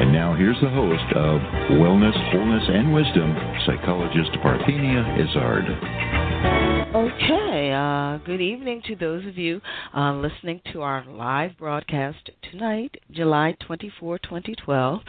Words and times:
And 0.00 0.14
now 0.14 0.34
here's 0.34 0.58
the 0.62 0.70
host 0.70 1.12
of 1.14 1.40
Wellness, 1.76 2.16
Wholeness, 2.32 2.64
and 2.68 2.94
Wisdom, 2.94 3.36
psychologist 3.66 4.30
Parthenia 4.42 5.04
Izzard. 5.20 6.20
Okay, 6.92 7.70
uh, 7.70 8.16
good 8.24 8.40
evening 8.40 8.80
to 8.86 8.96
those 8.96 9.26
of 9.26 9.36
you 9.36 9.60
uh, 9.94 10.14
listening 10.14 10.62
to 10.72 10.80
our 10.80 11.04
live 11.04 11.50
broadcast 11.58 12.30
tonight, 12.50 12.96
July 13.10 13.54
24, 13.66 14.18
2012. 14.20 15.00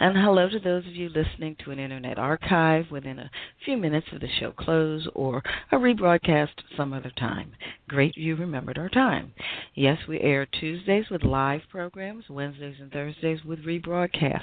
And 0.00 0.16
hello 0.16 0.48
to 0.48 0.58
those 0.58 0.84
of 0.84 0.94
you 0.94 1.08
listening 1.08 1.56
to 1.64 1.70
an 1.70 1.78
internet 1.78 2.18
archive 2.18 2.86
within 2.90 3.20
a 3.20 3.30
few 3.64 3.76
minutes 3.76 4.08
of 4.12 4.20
the 4.20 4.28
show 4.40 4.50
close 4.50 5.08
or 5.14 5.42
a 5.70 5.76
rebroadcast 5.76 6.48
some 6.76 6.92
other 6.92 7.12
time. 7.16 7.52
Great 7.90 8.16
you 8.16 8.36
remembered 8.36 8.78
our 8.78 8.88
time. 8.88 9.32
Yes, 9.74 9.98
we 10.06 10.20
air 10.20 10.46
Tuesdays 10.46 11.06
with 11.10 11.24
live 11.24 11.62
programs, 11.68 12.22
Wednesdays 12.30 12.76
and 12.80 12.92
Thursdays 12.92 13.44
with 13.44 13.64
rebroadcasts. 13.64 14.42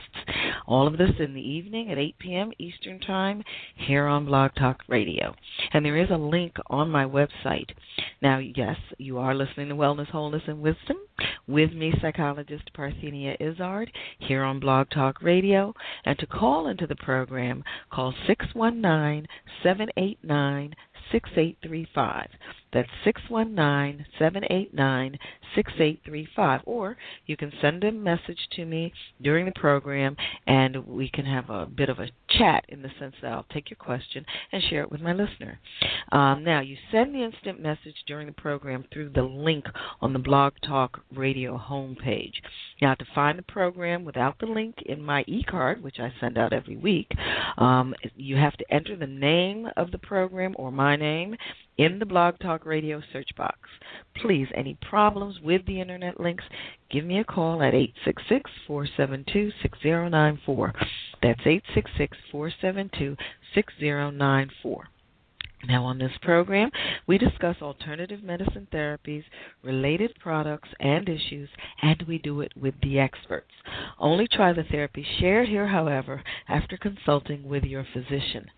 All 0.68 0.86
of 0.86 0.98
this 0.98 1.12
in 1.18 1.34
the 1.34 1.40
evening 1.40 1.90
at 1.90 1.98
8 1.98 2.20
p.m. 2.20 2.52
Eastern 2.60 3.00
Time 3.00 3.42
here 3.76 4.06
on 4.06 4.26
Blog 4.26 4.52
Talk 4.56 4.82
Radio. 4.90 5.34
And 5.72 5.86
there 5.86 5.96
is 5.96 6.10
a 6.12 6.18
link 6.18 6.58
on 6.70 6.92
my 6.92 7.06
website. 7.06 7.70
Now, 8.22 8.40
yes, 8.40 8.76
you 8.98 9.18
are 9.18 9.34
listening 9.34 9.70
to 9.70 9.76
Wellness, 9.76 10.10
Wholeness, 10.10 10.44
and 10.48 10.60
Wisdom 10.60 10.98
with 11.48 11.72
me, 11.72 11.94
psychologist 12.02 12.70
Parthenia 12.76 13.38
Izzard, 13.40 13.90
here 14.20 14.44
on 14.44 14.60
Blog 14.60 14.90
Talk 14.90 15.22
Radio. 15.22 15.74
And 16.04 16.20
to 16.20 16.28
call 16.28 16.68
into 16.68 16.86
the 16.86 16.98
program, 16.98 17.64
call 17.92 18.14
619 18.28 19.26
789 19.64 20.76
6835. 21.12 22.30
That's 22.74 22.90
619 23.04 24.06
789 24.20 25.18
6835. 25.56 26.62
Or 26.66 26.98
you 27.26 27.38
can 27.38 27.52
send 27.62 27.84
a 27.84 27.92
message 27.92 28.48
to 28.54 28.66
me 28.66 28.94
during 29.22 29.46
the 29.46 29.52
program 29.56 30.16
and 30.46 30.86
we 30.86 31.10
can 31.10 31.26
have 31.26 31.50
a 31.50 31.66
bit 31.66 31.90
of 31.90 32.00
a 32.00 32.10
chat 32.30 32.66
in 32.70 32.82
the 32.82 32.90
sense 33.00 33.16
that 33.22 33.32
I'll 33.32 33.46
take 33.52 33.70
your 33.70 33.78
question 33.78 34.26
and 34.52 34.64
share 34.64 34.82
it 34.82 34.92
with 34.92 35.02
my 35.02 35.14
listener. 35.14 35.60
Um, 36.12 36.44
now, 36.44 36.62
you 36.62 36.78
send 36.92 37.14
the 37.14 37.24
instant 37.24 37.62
message 37.62 37.96
during 38.06 38.28
the 38.28 38.34
program 38.34 38.86
through 38.92 39.10
the 39.10 39.24
link 39.24 39.66
on 40.02 40.14
the 40.14 40.20
Blog 40.20 40.54
Talk 40.66 41.02
Radio 41.16 41.58
homepage. 41.58 42.34
Now, 42.82 42.94
to 42.96 43.06
find 43.16 43.38
the 43.38 43.44
program 43.44 44.06
without 44.06 44.40
the 44.40 44.46
link 44.46 44.76
in 44.86 45.02
my 45.02 45.24
e 45.28 45.44
card, 45.44 45.82
which 45.82 46.00
I 46.00 46.14
send 46.20 46.38
out 46.38 46.54
every 46.54 46.78
week, 46.78 47.12
um, 47.58 47.94
you 48.16 48.36
have 48.36 48.56
to 48.58 48.74
enter 48.74 48.96
the 48.96 49.08
name 49.08 49.68
of 49.78 49.92
the 49.92 49.98
program 49.98 50.56
or 50.58 50.72
my 50.72 50.96
name 50.96 51.36
in 51.78 52.00
the 52.00 52.06
Blog 52.06 52.40
Talk 52.40 52.66
Radio 52.66 53.02
search 53.14 53.30
box. 53.38 53.58
Please, 54.16 54.48
any 54.56 54.78
problems 54.90 55.40
with 55.42 55.66
the 55.66 55.80
internet 55.80 56.20
links, 56.20 56.44
give 56.90 57.06
me 57.06 57.20
a 57.20 57.24
call 57.24 57.62
at 57.62 57.74
866 57.74 58.50
472 58.68 59.52
6094. 59.62 60.74
That's 61.22 61.40
866 61.42 62.18
472 62.32 63.16
6094. 63.54 64.88
Now, 65.66 65.86
on 65.86 65.98
this 65.98 66.12
program, 66.22 66.70
we 67.08 67.18
discuss 67.18 67.56
alternative 67.62 68.22
medicine 68.22 68.68
therapies, 68.72 69.24
related 69.64 70.14
products, 70.20 70.70
and 70.80 71.10
issues, 71.10 71.50
and 71.82 72.04
we 72.08 72.20
do 72.20 72.42
it 72.42 72.52
with 72.56 72.76
the 72.82 73.00
experts. 73.00 73.52
Only 73.98 74.28
try 74.28 74.54
the 74.54 74.64
therapy 74.64 75.06
shared 75.20 75.50
here, 75.50 75.68
however, 75.68 76.24
after 76.48 76.78
consulting 76.78 77.44
with 77.44 77.64
your 77.64 77.86
physician. 77.92 78.52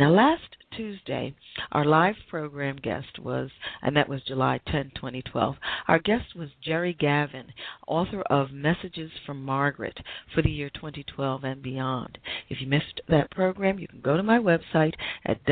Now, 0.00 0.10
last 0.10 0.56
Tuesday, 0.76 1.34
our 1.72 1.84
live 1.84 2.16
program 2.28 2.76
guest 2.76 3.18
was, 3.18 3.50
and 3.82 3.96
that 3.96 4.08
was 4.08 4.22
July 4.22 4.60
10, 4.66 4.92
2012. 4.94 5.56
Our 5.88 5.98
guest 5.98 6.34
was 6.34 6.50
Jerry 6.62 6.92
Gavin, 6.92 7.46
author 7.86 8.22
of 8.22 8.50
Messages 8.50 9.10
from 9.24 9.42
Margaret 9.44 9.98
for 10.34 10.42
the 10.42 10.50
year 10.50 10.70
2012 10.70 11.44
and 11.44 11.62
beyond. 11.62 12.18
If 12.48 12.60
you 12.60 12.66
missed 12.66 13.00
that 13.08 13.30
program, 13.30 13.78
you 13.78 13.88
can 13.88 14.00
go 14.00 14.16
to 14.16 14.22
my 14.22 14.38
website 14.38 14.94
at 15.24 15.44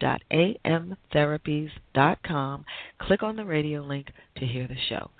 www.amtherapies.com, 0.00 2.64
click 3.00 3.22
on 3.22 3.36
the 3.36 3.44
radio 3.44 3.82
link 3.82 4.08
to 4.36 4.46
hear 4.46 4.66
the 4.66 4.76
show. 4.88 5.10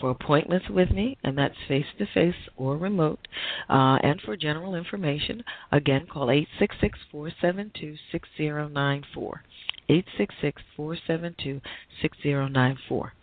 For 0.00 0.10
appointments 0.10 0.66
with 0.70 0.90
me, 0.90 1.18
and 1.24 1.36
that's 1.36 1.54
face 1.66 1.86
to 1.98 2.06
face 2.14 2.34
or 2.56 2.76
remote, 2.76 3.26
uh, 3.68 3.98
and 4.02 4.20
for 4.20 4.36
general 4.36 4.74
information, 4.74 5.42
again, 5.72 6.06
call 6.10 6.30
866 6.30 6.98
472 7.10 7.96
6094. 8.12 9.42
866 9.88 10.60
472 10.76 11.60
6094. 12.02 13.14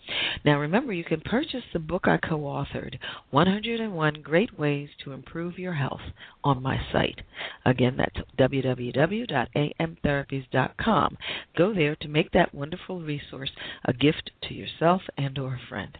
Now 0.43 0.59
remember, 0.59 0.91
you 0.93 1.03
can 1.03 1.21
purchase 1.21 1.63
the 1.73 1.79
book 1.79 2.07
I 2.07 2.17
co 2.17 2.39
authored, 2.39 2.97
101 3.31 4.21
Great 4.21 4.57
Ways 4.57 4.89
to 5.03 5.11
Improve 5.11 5.59
Your 5.59 5.73
Health, 5.73 6.01
on 6.43 6.61
my 6.61 6.79
site. 6.91 7.21
Again, 7.65 7.97
that's 7.97 8.19
www.amtherapies.com. 8.37 11.17
Go 11.57 11.73
there 11.73 11.95
to 11.95 12.07
make 12.07 12.31
that 12.31 12.53
wonderful 12.53 13.01
resource 13.01 13.51
a 13.85 13.93
gift 13.93 14.29
to 14.43 14.53
yourself 14.53 15.01
and 15.17 15.39
or 15.39 15.55
a 15.55 15.59
friend. 15.69 15.97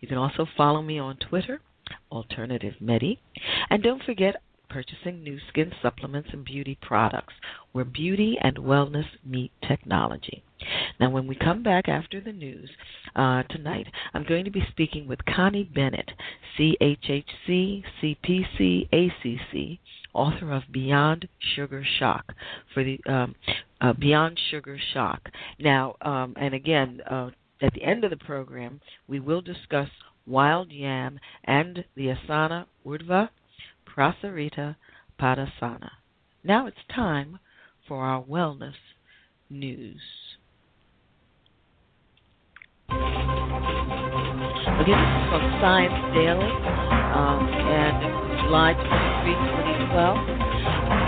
You 0.00 0.08
can 0.08 0.18
also 0.18 0.46
follow 0.56 0.82
me 0.82 0.98
on 0.98 1.16
Twitter, 1.16 1.60
Alternative 2.10 2.74
Medi. 2.80 3.20
And 3.70 3.82
don't 3.82 4.02
forget, 4.02 4.42
purchasing 4.68 5.22
Nu 5.22 5.38
Skin 5.48 5.72
supplements 5.82 6.30
and 6.32 6.44
beauty 6.44 6.78
products, 6.80 7.34
where 7.72 7.84
beauty 7.84 8.38
and 8.40 8.56
wellness 8.56 9.06
meet 9.24 9.52
technology. 9.66 10.42
Now, 10.98 11.10
when 11.10 11.26
we 11.26 11.36
come 11.36 11.62
back 11.62 11.88
after 11.88 12.20
the 12.20 12.32
news 12.32 12.68
uh, 13.14 13.44
tonight, 13.44 13.86
I'm 14.14 14.24
going 14.24 14.44
to 14.44 14.50
be 14.50 14.66
speaking 14.70 15.06
with 15.06 15.24
Connie 15.24 15.64
Bennett, 15.64 16.10
CHHC, 16.58 17.84
CPC, 18.02 18.88
ACC, 18.92 19.78
author 20.14 20.52
of 20.52 20.64
Beyond 20.72 21.28
Sugar 21.54 21.84
Shock 21.98 22.32
for 22.74 22.82
the 22.82 22.98
um, 23.06 23.34
uh, 23.80 23.92
Beyond 23.92 24.38
Sugar 24.50 24.78
Shock. 24.92 25.28
Now, 25.60 25.94
um, 26.02 26.34
and 26.36 26.54
again, 26.54 27.00
uh, 27.08 27.30
at 27.62 27.72
the 27.74 27.82
end 27.82 28.04
of 28.04 28.10
the 28.10 28.16
program, 28.16 28.80
we 29.06 29.20
will 29.20 29.40
discuss 29.40 29.88
wild 30.26 30.70
yam 30.70 31.18
and 31.44 31.84
the 31.96 32.08
asana 32.08 32.66
urdhva 32.84 33.28
Prasarita 33.98 34.76
Padasana. 35.20 35.90
Now 36.44 36.68
it's 36.68 36.76
time 36.94 37.40
for 37.88 38.04
our 38.04 38.22
wellness 38.22 38.78
news. 39.50 40.00
Again, 42.88 43.02
this 44.86 44.94
is 44.94 45.26
from 45.28 45.42
Science 45.60 45.98
Daily, 46.14 46.46
um, 47.10 47.42
and 47.42 47.98
July 48.46 48.72
23, 48.78 49.34
2012. 49.90 50.16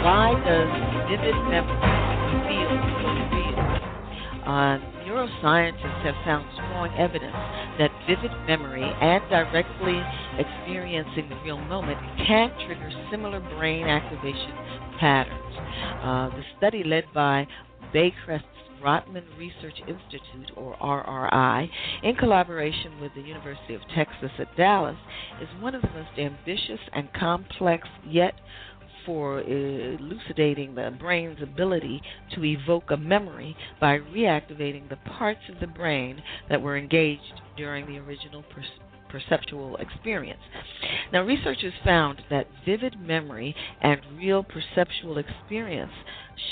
Why 0.03 0.35
does 0.43 0.71
vivid 1.07 1.39
memory 1.47 1.79
feel 2.51 2.75
so 2.99 3.07
real? 3.31 3.40
Uh, 4.51 4.79
neuroscientists 5.07 6.03
have 6.03 6.17
found 6.25 6.45
strong 6.55 6.91
evidence 6.99 7.37
that 7.79 7.89
vivid 8.09 8.33
memory 8.49 8.83
and 8.83 9.23
directly 9.31 10.03
experiencing 10.43 11.29
the 11.29 11.37
real 11.45 11.57
moment 11.71 11.97
can 12.27 12.51
trigger 12.67 12.91
similar 13.13 13.39
brain 13.57 13.87
activation 13.87 14.51
patterns. 14.99 15.55
Uh, 16.03 16.31
the 16.37 16.43
study 16.59 16.83
led 16.83 17.05
by 17.15 17.47
Baycrest 17.95 18.43
Rotman 18.83 19.23
Research 19.39 19.79
Institute, 19.87 20.51
or 20.57 20.75
RRI, 20.83 21.69
in 22.03 22.17
collaboration 22.17 23.01
with 23.01 23.13
the 23.15 23.21
University 23.21 23.75
of 23.75 23.83
Texas 23.95 24.33
at 24.41 24.57
Dallas, 24.57 24.97
is 25.41 25.49
one 25.61 25.77
of 25.77 25.83
the 25.83 25.91
most 25.91 26.19
ambitious 26.19 26.81
and 26.93 27.09
complex 27.13 27.87
yet 28.05 28.35
for 29.05 29.41
elucidating 29.41 30.75
the 30.75 30.95
brain's 30.99 31.43
ability 31.43 32.03
to 32.35 32.45
evoke 32.45 32.91
a 32.91 32.97
memory 32.97 33.57
by 33.81 33.99
reactivating 33.99 34.89
the 34.89 34.97
parts 35.19 35.41
of 35.49 35.61
the 35.61 35.67
brain 35.67 36.23
that 36.49 36.61
were 36.61 36.77
engaged 36.77 37.41
during 37.57 37.87
the 37.87 37.99
original 37.99 38.43
per- 38.43 38.63
perceptual 39.09 39.77
experience. 39.77 40.41
Now, 41.13 41.23
researchers 41.23 41.75
found 41.85 42.23
that 42.31 42.47
vivid 42.65 43.01
memory 43.01 43.55
and 43.83 44.01
real 44.17 44.45
perceptual 44.45 45.19
experience 45.19 45.93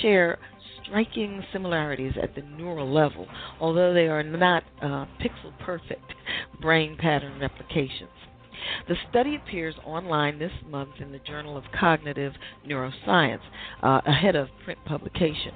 share 0.00 0.38
striking 0.82 1.44
similarities 1.52 2.14
at 2.20 2.34
the 2.34 2.42
neural 2.42 2.92
level, 2.92 3.26
although 3.60 3.92
they 3.92 4.08
are 4.08 4.22
not 4.22 4.64
uh, 4.82 5.06
pixel 5.20 5.56
perfect 5.60 6.12
brain 6.60 6.96
pattern 6.98 7.40
replications. 7.40 8.10
The 8.88 8.96
study 9.10 9.36
appears 9.36 9.74
online 9.84 10.38
this 10.38 10.52
month 10.68 11.00
in 11.00 11.12
the 11.12 11.18
Journal 11.20 11.56
of 11.56 11.64
Cognitive 11.78 12.32
Neuroscience, 12.66 13.40
uh, 13.82 14.00
ahead 14.06 14.36
of 14.36 14.48
print 14.64 14.78
publication. 14.84 15.52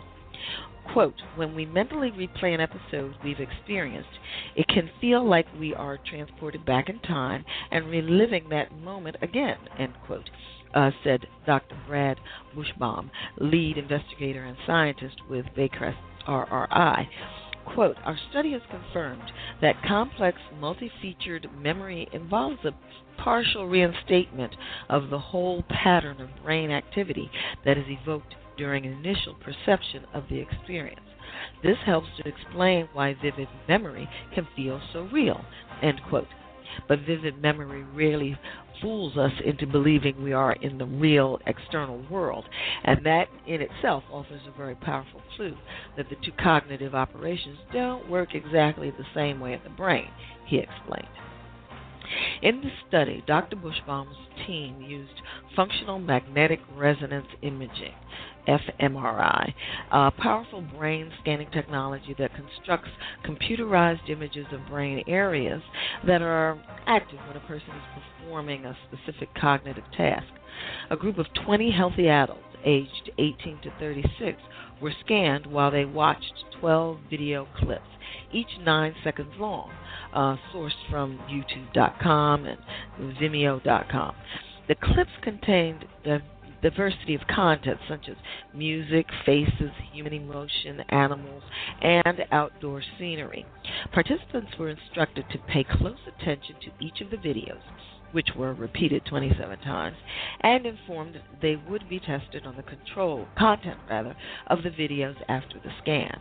Quote, 0.93 1.22
when 1.37 1.54
we 1.54 1.64
mentally 1.64 2.10
replay 2.10 2.54
an 2.54 2.60
episode 2.60 3.14
we've 3.25 3.40
experienced, 3.40 4.10
it 4.56 4.66
can 4.69 4.90
feel 5.00 5.25
like 5.25 5.46
we 5.58 5.72
are 5.75 5.99
transported 5.99 6.64
back 6.66 6.88
in 6.88 6.99
time 7.00 7.44
and 7.70 7.87
reliving 7.87 8.49
that 8.49 8.76
moment 8.78 9.16
again, 9.22 9.56
end 9.78 9.94
quote, 10.06 10.28
uh, 10.75 10.90
said 11.05 11.26
Dr. 11.46 11.76
Brad 11.87 12.19
Buchsbaum, 12.55 13.10
lead 13.38 13.78
investigator 13.78 14.44
and 14.44 14.56
scientist 14.66 15.16
with 15.31 15.46
Baycrest 15.56 15.96
RRI. 16.26 17.06
Quote, 17.64 17.96
our 18.04 18.18
study 18.30 18.52
has 18.52 18.62
confirmed 18.70 19.32
that 19.60 19.82
complex 19.82 20.38
multi-featured 20.58 21.48
memory 21.60 22.08
involves 22.12 22.64
a 22.64 22.74
partial 23.16 23.66
reinstatement 23.66 24.54
of 24.88 25.10
the 25.10 25.18
whole 25.18 25.62
pattern 25.68 26.20
of 26.20 26.42
brain 26.42 26.70
activity 26.70 27.30
that 27.64 27.78
is 27.78 27.86
evoked 27.88 28.34
during 28.56 28.84
initial 28.84 29.34
perception 29.34 30.04
of 30.12 30.28
the 30.28 30.38
experience. 30.38 31.00
This 31.62 31.78
helps 31.84 32.08
to 32.16 32.28
explain 32.28 32.88
why 32.92 33.14
vivid 33.14 33.48
memory 33.68 34.08
can 34.34 34.46
feel 34.54 34.80
so 34.92 35.08
real. 35.12 35.44
End 35.82 36.00
quote. 36.08 36.28
But 36.88 37.00
vivid 37.00 37.40
memory 37.40 37.82
really 37.94 38.36
fools 38.80 39.16
us 39.16 39.32
into 39.44 39.66
believing 39.66 40.22
we 40.22 40.32
are 40.32 40.52
in 40.54 40.76
the 40.78 40.86
real 40.86 41.38
external 41.46 42.02
world, 42.10 42.44
and 42.84 43.04
that 43.06 43.28
in 43.46 43.60
itself 43.60 44.02
offers 44.12 44.40
a 44.46 44.56
very 44.56 44.74
powerful 44.74 45.22
clue 45.36 45.56
that 45.96 46.08
the 46.08 46.16
two 46.16 46.32
cognitive 46.42 46.94
operations 46.94 47.58
don't 47.72 48.08
work 48.10 48.34
exactly 48.34 48.90
the 48.90 49.04
same 49.14 49.40
way 49.40 49.52
in 49.52 49.60
the 49.62 49.70
brain, 49.70 50.08
he 50.46 50.58
explained. 50.58 51.06
In 52.42 52.60
the 52.60 52.70
study, 52.88 53.22
Dr. 53.26 53.56
Buchsbaum's 53.56 54.16
team 54.46 54.80
used 54.80 55.20
functional 55.54 55.98
magnetic 55.98 56.60
resonance 56.74 57.26
imaging 57.42 57.94
fMRI, 58.48 59.54
a 59.92 60.10
powerful 60.10 60.62
brain 60.76 61.12
scanning 61.20 61.48
technology 61.52 62.14
that 62.18 62.34
constructs 62.34 62.90
computerized 63.24 64.08
images 64.08 64.46
of 64.52 64.66
brain 64.68 65.04
areas 65.06 65.62
that 66.06 66.22
are 66.22 66.60
active 66.86 67.18
when 67.26 67.36
a 67.36 67.46
person 67.46 67.68
is 67.68 68.02
performing 68.18 68.64
a 68.64 68.76
specific 68.88 69.28
cognitive 69.34 69.84
task. 69.96 70.26
A 70.90 70.96
group 70.96 71.18
of 71.18 71.26
20 71.44 71.70
healthy 71.70 72.08
adults 72.08 72.42
aged 72.64 73.10
18 73.18 73.60
to 73.62 73.72
36 73.78 74.38
were 74.80 74.92
scanned 75.04 75.46
while 75.46 75.70
they 75.70 75.84
watched 75.84 76.44
12 76.60 76.98
video 77.10 77.46
clips, 77.58 77.88
each 78.32 78.58
nine 78.60 78.94
seconds 79.04 79.32
long, 79.38 79.70
uh, 80.12 80.36
sourced 80.52 80.70
from 80.90 81.18
YouTube.com 81.30 82.46
and 82.46 82.58
Vimeo.com. 83.16 84.14
The 84.68 84.74
clips 84.76 85.10
contained 85.22 85.84
a 86.04 86.18
diversity 86.62 87.14
of 87.14 87.20
content 87.26 87.78
such 87.88 88.08
as 88.08 88.16
music, 88.54 89.06
faces, 89.26 89.70
human 89.92 90.12
emotion, 90.12 90.80
animals, 90.88 91.42
and 91.82 92.24
outdoor 92.30 92.82
scenery. 92.98 93.44
Participants 93.92 94.52
were 94.58 94.70
instructed 94.70 95.24
to 95.30 95.38
pay 95.38 95.64
close 95.64 95.98
attention 96.06 96.54
to 96.60 96.84
each 96.84 97.00
of 97.00 97.10
the 97.10 97.16
videos, 97.16 97.60
which 98.12 98.28
were 98.36 98.54
repeated 98.54 99.04
27 99.06 99.58
times, 99.60 99.96
and 100.40 100.64
informed 100.64 101.20
they 101.40 101.56
would 101.68 101.88
be 101.88 101.98
tested 101.98 102.46
on 102.46 102.56
the 102.56 102.62
control 102.62 103.26
content 103.36 103.78
rather 103.90 104.16
of 104.46 104.62
the 104.62 104.70
videos 104.70 105.16
after 105.28 105.58
the 105.58 105.72
scan. 105.82 106.20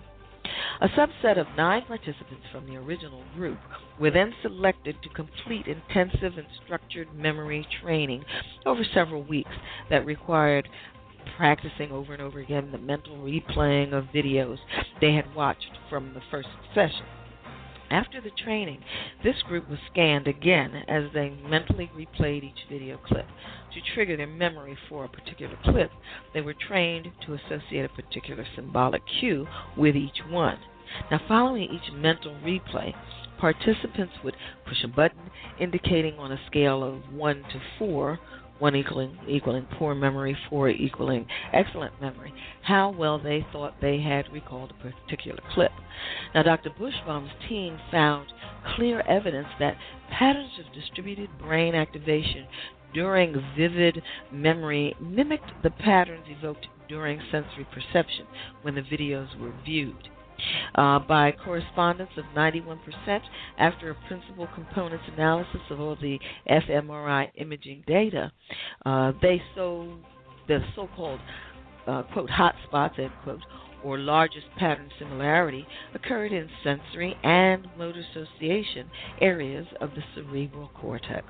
A 0.81 0.89
subset 0.89 1.37
of 1.37 1.47
nine 1.55 1.83
participants 1.85 2.45
from 2.51 2.65
the 2.65 2.77
original 2.77 3.23
group 3.35 3.59
were 3.99 4.11
then 4.11 4.33
selected 4.41 4.95
to 5.03 5.09
complete 5.09 5.67
intensive 5.67 6.37
and 6.37 6.47
structured 6.63 7.13
memory 7.13 7.67
training 7.81 8.25
over 8.65 8.83
several 8.83 9.23
weeks 9.23 9.51
that 9.89 10.05
required 10.05 10.67
practicing 11.37 11.91
over 11.91 12.13
and 12.13 12.21
over 12.21 12.39
again 12.39 12.71
the 12.71 12.77
mental 12.77 13.17
replaying 13.17 13.93
of 13.93 14.05
videos 14.05 14.57
they 14.99 15.13
had 15.13 15.35
watched 15.35 15.71
from 15.89 16.13
the 16.13 16.21
first 16.31 16.49
session. 16.73 17.05
After 17.91 18.21
the 18.21 18.29
training, 18.29 18.85
this 19.21 19.41
group 19.41 19.69
was 19.69 19.79
scanned 19.91 20.25
again 20.25 20.85
as 20.87 21.11
they 21.13 21.29
mentally 21.29 21.91
replayed 21.93 22.41
each 22.41 22.65
video 22.69 22.97
clip. 22.97 23.25
To 23.73 23.81
trigger 23.93 24.15
their 24.15 24.27
memory 24.27 24.77
for 24.87 25.03
a 25.03 25.09
particular 25.09 25.57
clip, 25.65 25.91
they 26.33 26.39
were 26.39 26.53
trained 26.53 27.11
to 27.25 27.33
associate 27.33 27.83
a 27.83 27.89
particular 27.89 28.45
symbolic 28.55 29.01
cue 29.19 29.45
with 29.75 29.97
each 29.97 30.21
one. 30.29 30.57
Now, 31.11 31.19
following 31.27 31.63
each 31.63 31.91
mental 31.91 32.33
replay, 32.35 32.93
participants 33.37 34.13
would 34.23 34.37
push 34.65 34.85
a 34.85 34.87
button 34.87 35.29
indicating 35.59 36.17
on 36.17 36.31
a 36.31 36.39
scale 36.47 36.85
of 36.85 37.11
1 37.11 37.43
to 37.43 37.61
4 37.77 38.19
one 38.61 38.75
equaling 38.75 39.17
equaling 39.27 39.65
poor 39.77 39.95
memory, 39.95 40.37
four 40.49 40.69
equaling 40.69 41.25
excellent 41.51 41.99
memory, 41.99 42.31
how 42.61 42.91
well 42.91 43.17
they 43.17 43.45
thought 43.51 43.73
they 43.81 43.99
had 43.99 44.31
recalled 44.31 44.71
a 44.71 44.91
particular 44.91 45.39
clip. 45.53 45.71
Now, 46.35 46.43
Dr. 46.43 46.69
Buchsbaum's 46.69 47.31
team 47.49 47.79
found 47.89 48.31
clear 48.75 49.01
evidence 49.01 49.47
that 49.59 49.77
patterns 50.11 50.51
of 50.59 50.73
distributed 50.73 51.29
brain 51.39 51.73
activation 51.73 52.45
during 52.93 53.33
vivid 53.57 54.03
memory 54.31 54.95
mimicked 55.01 55.51
the 55.63 55.71
patterns 55.71 56.25
evoked 56.27 56.67
during 56.87 57.19
sensory 57.31 57.65
perception 57.73 58.27
when 58.61 58.75
the 58.75 58.81
videos 58.81 59.39
were 59.39 59.53
viewed 59.65 60.09
uh, 60.75 60.99
by 60.99 61.31
correspondence 61.31 62.11
of 62.17 62.25
91% 62.35 62.77
after 63.57 63.91
a 63.91 63.95
principal 64.07 64.47
components 64.53 65.05
analysis 65.15 65.61
of 65.69 65.79
all 65.79 65.95
the 66.01 66.19
fMRI 66.49 67.29
imaging 67.35 67.83
data. 67.87 68.31
Uh, 68.85 69.11
they 69.21 69.41
so 69.55 69.97
the 70.47 70.59
so-called 70.75 71.19
uh, 71.87 72.03
quote 72.13 72.29
hotspots 72.29 72.99
end 72.99 73.11
quote 73.23 73.39
or 73.83 73.97
largest 73.97 74.45
pattern 74.57 74.89
similarity 74.99 75.65
occurred 75.95 76.31
in 76.31 76.47
sensory 76.63 77.15
and 77.23 77.67
motor 77.77 78.03
association 78.11 78.89
areas 79.19 79.65
of 79.79 79.91
the 79.91 80.03
cerebral 80.13 80.69
cortex, 80.75 81.25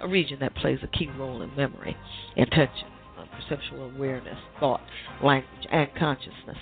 a 0.00 0.08
region 0.08 0.38
that 0.40 0.54
plays 0.56 0.78
a 0.82 0.98
key 0.98 1.08
role 1.18 1.42
in 1.42 1.54
memory, 1.56 1.96
attention, 2.36 2.88
uh, 3.18 3.24
perceptual 3.36 3.90
awareness, 3.94 4.38
thought, 4.58 4.80
language, 5.22 5.66
and 5.70 5.88
consciousness. 5.98 6.58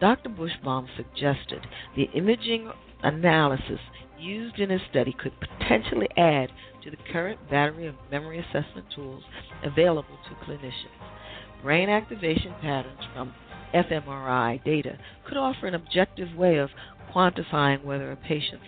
Dr. 0.00 0.28
Buchsbaum 0.28 0.86
suggested 0.96 1.66
the 1.96 2.04
imaging 2.14 2.70
analysis 3.02 3.80
used 4.18 4.58
in 4.58 4.70
his 4.70 4.80
study 4.90 5.14
could 5.18 5.32
potentially 5.40 6.08
add 6.16 6.50
to 6.82 6.90
the 6.90 6.96
current 7.12 7.38
battery 7.50 7.86
of 7.86 7.94
memory 8.10 8.38
assessment 8.38 8.86
tools 8.94 9.22
available 9.64 10.18
to 10.28 10.44
clinicians. 10.46 11.62
Brain 11.62 11.88
activation 11.88 12.54
patterns 12.60 13.00
from 13.14 13.34
fMRI 13.74 14.62
data 14.64 14.98
could 15.26 15.36
offer 15.36 15.66
an 15.66 15.74
objective 15.74 16.34
way 16.36 16.56
of 16.56 16.70
quantifying 17.14 17.84
whether 17.84 18.12
a 18.12 18.16
patient's 18.16 18.64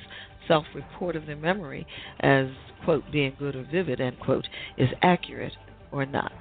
self 0.49 0.67
report 0.75 1.17
of 1.17 1.27
their 1.27 1.37
memory 1.37 1.87
as, 2.21 2.49
quote, 2.85 3.05
being 3.13 3.35
good 3.39 3.55
or 3.55 3.67
vivid, 3.71 4.01
end 4.01 4.19
quote, 4.21 4.49
is 4.77 4.89
accurate 5.03 5.53
or 5.93 6.05
not. 6.05 6.33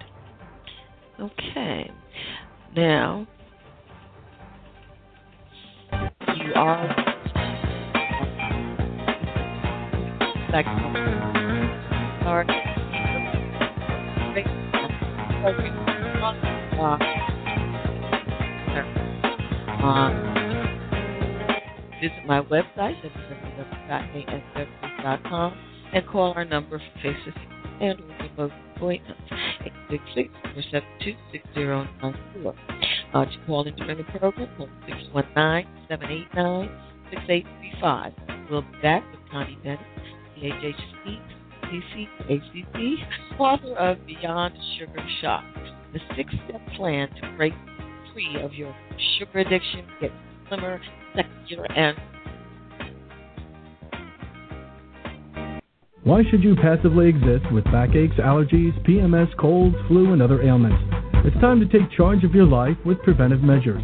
Okay. 1.20 1.92
Now, 2.76 3.28
you 6.50 6.56
are. 6.56 6.96
Like 10.52 10.66
start 12.22 12.50
uh, 19.82 20.10
visit 22.02 22.26
my 22.26 22.42
website 22.42 22.96
www.asw.com 23.92 25.54
and 25.94 26.08
call 26.08 26.34
our 26.34 26.46
number 26.46 26.80
for 26.80 27.00
faces 27.02 27.34
and 27.80 28.00
remote 28.20 28.52
appointments. 28.76 29.22
866 29.32 30.30
472 30.42 31.16
6094. 31.32 32.89
Uh, 33.14 33.26
to 33.26 33.32
call 33.48 33.68
in 33.68 33.76
during 33.76 33.98
the 33.98 34.04
program, 34.20 34.48
619-789-6835. 35.90 38.14
We'll 38.52 38.62
be 38.62 38.68
back 38.84 39.04
with 39.12 39.20
Connie 39.32 39.58
Bennett, 39.64 39.80
CHHC, 40.38 41.20
CC, 41.64 42.08
ACC, 42.30 42.78
author 43.40 43.74
of 43.76 44.06
Beyond 44.06 44.54
Sugar 44.78 45.04
Shock, 45.22 45.44
the 45.92 46.00
six-step 46.16 46.62
plan 46.76 47.10
to 47.16 47.22
break 47.36 47.54
free 48.14 48.40
of 48.42 48.54
your 48.54 48.76
sugar 49.18 49.40
addiction, 49.40 49.88
get 50.00 50.12
slimmer, 50.48 50.80
sexier, 51.16 51.66
and 51.76 51.98
Why 56.04 56.24
should 56.32 56.44
you 56.44 56.56
passively 56.56 57.10
exist 57.10 57.52
with 57.52 57.66
backaches, 57.66 58.18
allergies, 58.18 58.74
PMS, 58.88 59.36
colds, 59.38 59.76
flu, 59.88 60.14
and 60.14 60.22
other 60.22 60.42
ailments? 60.42 60.82
It's 61.30 61.40
time 61.42 61.60
to 61.60 61.68
take 61.68 61.92
charge 61.92 62.24
of 62.24 62.34
your 62.34 62.48
life 62.48 62.76
with 62.84 63.04
preventive 63.04 63.44
measures. 63.44 63.84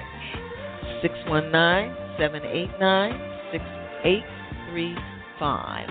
619 1.01 1.95
789 2.17 3.11
6835. 3.51 5.89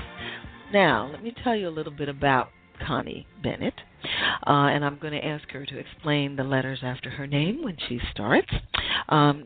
Now, 0.72 1.06
let 1.10 1.22
me 1.22 1.32
tell 1.44 1.54
you 1.54 1.68
a 1.68 1.70
little 1.70 1.92
bit 1.92 2.08
about 2.08 2.48
Connie 2.84 3.26
Bennett. 3.42 3.74
Uh, 4.46 4.70
and 4.70 4.84
I'm 4.84 4.98
going 4.98 5.12
to 5.12 5.24
ask 5.24 5.48
her 5.50 5.66
to 5.66 5.78
explain 5.78 6.36
the 6.36 6.44
letters 6.44 6.80
after 6.82 7.10
her 7.10 7.26
name 7.26 7.62
when 7.62 7.76
she 7.88 8.00
starts. 8.12 8.50
Um, 9.08 9.44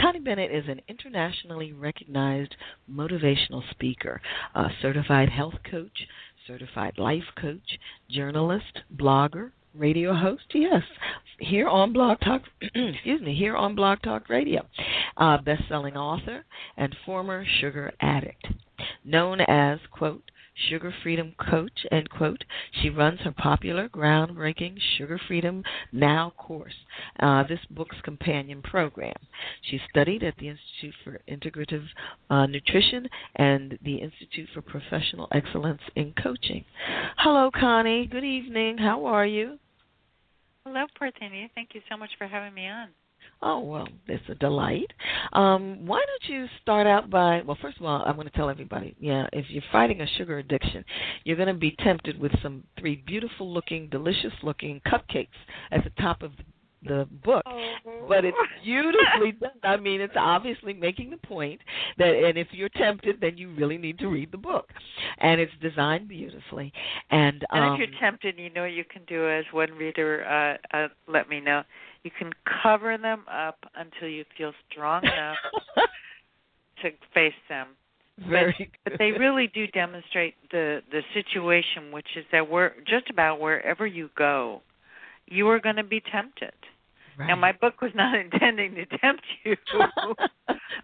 Connie 0.00 0.20
Bennett 0.20 0.50
is 0.50 0.64
an 0.68 0.80
internationally 0.88 1.72
recognized 1.72 2.54
motivational 2.90 3.62
speaker, 3.70 4.20
a 4.54 4.68
certified 4.80 5.28
health 5.28 5.54
coach, 5.70 6.06
certified 6.46 6.94
life 6.96 7.24
coach, 7.40 7.78
journalist, 8.08 8.80
blogger, 8.96 9.50
radio 9.74 10.14
host. 10.14 10.44
Yes, 10.54 10.82
here 11.38 11.68
on 11.68 11.92
Blog 11.92 12.18
Talk. 12.20 12.42
excuse 12.60 13.20
me, 13.20 13.34
here 13.34 13.56
on 13.56 13.74
Blog 13.74 14.00
Talk 14.02 14.28
Radio, 14.28 14.66
uh, 15.16 15.38
best-selling 15.38 15.96
author 15.96 16.44
and 16.76 16.94
former 17.06 17.44
sugar 17.60 17.92
addict, 18.00 18.46
known 19.04 19.40
as 19.42 19.78
quote 19.90 20.22
Sugar 20.68 20.94
Freedom 21.02 21.34
Coach, 21.50 21.86
end 21.92 22.10
quote. 22.10 22.44
She 22.82 22.90
runs 22.90 23.20
her 23.20 23.32
popular, 23.32 23.88
groundbreaking 23.88 24.78
Sugar 24.96 25.20
Freedom 25.26 25.62
Now 25.92 26.32
course, 26.36 26.74
uh, 27.20 27.44
this 27.44 27.60
book's 27.70 27.96
companion 28.02 28.62
program. 28.62 29.16
She 29.62 29.80
studied 29.90 30.22
at 30.22 30.36
the 30.38 30.48
Institute 30.48 30.94
for 31.04 31.20
Integrative 31.28 31.84
uh, 32.30 32.46
Nutrition 32.46 33.08
and 33.36 33.78
the 33.82 33.96
Institute 33.96 34.48
for 34.52 34.62
Professional 34.62 35.28
Excellence 35.32 35.82
in 35.96 36.12
Coaching. 36.22 36.64
Hello, 37.18 37.50
Connie. 37.50 38.06
Good 38.06 38.24
evening. 38.24 38.78
How 38.78 39.06
are 39.06 39.26
you? 39.26 39.58
Hello, 40.64 40.86
Parthenia. 41.00 41.48
Thank 41.54 41.70
you 41.74 41.80
so 41.90 41.96
much 41.96 42.10
for 42.18 42.26
having 42.26 42.54
me 42.54 42.66
on. 42.68 42.88
Oh, 43.40 43.60
well, 43.60 43.86
it's 44.08 44.28
a 44.28 44.34
delight. 44.34 44.90
Um, 45.32 45.86
why 45.86 45.98
don't 46.04 46.34
you 46.34 46.46
start 46.60 46.88
out 46.88 47.08
by, 47.08 47.42
well, 47.42 47.56
first 47.62 47.78
of 47.78 47.86
all, 47.86 48.02
I'm 48.04 48.16
going 48.16 48.26
to 48.26 48.32
tell 48.34 48.50
everybody, 48.50 48.96
yeah, 48.98 49.26
if 49.32 49.46
you're 49.48 49.62
fighting 49.70 50.00
a 50.00 50.06
sugar 50.16 50.38
addiction, 50.38 50.84
you're 51.22 51.36
going 51.36 51.46
to 51.48 51.54
be 51.54 51.76
tempted 51.84 52.18
with 52.18 52.32
some 52.42 52.64
three 52.80 53.02
beautiful 53.06 53.52
looking, 53.52 53.88
delicious 53.90 54.32
looking 54.42 54.80
cupcakes 54.86 55.28
at 55.70 55.84
the 55.84 55.90
top 56.02 56.22
of 56.22 56.32
the 56.82 57.08
book. 57.24 57.42
Oh. 57.46 58.06
But 58.08 58.24
it's 58.24 58.36
beautifully 58.64 59.32
done. 59.32 59.50
I 59.62 59.76
mean, 59.76 60.00
it's 60.00 60.14
obviously 60.16 60.72
making 60.72 61.10
the 61.10 61.16
point 61.18 61.60
that, 61.98 62.08
and 62.08 62.38
if 62.38 62.48
you're 62.50 62.68
tempted, 62.70 63.20
then 63.20 63.36
you 63.36 63.54
really 63.54 63.78
need 63.78 63.98
to 64.00 64.08
read 64.08 64.32
the 64.32 64.38
book. 64.38 64.68
And 65.18 65.40
it's 65.40 65.52
designed 65.60 66.08
beautifully. 66.08 66.72
And, 67.10 67.44
um, 67.50 67.62
and 67.62 67.82
if 67.82 67.88
you're 67.88 68.00
tempted, 68.00 68.38
you 68.38 68.50
know 68.50 68.64
you 68.64 68.84
can 68.84 69.02
do, 69.06 69.28
as 69.28 69.44
one 69.52 69.70
reader 69.72 70.24
uh, 70.24 70.76
uh, 70.76 70.88
let 71.06 71.28
me 71.28 71.40
know. 71.40 71.62
You 72.04 72.10
can 72.16 72.32
cover 72.62 72.96
them 72.96 73.24
up 73.30 73.58
until 73.76 74.08
you 74.08 74.24
feel 74.36 74.52
strong 74.70 75.04
enough 75.04 75.36
to 76.82 76.90
face 77.12 77.32
them. 77.48 77.68
Very 78.28 78.54
but, 78.84 78.92
but 78.92 78.98
they 78.98 79.12
really 79.12 79.48
do 79.48 79.66
demonstrate 79.68 80.34
the 80.50 80.80
the 80.90 81.02
situation, 81.14 81.92
which 81.92 82.08
is 82.16 82.24
that 82.32 82.48
we're 82.48 82.72
just 82.86 83.10
about 83.10 83.40
wherever 83.40 83.86
you 83.86 84.10
go, 84.16 84.62
you 85.26 85.48
are 85.48 85.60
going 85.60 85.76
to 85.76 85.84
be 85.84 86.02
tempted. 86.10 86.52
Right. 87.18 87.28
Now, 87.28 87.36
my 87.36 87.52
book 87.52 87.80
was 87.80 87.92
not 87.94 88.18
intending 88.18 88.74
to 88.74 88.86
tempt 88.98 89.22
you. 89.44 89.56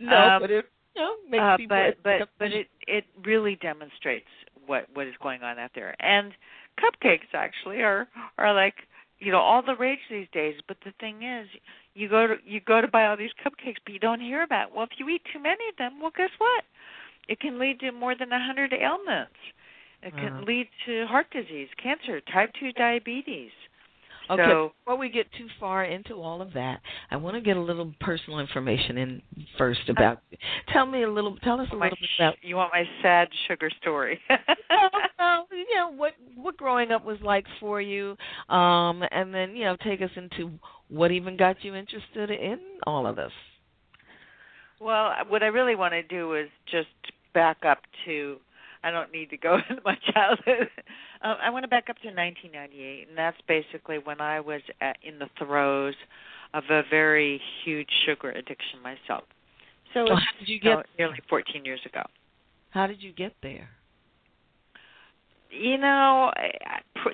no, 0.00 0.16
um, 0.16 0.42
but 0.42 0.50
it 0.50 0.66
you 0.94 1.02
know, 1.02 1.14
makes 1.28 1.42
uh, 1.42 1.56
people 1.56 1.76
but 1.76 2.02
but 2.02 2.28
but 2.38 2.52
it 2.52 2.68
it 2.86 3.04
really 3.24 3.56
demonstrates 3.56 4.26
what 4.66 4.86
what 4.94 5.06
is 5.06 5.14
going 5.22 5.42
on 5.42 5.58
out 5.58 5.70
there. 5.74 5.94
And 6.00 6.32
cupcakes 6.78 7.32
actually 7.34 7.82
are 7.82 8.08
are 8.38 8.54
like 8.54 8.74
you 9.24 9.32
know 9.32 9.40
all 9.40 9.62
the 9.62 9.76
rage 9.76 9.98
these 10.10 10.28
days. 10.32 10.54
But 10.68 10.76
the 10.84 10.92
thing 11.00 11.22
is, 11.22 11.48
you 11.94 12.08
go 12.08 12.26
to 12.26 12.36
you 12.44 12.60
go 12.60 12.80
to 12.80 12.88
buy 12.88 13.06
all 13.06 13.16
these 13.16 13.34
cupcakes, 13.44 13.76
but 13.84 13.92
you 13.92 13.98
don't 13.98 14.20
hear 14.20 14.42
about. 14.42 14.68
It. 14.68 14.74
Well, 14.74 14.84
if 14.84 14.98
you 14.98 15.08
eat 15.08 15.22
too 15.32 15.40
many 15.40 15.68
of 15.70 15.76
them, 15.76 16.00
well, 16.00 16.12
guess 16.16 16.30
what? 16.38 16.64
It 17.28 17.40
can 17.40 17.58
lead 17.58 17.80
to 17.80 17.92
more 17.92 18.14
than 18.18 18.32
a 18.32 18.44
hundred 18.44 18.72
ailments. 18.74 19.38
It 20.02 20.14
can 20.16 20.32
Wow. 20.38 20.44
lead 20.44 20.68
to 20.86 21.06
heart 21.06 21.26
disease, 21.30 21.68
cancer, 21.82 22.20
type 22.20 22.52
two 22.60 22.72
diabetes. 22.72 23.52
Okay. 24.30 24.42
So 24.48 24.72
Before 24.84 24.98
we 24.98 25.10
get 25.10 25.26
too 25.36 25.46
far 25.60 25.84
into 25.84 26.14
all 26.14 26.40
of 26.40 26.52
that, 26.54 26.80
I 27.10 27.16
want 27.16 27.36
to 27.36 27.40
get 27.40 27.56
a 27.56 27.60
little 27.60 27.92
personal 28.00 28.38
information 28.38 28.98
in 28.98 29.22
first 29.58 29.88
about. 29.88 30.20
tell 30.72 30.86
me 30.86 31.02
a 31.02 31.10
little. 31.10 31.36
Tell 31.38 31.60
us 31.60 31.68
a 31.72 31.74
little 31.74 31.90
bit 31.90 32.10
about. 32.18 32.34
you 32.42 32.56
want 32.56 32.72
my 32.72 32.84
sad 33.02 33.28
sugar 33.48 33.70
story? 33.80 34.18
well, 34.30 34.90
well, 35.18 35.46
you 35.50 35.76
know 35.76 35.92
what 35.92 36.12
what 36.36 36.56
growing 36.56 36.90
up 36.90 37.04
was 37.04 37.18
like 37.22 37.44
for 37.60 37.80
you, 37.80 38.16
um, 38.48 39.02
and 39.10 39.34
then 39.34 39.54
you 39.54 39.64
know 39.64 39.76
take 39.84 40.00
us 40.00 40.10
into 40.16 40.50
what 40.88 41.10
even 41.10 41.36
got 41.36 41.62
you 41.62 41.74
interested 41.74 42.30
in 42.30 42.58
all 42.86 43.06
of 43.06 43.16
this. 43.16 43.32
Well, 44.80 45.12
what 45.28 45.42
I 45.42 45.46
really 45.46 45.76
want 45.76 45.92
to 45.92 46.02
do 46.02 46.34
is 46.34 46.48
just 46.70 46.88
back 47.32 47.58
up 47.66 47.78
to. 48.06 48.38
I 48.84 48.90
don't 48.90 49.10
need 49.12 49.30
to 49.30 49.36
go 49.38 49.54
into 49.70 49.82
my 49.84 49.96
childhood. 50.12 50.68
Um, 51.22 51.36
I 51.42 51.50
want 51.50 51.64
to 51.64 51.68
back 51.68 51.88
up 51.90 51.96
to 52.02 52.08
1998, 52.08 53.08
and 53.08 53.18
that's 53.18 53.36
basically 53.48 53.98
when 53.98 54.20
I 54.20 54.40
was 54.40 54.60
at, 54.80 54.98
in 55.02 55.18
the 55.18 55.28
throes 55.38 55.94
of 56.52 56.64
a 56.70 56.82
very 56.90 57.40
huge 57.64 57.88
sugar 58.06 58.30
addiction 58.30 58.80
myself. 58.82 59.24
So 59.94 60.06
So 60.06 60.14
how 60.14 60.32
did 60.38 60.48
you 60.48 60.58
you 60.62 60.70
know, 60.70 60.76
get? 60.78 60.86
nearly 60.98 61.18
14 61.28 61.64
years 61.64 61.80
ago. 61.86 62.02
How 62.70 62.86
did 62.86 63.02
you 63.02 63.12
get 63.12 63.32
there? 63.42 63.70
you 65.50 65.78
know, 65.78 66.32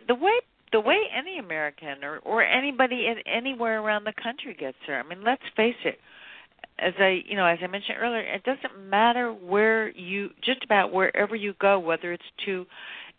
the 0.08 0.14
way 0.14 0.32
the 0.72 0.80
way 0.80 0.96
any 1.16 1.38
American 1.38 2.02
or 2.04 2.18
or 2.18 2.42
anybody 2.42 3.06
in 3.06 3.16
anywhere 3.30 3.80
around 3.82 4.04
the 4.04 4.14
country 4.22 4.54
gets 4.58 4.76
there. 4.86 5.00
I 5.00 5.02
mean, 5.06 5.22
let's 5.24 5.42
face 5.56 5.74
it. 5.84 5.98
As 6.80 6.94
I, 6.98 7.22
you 7.26 7.36
know, 7.36 7.44
as 7.46 7.58
I 7.62 7.66
mentioned 7.66 7.98
earlier, 8.00 8.20
it 8.20 8.42
doesn't 8.44 8.88
matter 8.88 9.32
where 9.32 9.90
you, 9.90 10.30
just 10.42 10.64
about 10.64 10.92
wherever 10.92 11.36
you 11.36 11.54
go, 11.60 11.78
whether 11.78 12.12
it's 12.12 12.22
to 12.46 12.66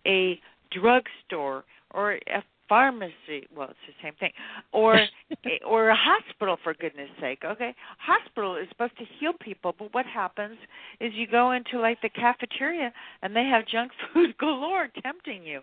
a 0.08 0.40
drugstore 0.72 1.64
or 1.94 2.14
a 2.14 2.44
pharmacy. 2.72 3.46
Well, 3.54 3.68
it's 3.70 3.80
the 3.86 3.94
same 4.02 4.14
thing, 4.18 4.32
or 4.72 4.98
or 5.68 5.90
a 5.90 5.96
hospital 5.96 6.58
for 6.64 6.74
goodness 6.74 7.10
sake. 7.20 7.42
Okay, 7.46 7.76
hospital 8.00 8.56
is 8.56 8.68
supposed 8.70 8.98
to 8.98 9.04
heal 9.20 9.34
people, 9.42 9.76
but 9.78 9.94
what 9.94 10.06
happens 10.06 10.58
is 11.02 11.12
you 11.14 11.28
go 11.28 11.52
into 11.52 11.80
like 11.80 12.02
the 12.02 12.10
cafeteria 12.10 12.94
and 13.22 13.36
they 13.36 13.44
have 13.44 13.68
junk 13.68 13.92
food 14.14 14.38
galore 14.38 14.88
tempting 15.04 15.46
you. 15.46 15.60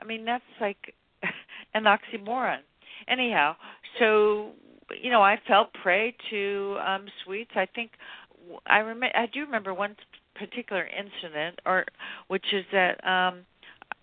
I 0.00 0.04
mean, 0.04 0.24
that's 0.24 0.42
like 0.60 0.94
an 1.74 1.84
oxymoron. 1.84 2.58
Anyhow, 3.08 3.54
so 4.00 4.50
you 5.02 5.10
know, 5.10 5.22
I 5.22 5.38
fell 5.46 5.70
prey 5.82 6.14
to 6.30 6.78
um 6.86 7.06
sweets. 7.24 7.50
I 7.54 7.66
think 7.74 7.92
I 8.66 8.78
remember 8.78 9.16
I 9.16 9.26
do 9.26 9.40
remember 9.40 9.74
one 9.74 9.96
particular 10.34 10.86
incident 10.86 11.60
or 11.66 11.84
which 12.28 12.44
is 12.52 12.64
that 12.72 13.04
um 13.06 13.40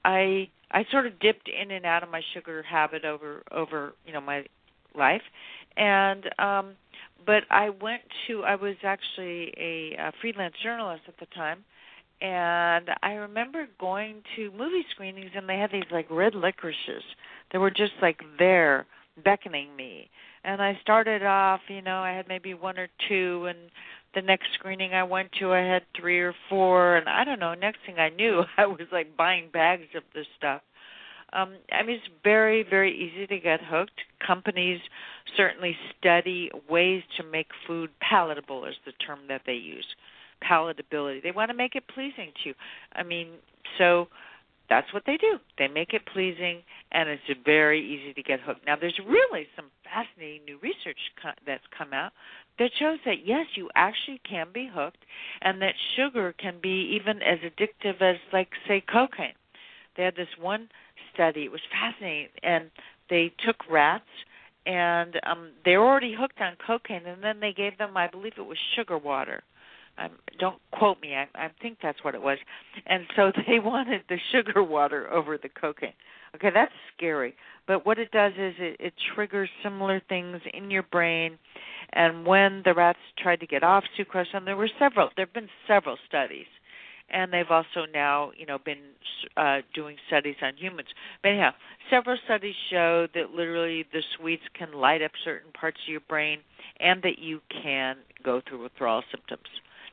I 0.06 0.50
I 0.72 0.86
sort 0.92 1.08
of 1.08 1.20
dipped 1.20 1.50
in 1.50 1.72
and 1.72 1.86
out 1.86 2.04
of 2.04 2.10
my 2.10 2.22
sugar 2.34 2.64
habit 2.64 3.06
over 3.06 3.44
over, 3.52 3.94
you 4.06 4.14
know, 4.14 4.22
my 4.22 4.46
life. 4.96 5.24
And 5.78 6.26
um 6.40 6.76
but 7.26 7.44
I 7.50 7.70
went 7.70 8.02
to 8.28 8.44
I 8.44 8.56
was 8.56 8.76
actually 8.84 9.54
a, 9.58 9.96
a 10.00 10.12
freelance 10.22 10.56
journalist 10.64 11.04
at 11.08 11.18
the 11.20 11.26
time 11.36 11.64
and 12.22 12.90
I 13.04 13.14
remember 13.14 13.68
going 13.80 14.24
to 14.36 14.52
movie 14.52 14.86
screenings 14.92 15.32
and 15.36 15.48
they 15.48 15.58
had 15.58 15.72
these 15.72 15.84
like 15.92 16.08
red 16.10 16.34
licorices 16.34 17.04
that 17.52 17.60
were 17.60 17.70
just 17.70 17.94
like 18.02 18.22
there 18.40 18.86
beckoning 19.24 19.76
me. 19.76 20.10
And 20.48 20.62
I 20.62 20.80
started 20.82 21.24
off, 21.24 21.60
you 21.68 21.82
know, 21.82 21.98
I 21.98 22.14
had 22.14 22.30
maybe 22.30 22.54
one 22.54 22.80
or 22.80 22.88
two 23.10 23.48
and 23.50 23.58
the 24.16 24.22
next 24.22 24.48
screening 24.54 24.94
I 24.94 25.04
went 25.04 25.30
to 25.40 25.52
I 25.52 25.60
had 25.60 25.84
three 26.00 26.22
or 26.22 26.34
four 26.50 26.96
and 26.96 27.10
I 27.10 27.26
don't 27.26 27.42
know, 27.42 27.54
next 27.54 27.80
thing 27.86 28.00
I 28.00 28.08
knew 28.08 28.44
I 28.58 28.66
was 28.66 28.88
like 28.90 29.18
buying 29.18 29.50
bags 29.52 29.90
of 29.94 30.04
this 30.16 30.26
stuff. 30.38 30.62
Um 31.34 31.58
I 31.70 31.84
mean 31.84 31.98
it's 31.98 32.14
very 32.24 32.64
very 32.64 32.96
easy 32.96 33.28
to 33.28 33.40
get 33.40 33.60
hooked. 33.62 34.00
Companies 34.26 34.80
certainly 35.36 35.76
study 36.00 36.50
ways 36.70 37.04
to 37.18 37.24
make 37.24 37.48
food 37.68 37.90
palatable 38.00 38.64
is 38.66 38.76
the 38.86 38.94
term 39.06 39.20
that 39.28 39.42
they 39.46 39.56
use 39.56 39.86
palatability. 40.50 41.22
They 41.22 41.32
want 41.32 41.52
to 41.52 41.58
make 41.58 41.76
it 41.76 41.84
pleasing 41.94 42.32
to 42.44 42.50
you. 42.50 42.56
I 42.94 43.04
mean, 43.04 43.32
so 43.78 44.08
that's 44.70 44.92
what 44.94 45.04
they 45.06 45.18
do. 45.18 45.38
They 45.58 45.68
make 45.68 45.94
it 45.94 46.02
pleasing, 46.12 46.62
and 46.92 47.10
it's 47.10 47.22
very 47.46 47.82
easy 47.82 48.14
to 48.14 48.24
get 48.24 48.40
hooked. 48.42 48.66
Now, 48.66 48.76
there's 48.80 49.00
really 49.08 49.48
some 49.56 49.66
fascinating 49.84 50.46
new 50.46 50.58
research 50.62 50.98
co- 51.22 51.38
that's 51.46 51.64
come 51.78 51.94
out 51.94 52.12
that 52.60 52.72
shows 52.80 53.00
that 53.06 53.26
yes, 53.26 53.46
you 53.56 53.70
actually 53.76 54.20
can 54.28 54.48
be 54.54 54.70
hooked, 54.72 55.04
and 55.42 55.62
that 55.62 55.74
sugar 55.96 56.34
can 56.40 56.56
be 56.62 56.98
even 57.00 57.22
as 57.22 57.40
addictive 57.40 58.02
as, 58.02 58.18
like, 58.34 58.50
say, 58.68 58.84
cocaine. 58.92 59.34
They 59.96 60.04
had 60.04 60.16
this 60.16 60.28
one 60.40 60.70
study; 61.14 61.46
it 61.46 61.52
was 61.52 61.62
fascinating, 61.72 62.30
and 62.44 62.70
they 63.10 63.32
took 63.46 63.58
rats 63.70 64.06
and 64.66 65.16
um 65.26 65.52
they 65.64 65.78
were 65.78 65.88
already 65.88 66.14
hooked 66.14 66.42
on 66.42 66.54
cocaine 66.66 67.06
and 67.08 67.24
then 67.24 67.40
they 67.40 67.54
gave 67.54 67.78
them 67.78 67.96
i 67.96 68.08
believe 68.08 68.34
it 68.38 68.46
was 68.46 68.58
sugar 68.76 68.98
water 68.98 69.42
um, 69.98 70.12
don't 70.40 70.60
quote 70.72 71.02
me. 71.02 71.16
I, 71.16 71.28
I 71.36 71.50
think 71.62 71.80
that's 71.82 72.04
what 72.04 72.16
it 72.16 72.22
was. 72.22 72.38
And 72.86 73.06
so 73.16 73.32
they 73.48 73.60
wanted 73.60 74.02
the 74.10 74.18
sugar 74.32 74.64
water 74.64 75.12
over 75.12 75.38
the 75.38 75.50
cocaine. 75.50 75.94
Okay, 76.36 76.50
that's 76.54 76.74
scary. 76.96 77.36
But 77.68 77.86
what 77.86 77.98
it 77.98 78.12
does 78.12 78.34
is 78.38 78.54
it, 78.60 78.78
it 78.80 78.94
triggers 79.16 79.50
similar 79.64 80.02
things 80.08 80.42
in 80.54 80.70
your 80.70 80.84
brain. 80.84 81.38
And 81.94 82.26
when 82.26 82.62
the 82.66 82.74
rats 82.74 83.00
tried 83.18 83.40
to 83.40 83.48
get 83.48 83.64
off 83.64 83.84
sucrose, 83.98 84.28
and 84.34 84.46
there 84.46 84.58
were 84.58 84.70
several, 84.78 85.10
there 85.16 85.26
have 85.26 85.34
been 85.34 85.50
several 85.68 85.98
studies, 86.08 86.46
and 87.10 87.32
they've 87.32 87.50
also 87.50 87.86
now, 87.94 88.32
you 88.38 88.46
know, 88.46 88.58
been 88.64 88.80
uh, 89.38 89.60
doing 89.74 89.96
studies 90.08 90.36
on 90.42 90.58
humans. 90.58 90.90
But 91.24 91.30
anyhow, 91.30 91.52
several 91.90 92.18
studies 92.26 92.56
show 92.70 93.08
that 93.16 93.32
literally 93.32 93.86
the 93.94 94.04
sweets 94.18 94.44
can 94.54 94.74
light 94.74 95.02
up 95.02 95.12
certain 95.24 95.52
parts 95.54 95.78
of 95.88 95.92
your 95.92 96.02
brain, 96.02 96.40
and 96.82 97.02
that 97.04 97.20
you 97.20 97.40
can 97.64 97.96
go 98.24 98.42
through 98.48 98.64
withdrawal 98.64 99.04
symptoms 99.10 99.48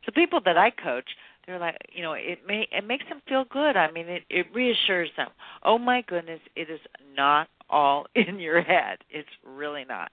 the 0.07 0.13
people 0.13 0.41
that 0.45 0.57
I 0.57 0.71
coach, 0.71 1.09
they're 1.47 1.59
like, 1.59 1.77
you 1.93 2.03
know, 2.03 2.13
it 2.15 2.41
may 2.47 2.67
it 2.73 2.87
makes 2.87 3.05
them 3.09 3.21
feel 3.29 3.45
good. 3.51 3.77
I 3.77 3.91
mean, 3.91 4.09
it 4.09 4.23
it 4.31 4.47
reassures 4.55 5.11
them. 5.17 5.29
Oh 5.63 5.79
my 5.79 6.03
goodness, 6.03 6.41
it 6.57 6.71
is 6.71 6.81
not 7.17 7.49
all 7.69 8.07
in 8.15 8.39
your 8.39 8.63
head. 8.63 8.99
It's 9.11 9.29
really 9.45 9.85
not. 9.85 10.11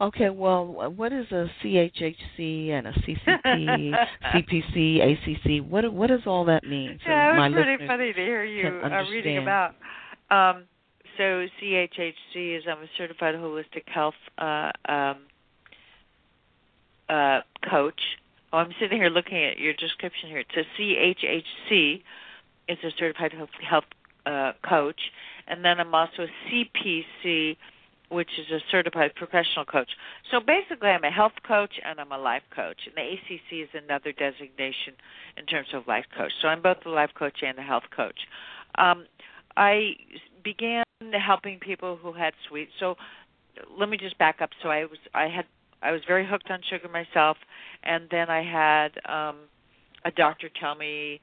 Okay, 0.00 0.28
well, 0.28 0.66
what 0.96 1.12
is 1.12 1.26
a 1.30 1.46
CHHC 1.62 2.70
and 2.70 2.88
a 2.88 2.92
CCP, 2.92 3.94
CPC, 4.34 5.00
ACC? 5.00 5.70
What 5.70 5.92
what 5.92 6.08
does 6.08 6.22
all 6.26 6.44
that 6.46 6.64
mean? 6.64 6.98
So 7.04 7.10
yeah, 7.10 7.32
it 7.32 7.38
was 7.38 7.52
pretty 7.52 7.86
funny 7.86 8.12
to 8.12 8.20
hear 8.20 8.44
you 8.44 8.80
uh, 8.82 9.04
reading 9.08 9.38
about. 9.38 9.76
Um, 10.30 10.64
so 11.16 11.46
CHHC 11.62 12.58
is 12.58 12.64
I'm 12.68 12.82
a 12.82 12.88
certified 12.98 13.36
holistic 13.36 13.86
health 13.86 14.14
uh, 14.36 14.72
um, 14.88 15.16
uh, 17.08 17.40
coach, 17.70 18.00
Oh, 18.54 18.58
I'm 18.58 18.72
sitting 18.78 18.98
here 18.98 19.10
looking 19.10 19.42
at 19.42 19.58
your 19.58 19.72
description 19.72 20.28
here. 20.28 20.38
It 20.38 20.46
says 20.54 20.64
CHHC 20.78 22.02
is 22.68 22.78
a 22.84 22.90
certified 22.96 23.32
health, 23.32 23.48
health 23.68 23.84
uh, 24.26 24.52
coach, 24.64 25.00
and 25.48 25.64
then 25.64 25.80
I'm 25.80 25.92
also 25.92 26.22
a 26.22 26.28
CPC, 26.46 27.56
which 28.10 28.28
is 28.38 28.46
a 28.52 28.60
certified 28.70 29.16
professional 29.16 29.64
coach. 29.64 29.88
So 30.30 30.38
basically, 30.38 30.90
I'm 30.90 31.02
a 31.02 31.10
health 31.10 31.32
coach 31.44 31.72
and 31.84 31.98
I'm 31.98 32.12
a 32.12 32.16
life 32.16 32.44
coach, 32.54 32.78
and 32.86 32.94
the 32.94 33.02
ACC 33.02 33.64
is 33.64 33.70
another 33.74 34.12
designation 34.12 34.94
in 35.36 35.46
terms 35.46 35.68
of 35.74 35.88
life 35.88 36.06
coach. 36.16 36.30
So 36.40 36.46
I'm 36.46 36.62
both 36.62 36.76
a 36.86 36.90
life 36.90 37.10
coach 37.18 37.38
and 37.44 37.58
a 37.58 37.62
health 37.62 37.90
coach. 37.96 38.20
Um, 38.78 39.06
I 39.56 39.94
began 40.44 40.84
helping 41.12 41.58
people 41.58 41.98
who 42.00 42.12
had 42.12 42.34
sweets. 42.48 42.70
So 42.78 42.94
let 43.76 43.88
me 43.88 43.96
just 43.96 44.16
back 44.18 44.40
up. 44.40 44.50
So 44.62 44.68
I 44.68 44.84
was 44.84 44.98
I 45.12 45.24
had 45.24 45.46
I 45.84 45.92
was 45.92 46.00
very 46.08 46.26
hooked 46.26 46.50
on 46.50 46.60
sugar 46.68 46.88
myself, 46.88 47.36
and 47.82 48.08
then 48.10 48.30
I 48.30 48.42
had 48.42 48.88
um, 49.06 49.36
a 50.04 50.10
doctor 50.10 50.48
tell 50.60 50.74
me 50.74 51.20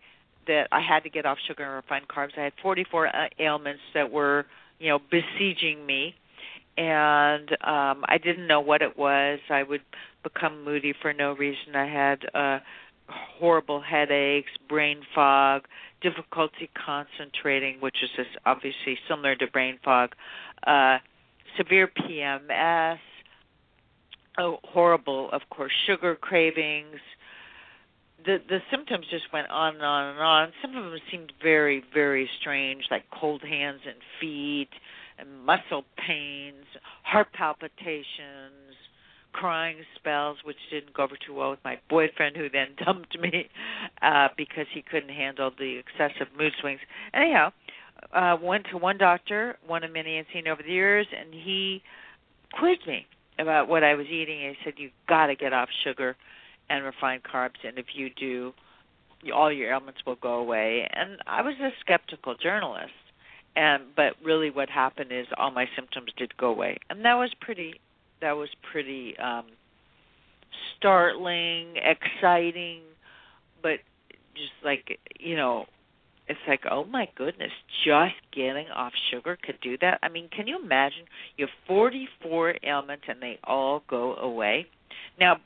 that 0.48 0.68
I 0.72 0.80
had 0.82 1.04
to 1.04 1.10
get 1.10 1.26
off 1.26 1.38
sugar 1.48 1.64
and 1.64 1.74
refined 1.74 2.08
carbs. 2.08 2.38
I 2.38 2.44
had 2.44 2.54
44 2.62 3.08
uh, 3.08 3.12
ailments 3.40 3.82
that 3.94 4.12
were, 4.12 4.46
you 4.80 4.90
know, 4.90 5.00
besieging 5.10 5.86
me, 5.86 6.16
and 6.78 7.52
um, 7.64 8.06
I 8.08 8.20
didn't 8.24 8.48
know 8.48 8.62
what 8.62 8.82
it 8.82 8.98
was. 8.98 9.40
I 9.50 9.64
would 9.64 9.82
become 10.24 10.64
moody 10.64 10.94
for 11.02 11.12
no 11.12 11.34
reason. 11.34 11.76
I 11.76 11.88
had 11.88 12.20
uh, 12.34 12.60
horrible 13.40 13.82
headaches, 13.82 14.52
brain 14.70 15.02
fog, 15.14 15.64
difficulty 16.02 16.70
concentrating, 16.86 17.80
which 17.80 17.98
is 18.04 18.26
obviously 18.46 18.98
similar 19.08 19.36
to 19.36 19.48
brain 19.48 19.80
fog, 19.84 20.12
uh, 20.66 20.98
severe 21.58 21.88
PMS, 21.88 23.00
oh, 24.38 24.58
horrible, 24.64 25.30
of 25.32 25.42
course, 25.50 25.72
sugar 25.86 26.16
cravings. 26.16 27.00
The 28.24 28.38
the 28.48 28.60
symptoms 28.70 29.06
just 29.10 29.26
went 29.34 29.50
on 29.50 29.76
and 29.76 29.84
on 29.84 30.12
and 30.12 30.20
on. 30.20 30.52
Some 30.62 30.76
of 30.76 30.84
them 30.84 31.00
seemed 31.10 31.34
very 31.42 31.84
very 31.94 32.30
strange, 32.40 32.84
like 32.92 33.04
cold 33.20 33.42
hands 33.42 33.82
and 33.86 33.98
feet, 34.20 34.70
and 35.18 35.44
muscle 35.44 35.86
pains, 36.08 36.66
heart 37.04 37.28
palpitations, 37.34 38.76
crying 39.34 39.78
spells, 39.96 40.38
which 40.44 40.58
didn't 40.70 40.94
go 40.94 41.04
over 41.04 41.16
too 41.26 41.34
well 41.34 41.50
with 41.50 41.64
my 41.64 41.80
boyfriend, 41.90 42.38
who 42.38 42.50
then 42.50 42.68
dumped 42.86 43.18
me 43.20 43.50
uh, 44.02 44.28
because 44.38 44.68
he 44.74 44.84
couldn't 44.84 45.10
handle 45.10 45.52
the 45.58 45.80
excessive 45.80 46.28
mood 46.38 46.54
swings. 46.62 46.80
Anyhow, 47.14 47.52
uh, 48.14 48.38
went 48.42 48.68
to 48.72 48.78
one 48.78 48.98
doctor, 49.00 49.58
one 49.66 49.84
of 49.84 49.92
many 49.92 50.20
I've 50.20 50.26
seen 50.32 50.48
over 50.48 50.62
the 50.62 50.72
years, 50.72 51.08
and 51.18 51.34
he 51.34 51.82
quizzed 52.54 52.86
me 52.86 53.08
about 53.42 53.68
what 53.68 53.84
I 53.84 53.96
was 53.96 54.08
eating. 54.08 54.46
And 54.46 54.56
he 54.56 54.64
said, 54.64 54.74
"You've 54.78 54.92
got 55.08 55.28
to 55.28 55.36
get 55.36 55.54
off 55.54 55.70
sugar 55.84 56.16
and 56.70 56.84
refined 56.86 57.24
carbs, 57.24 57.64
and 57.66 57.78
if 57.78 57.88
you 57.96 58.10
do, 58.10 58.54
all 59.34 59.52
your 59.52 59.72
ailments 59.72 60.06
will 60.06 60.16
go 60.16 60.36
away." 60.36 60.88
And 60.94 61.18
I 61.28 61.42
was 61.42 61.56
a 61.60 61.72
skeptical 61.80 62.36
journalist, 62.36 62.94
and 63.56 63.84
but 63.96 64.14
really, 64.24 64.50
what 64.50 64.70
happened 64.70 65.12
is 65.12 65.28
all 65.38 65.52
my 65.52 65.68
symptoms 65.76 66.12
did 66.18 66.36
go 66.38 66.48
away, 66.50 66.78
and 66.90 67.04
that 67.06 67.16
was 67.16 67.34
pretty. 67.40 67.80
That 68.22 68.38
was 68.38 68.50
pretty 68.72 69.18
um 69.18 69.46
startling, 70.78 71.78
exciting, 71.78 72.82
but 73.62 73.80
just 74.36 74.52
like 74.64 75.00
you 75.20 75.36
know 75.36 75.66
it's 76.32 76.40
like, 76.48 76.62
oh 76.70 76.86
my 76.86 77.08
goodness, 77.16 77.52
just 77.86 78.16
getting 78.34 78.68
off 78.74 78.94
sugar 79.12 79.38
could 79.42 79.60
do 79.62 79.78
that. 79.82 80.00
I 80.02 80.10
mean, 80.10 80.30
can 80.36 80.48
you 80.48 80.62
imagine? 80.62 81.04
You 81.38 81.46
have 81.46 81.68
44 81.68 82.56
ailments 82.64 83.04
and 83.08 83.22
they 83.22 83.38
all 83.44 83.84
go 83.90 84.16
away. 84.16 84.66
Now, 85.20 85.38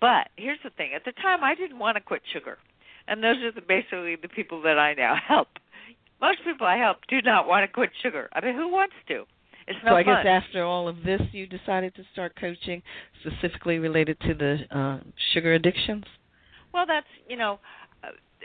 but 0.00 0.28
here's 0.36 0.58
the 0.64 0.70
thing: 0.70 0.92
at 0.94 1.04
the 1.04 1.12
time, 1.12 1.44
I 1.44 1.54
didn't 1.54 1.78
want 1.78 1.96
to 1.96 2.02
quit 2.02 2.22
sugar, 2.32 2.58
and 3.06 3.22
those 3.22 3.36
are 3.42 3.52
the 3.52 3.60
basically 3.60 4.16
the 4.16 4.28
people 4.28 4.62
that 4.62 4.78
I 4.78 4.94
now 4.94 5.14
help. 5.28 5.48
most 6.20 6.38
people 6.44 6.66
I 6.66 6.78
help 6.78 6.98
do 7.08 7.20
not 7.22 7.46
want 7.46 7.68
to 7.68 7.72
quit 7.72 7.90
sugar. 8.02 8.28
I 8.32 8.40
mean, 8.44 8.54
who 8.54 8.68
wants 8.68 8.94
to? 9.08 9.24
It's 9.68 9.78
no 9.84 9.92
so 9.92 9.96
I 9.96 10.04
fun. 10.04 10.24
guess 10.24 10.42
after 10.44 10.64
all 10.64 10.88
of 10.88 10.96
this, 11.04 11.20
you 11.32 11.46
decided 11.46 11.94
to 11.94 12.02
start 12.12 12.32
coaching 12.40 12.82
specifically 13.20 13.78
related 13.78 14.18
to 14.20 14.34
the 14.34 14.58
uh, 14.76 14.98
sugar 15.34 15.52
addictions. 15.52 16.04
Well, 16.74 16.84
that's 16.86 17.06
you 17.28 17.36
know, 17.36 17.60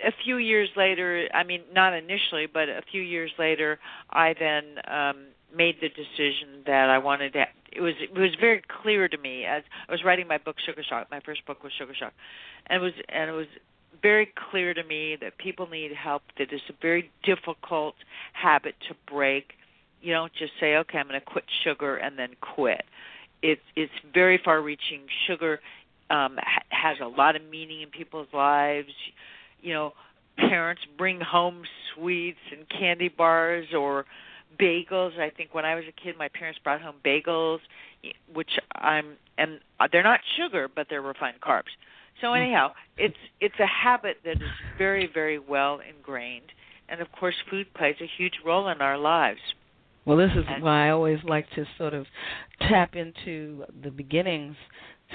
a 0.05 0.11
few 0.23 0.37
years 0.37 0.69
later. 0.75 1.27
I 1.33 1.43
mean, 1.43 1.61
not 1.73 1.93
initially, 1.93 2.47
but 2.51 2.69
a 2.69 2.81
few 2.91 3.01
years 3.01 3.31
later, 3.37 3.79
I 4.09 4.33
then 4.39 4.63
um, 4.89 5.25
made 5.55 5.75
the 5.81 5.89
decision 5.89 6.63
that 6.65 6.89
I 6.89 6.97
wanted 6.97 7.33
to. 7.33 7.45
It 7.71 7.81
was 7.81 7.93
it 7.99 8.17
was 8.17 8.31
very 8.39 8.61
clear 8.81 9.07
to 9.07 9.17
me 9.17 9.45
as 9.45 9.63
I 9.87 9.91
was 9.91 10.03
writing 10.03 10.27
my 10.27 10.37
book 10.37 10.57
Sugar 10.65 10.83
Shock. 10.87 11.07
My 11.11 11.19
first 11.19 11.45
book 11.45 11.63
was 11.63 11.71
Sugar 11.77 11.93
Shock, 11.97 12.13
and 12.67 12.81
it 12.81 12.85
was 12.85 12.93
and 13.09 13.29
it 13.29 13.33
was 13.33 13.47
very 14.01 14.31
clear 14.51 14.73
to 14.73 14.83
me 14.83 15.17
that 15.21 15.37
people 15.37 15.67
need 15.67 15.91
help. 15.93 16.23
That 16.37 16.51
it's 16.51 16.63
a 16.69 16.73
very 16.81 17.11
difficult 17.23 17.95
habit 18.33 18.75
to 18.87 18.95
break. 19.11 19.53
You 20.01 20.13
don't 20.13 20.33
just 20.33 20.53
say, 20.59 20.75
"Okay, 20.77 20.97
I'm 20.97 21.07
going 21.07 21.19
to 21.19 21.25
quit 21.25 21.45
sugar," 21.63 21.97
and 21.97 22.17
then 22.17 22.29
quit. 22.41 22.83
It's 23.41 23.61
it's 23.75 23.93
very 24.13 24.39
far-reaching. 24.43 25.01
Sugar 25.27 25.59
um, 26.09 26.37
ha- 26.37 26.63
has 26.69 26.97
a 27.01 27.07
lot 27.07 27.35
of 27.35 27.43
meaning 27.49 27.81
in 27.81 27.89
people's 27.89 28.27
lives. 28.33 28.93
You 29.61 29.73
know, 29.73 29.93
parents 30.37 30.81
bring 30.97 31.19
home 31.19 31.63
sweets 31.93 32.39
and 32.51 32.67
candy 32.69 33.09
bars 33.09 33.67
or 33.75 34.05
bagels. 34.59 35.19
I 35.19 35.29
think 35.29 35.53
when 35.53 35.65
I 35.65 35.75
was 35.75 35.83
a 35.87 35.91
kid, 35.91 36.15
my 36.17 36.29
parents 36.29 36.59
brought 36.63 36.81
home 36.81 36.95
bagels, 37.05 37.59
which 38.33 38.51
I'm 38.75 39.17
and 39.37 39.59
uh, 39.79 39.87
they're 39.91 40.03
not 40.03 40.19
sugar, 40.37 40.67
but 40.73 40.87
they're 40.89 41.01
refined 41.01 41.41
carbs. 41.41 41.73
So 42.21 42.27
mm. 42.27 42.41
anyhow, 42.41 42.73
it's 42.97 43.17
it's 43.39 43.59
a 43.59 43.67
habit 43.67 44.17
that 44.25 44.37
is 44.37 44.49
very 44.77 45.09
very 45.11 45.39
well 45.39 45.79
ingrained, 45.87 46.51
and 46.89 47.01
of 47.01 47.11
course, 47.11 47.35
food 47.49 47.73
plays 47.73 47.95
a 48.01 48.09
huge 48.17 48.35
role 48.45 48.67
in 48.69 48.81
our 48.81 48.97
lives. 48.97 49.39
Well, 50.05 50.17
this 50.17 50.31
is 50.37 50.45
why 50.61 50.87
I 50.87 50.91
always 50.91 51.19
like 51.25 51.47
to 51.55 51.65
sort 51.77 51.93
of 51.93 52.05
tap 52.61 52.95
into 52.95 53.65
the 53.83 53.91
beginnings 53.91 54.55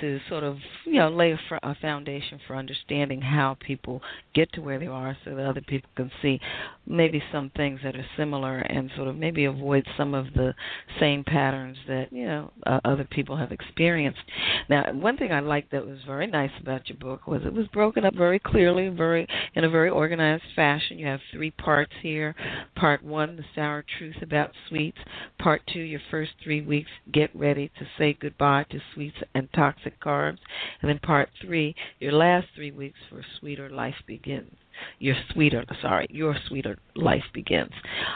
to 0.00 0.18
sort 0.28 0.44
of 0.44 0.56
you 0.84 0.94
know 0.94 1.08
lay 1.08 1.32
a, 1.32 1.76
foundation 1.80 2.38
for 2.46 2.56
understanding 2.56 3.20
how 3.20 3.56
people 3.60 4.00
get 4.34 4.52
to 4.52 4.60
where 4.60 4.78
they 4.78 4.86
are 4.86 5.16
so 5.24 5.34
that 5.34 5.46
other 5.46 5.60
people 5.60 5.88
can 5.96 6.10
see 6.20 6.40
maybe 6.86 7.22
some 7.32 7.50
things 7.56 7.80
that 7.82 7.96
are 7.96 8.06
similar 8.16 8.58
and 8.58 8.90
sort 8.96 9.08
of 9.08 9.16
maybe 9.16 9.44
avoid 9.44 9.84
some 9.96 10.14
of 10.14 10.26
the 10.34 10.54
same 11.00 11.24
patterns 11.24 11.76
that 11.88 12.12
you 12.12 12.26
know 12.26 12.50
uh, 12.66 12.80
other 12.84 13.04
people 13.04 13.36
have 13.36 13.52
experienced. 13.52 14.20
Now 14.68 14.92
one 14.92 15.16
thing 15.16 15.32
i 15.32 15.40
liked 15.40 15.72
that 15.72 15.86
was 15.86 15.98
very 16.06 16.26
nice 16.26 16.50
about 16.60 16.88
your 16.88 16.98
book 16.98 17.26
was 17.26 17.42
it 17.44 17.52
was 17.52 17.66
broken 17.68 18.04
up 18.04 18.14
very 18.14 18.38
clearly 18.38 18.88
very 18.88 19.26
in 19.54 19.64
a 19.64 19.70
very 19.70 19.90
organized 19.90 20.44
fashion. 20.54 20.98
You 20.98 21.06
have 21.06 21.20
three 21.32 21.50
parts 21.50 21.92
here. 22.02 22.34
Part 22.76 23.02
one 23.02 23.36
the 23.36 23.44
sour 23.54 23.84
truth 23.98 24.16
about 24.22 24.50
sweets. 24.68 24.98
Part 25.38 25.62
two 25.72 25.80
your 25.80 26.00
first 26.10 26.32
three 26.42 26.60
weeks 26.60 26.90
get 27.12 27.34
ready 27.34 27.70
to 27.78 27.86
say 27.98 28.16
goodbye 28.18 28.64
to 28.70 28.78
sweets 28.94 29.16
and 29.34 29.48
toxic 29.52 29.81
toxic 29.82 30.00
carbs. 30.00 30.38
And 30.80 30.88
then 30.88 30.98
part 31.00 31.28
three, 31.44 31.74
your 32.00 32.12
last 32.12 32.46
three 32.54 32.70
weeks 32.70 32.98
for 33.08 33.24
sweeter 33.40 33.70
life 33.70 33.94
begins. 34.06 34.52
Your 34.98 35.14
sweeter, 35.32 35.64
sorry, 35.80 36.06
your 36.10 36.34
sweeter 36.48 36.78
life 36.96 37.22
begins. 37.34 37.72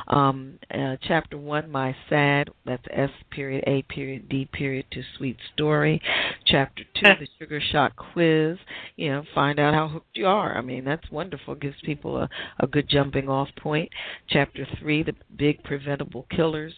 Um, 0.09 0.59
uh, 0.73 0.97
chapter 1.03 1.37
one, 1.37 1.71
my 1.71 1.95
sad. 2.09 2.49
That's 2.65 2.83
S 2.91 3.11
period 3.31 3.63
A 3.67 3.83
period 3.83 4.29
D 4.29 4.49
period 4.53 4.87
to 4.93 5.03
sweet 5.17 5.37
story. 5.55 6.01
Chapter 6.47 6.83
two, 6.95 7.11
the 7.21 7.29
sugar 7.39 7.61
shock 7.61 7.95
quiz. 7.97 8.57
You 8.97 9.11
know, 9.11 9.23
find 9.35 9.61
out 9.61 9.75
how 9.75 9.87
hooked 9.87 10.17
you 10.17 10.27
are. 10.27 10.57
I 10.57 10.63
mean, 10.63 10.85
that's 10.85 11.09
wonderful. 11.11 11.55
Gives 11.55 11.77
people 11.85 12.17
a, 12.17 12.29
a 12.59 12.67
good 12.67 12.89
jumping 12.89 13.29
off 13.29 13.49
point. 13.61 13.91
Chapter 14.29 14.67
three, 14.81 15.03
the 15.03 15.15
big 15.37 15.63
preventable 15.63 16.27
killers. 16.35 16.73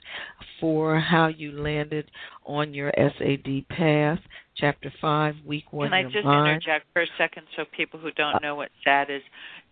Four, 0.61 0.99
how 0.99 1.29
you 1.29 1.53
landed 1.53 2.11
on 2.45 2.75
your 2.75 2.93
SAD 2.97 3.69
path 3.69 4.19
chapter 4.59 4.93
5, 5.01 5.35
week 5.47 5.73
1. 5.73 5.89
Can 5.89 5.93
I 5.95 6.03
just 6.05 6.25
mind. 6.25 6.63
interject 6.63 6.87
for 6.93 7.03
a 7.03 7.07
second 7.17 7.47
so 7.57 7.65
people 7.77 7.99
who 8.01 8.11
don't 8.13 8.43
know 8.43 8.55
what 8.55 8.71
SAD 8.85 9.11
is? 9.11 9.23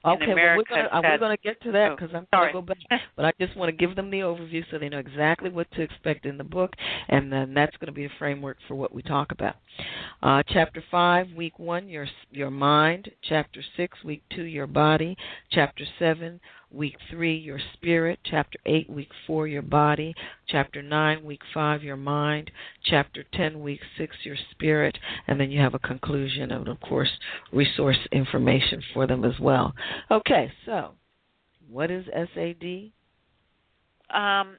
Okay, 0.05 0.31
America, 0.31 0.88
well, 0.92 1.03
we're 1.03 1.18
going 1.18 1.37
to 1.37 1.42
get 1.42 1.61
to 1.62 1.72
that 1.72 1.96
because 1.96 2.11
oh, 2.14 2.18
I'm 2.18 2.27
going 2.33 2.49
to 2.49 2.53
go 2.53 2.62
back. 2.62 2.79
but 3.16 3.25
I 3.25 3.33
just 3.40 3.57
want 3.57 3.70
to 3.70 3.77
give 3.77 3.96
them 3.96 4.11
the 4.11 4.18
overview 4.18 4.62
so 4.70 4.79
they 4.79 4.88
know 4.88 4.99
exactly 4.99 5.51
what 5.51 5.68
to 5.72 5.83
expect 5.83 6.27
in 6.27 6.38
the 6.38 6.44
book, 6.44 6.75
and 7.09 7.33
then 7.33 7.55
that's 7.55 7.77
going 7.79 7.87
to 7.88 7.92
be 7.92 8.05
a 8.05 8.11
framework 8.18 8.57
for 8.68 8.77
what 8.77 8.94
we 8.94 9.03
talk 9.03 9.33
about. 9.33 9.57
Uh, 10.22 10.42
chapter 10.49 10.83
5, 10.90 11.33
week 11.37 11.59
1, 11.59 11.88
your, 11.88 12.07
your 12.31 12.51
mind. 12.51 13.11
Chapter 13.22 13.62
6, 13.77 14.05
week 14.05 14.22
2, 14.35 14.42
your 14.42 14.68
body. 14.68 15.16
Chapter 15.51 15.85
7, 15.99 16.40
week 16.70 16.96
3, 17.11 17.35
your 17.37 17.61
spirit. 17.74 18.18
Chapter 18.24 18.59
8, 18.66 18.90
week 18.90 19.11
4, 19.26 19.46
your 19.46 19.62
body. 19.62 20.14
Chapter 20.48 20.83
9, 20.83 21.24
week 21.24 21.42
5, 21.55 21.83
your 21.83 21.96
mind. 21.96 22.50
Chapter 22.85 23.24
10, 23.35 23.61
week 23.61 23.81
6, 23.98 24.14
your 24.24 24.37
spirit. 24.52 24.98
And 25.26 25.40
then 25.40 25.50
you 25.50 25.61
have 25.61 25.74
a 25.74 25.79
conclusion 25.79 26.52
and, 26.52 26.68
of 26.68 26.81
course, 26.81 27.11
resource 27.52 27.98
information 28.12 28.83
for 28.92 29.07
them 29.07 29.24
as 29.24 29.38
well. 29.40 29.74
Okay, 30.11 30.52
so 30.64 30.92
what 31.70 31.90
is 31.90 32.05
SAD? 32.35 32.90
Um, 34.11 34.57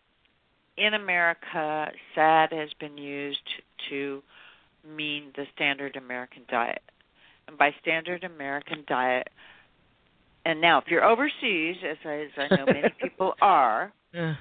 in 0.78 0.94
America, 0.94 1.92
SAD 2.16 2.52
has 2.52 2.70
been 2.80 2.98
used 2.98 3.40
to 3.90 4.22
mean 4.88 5.32
the 5.36 5.46
standard 5.56 5.96
American 5.96 6.44
diet. 6.50 6.82
And 7.48 7.58
by 7.58 7.74
standard 7.82 8.24
American 8.24 8.84
diet, 8.88 9.30
and 10.48 10.62
now 10.62 10.78
if 10.80 10.86
you're 10.88 11.04
overseas, 11.04 11.76
as 11.84 11.98
I, 12.06 12.14
as 12.26 12.32
I 12.52 12.56
know 12.56 12.66
many 12.66 12.90
people 13.02 13.34
are, 13.42 13.92
Yeah. 14.14 14.36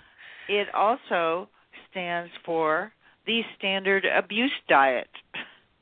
it 0.49 0.69
also 0.73 1.49
stands 1.91 2.31
for 2.45 2.93
the 3.27 3.41
standard 3.59 4.05
abuse 4.05 4.53
diet. 4.69 5.11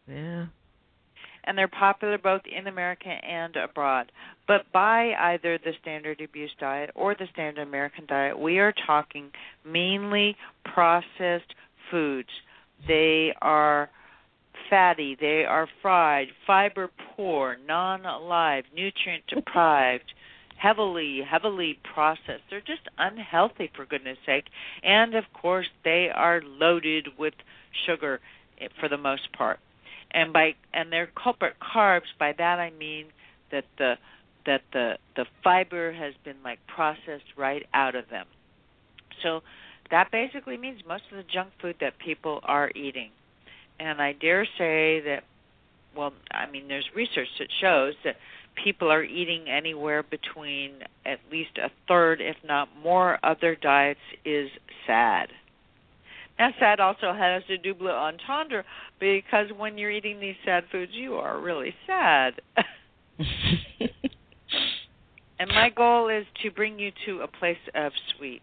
Yeah. 0.08 0.46
And 1.46 1.58
they're 1.58 1.68
popular 1.68 2.16
both 2.16 2.40
in 2.46 2.68
America 2.68 3.08
and 3.08 3.54
abroad. 3.56 4.10
But 4.48 4.62
by 4.72 5.12
either 5.12 5.58
the 5.58 5.72
standard 5.82 6.22
abuse 6.22 6.50
diet 6.58 6.90
or 6.94 7.14
the 7.14 7.26
standard 7.34 7.66
American 7.68 8.06
diet, 8.06 8.38
we 8.38 8.58
are 8.60 8.72
talking 8.86 9.30
mainly 9.66 10.36
processed 10.64 11.52
foods. 11.90 12.30
They 12.88 13.34
are 13.42 13.90
fatty, 14.68 15.16
they 15.18 15.44
are 15.44 15.68
fried, 15.82 16.28
fiber 16.46 16.90
poor, 17.16 17.56
non 17.66 18.04
alive, 18.04 18.64
nutrient 18.74 19.24
deprived, 19.26 20.12
heavily, 20.56 21.22
heavily 21.28 21.78
processed. 21.94 22.42
They're 22.50 22.60
just 22.60 22.88
unhealthy 22.98 23.70
for 23.74 23.84
goodness 23.86 24.18
sake. 24.24 24.44
And 24.82 25.14
of 25.14 25.24
course 25.32 25.66
they 25.84 26.08
are 26.14 26.40
loaded 26.42 27.08
with 27.18 27.34
sugar 27.86 28.20
eh, 28.60 28.68
for 28.80 28.88
the 28.88 28.98
most 28.98 29.32
part. 29.32 29.60
And 30.10 30.32
by 30.32 30.54
and 30.72 30.92
they're 30.92 31.10
culprit 31.22 31.54
carbs, 31.60 32.12
by 32.18 32.32
that 32.38 32.58
I 32.60 32.70
mean 32.70 33.06
that 33.50 33.64
the 33.78 33.94
that 34.46 34.62
the 34.72 34.98
the 35.16 35.26
fiber 35.42 35.92
has 35.92 36.14
been 36.24 36.36
like 36.44 36.58
processed 36.66 37.36
right 37.36 37.66
out 37.74 37.94
of 37.94 38.08
them. 38.10 38.26
So 39.22 39.42
that 39.90 40.10
basically 40.10 40.56
means 40.56 40.80
most 40.86 41.04
of 41.10 41.16
the 41.16 41.24
junk 41.24 41.50
food 41.60 41.76
that 41.80 41.98
people 41.98 42.40
are 42.44 42.70
eating 42.74 43.10
and 43.78 44.00
I 44.00 44.12
dare 44.12 44.44
say 44.58 45.00
that, 45.00 45.24
well, 45.96 46.12
I 46.32 46.50
mean, 46.50 46.68
there's 46.68 46.88
research 46.94 47.28
that 47.38 47.48
shows 47.60 47.94
that 48.04 48.16
people 48.62 48.90
are 48.90 49.02
eating 49.02 49.48
anywhere 49.48 50.02
between 50.02 50.72
at 51.04 51.18
least 51.30 51.58
a 51.58 51.70
third, 51.88 52.20
if 52.20 52.36
not 52.44 52.68
more, 52.82 53.18
of 53.22 53.38
their 53.40 53.56
diets 53.56 54.00
is 54.24 54.48
sad. 54.86 55.28
Now, 56.38 56.50
sad 56.58 56.80
also 56.80 57.12
has 57.12 57.42
a 57.48 57.56
double 57.56 57.90
entendre 57.90 58.64
because 58.98 59.46
when 59.56 59.78
you're 59.78 59.90
eating 59.90 60.18
these 60.18 60.36
sad 60.44 60.64
foods, 60.70 60.92
you 60.92 61.14
are 61.14 61.40
really 61.40 61.74
sad. 61.86 62.40
and 65.38 65.48
my 65.48 65.70
goal 65.70 66.08
is 66.08 66.26
to 66.42 66.50
bring 66.50 66.78
you 66.78 66.90
to 67.06 67.20
a 67.20 67.28
place 67.28 67.56
of 67.74 67.92
sweet. 68.16 68.42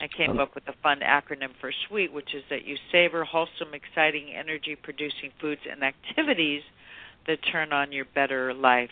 I 0.00 0.08
came 0.08 0.38
up 0.38 0.54
with 0.54 0.68
a 0.68 0.74
fun 0.82 1.00
acronym 1.00 1.50
for 1.60 1.72
SWEET, 1.88 2.12
which 2.12 2.34
is 2.34 2.42
that 2.50 2.66
you 2.66 2.76
savor 2.92 3.24
wholesome, 3.24 3.72
exciting, 3.72 4.30
energy 4.34 4.76
producing 4.80 5.30
foods 5.40 5.62
and 5.70 5.82
activities 5.82 6.62
that 7.26 7.38
turn 7.50 7.72
on 7.72 7.92
your 7.92 8.04
better 8.14 8.52
life 8.52 8.90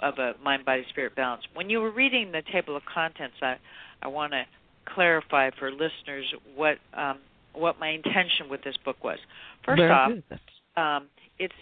of 0.00 0.18
a 0.18 0.34
mind 0.42 0.64
body 0.64 0.84
spirit 0.90 1.16
balance. 1.16 1.42
When 1.54 1.68
you 1.68 1.80
were 1.80 1.90
reading 1.90 2.32
the 2.32 2.42
table 2.52 2.76
of 2.76 2.82
contents, 2.84 3.36
I, 3.42 3.56
I 4.02 4.08
want 4.08 4.32
to 4.32 4.44
clarify 4.94 5.50
for 5.58 5.70
listeners 5.70 6.32
what 6.54 6.78
um, 6.96 7.18
what 7.52 7.80
my 7.80 7.88
intention 7.88 8.48
with 8.48 8.62
this 8.62 8.76
book 8.84 9.02
was. 9.02 9.18
First 9.64 9.80
Very 9.80 9.90
off, 9.90 10.12
um, 10.76 11.08
it's 11.38 11.54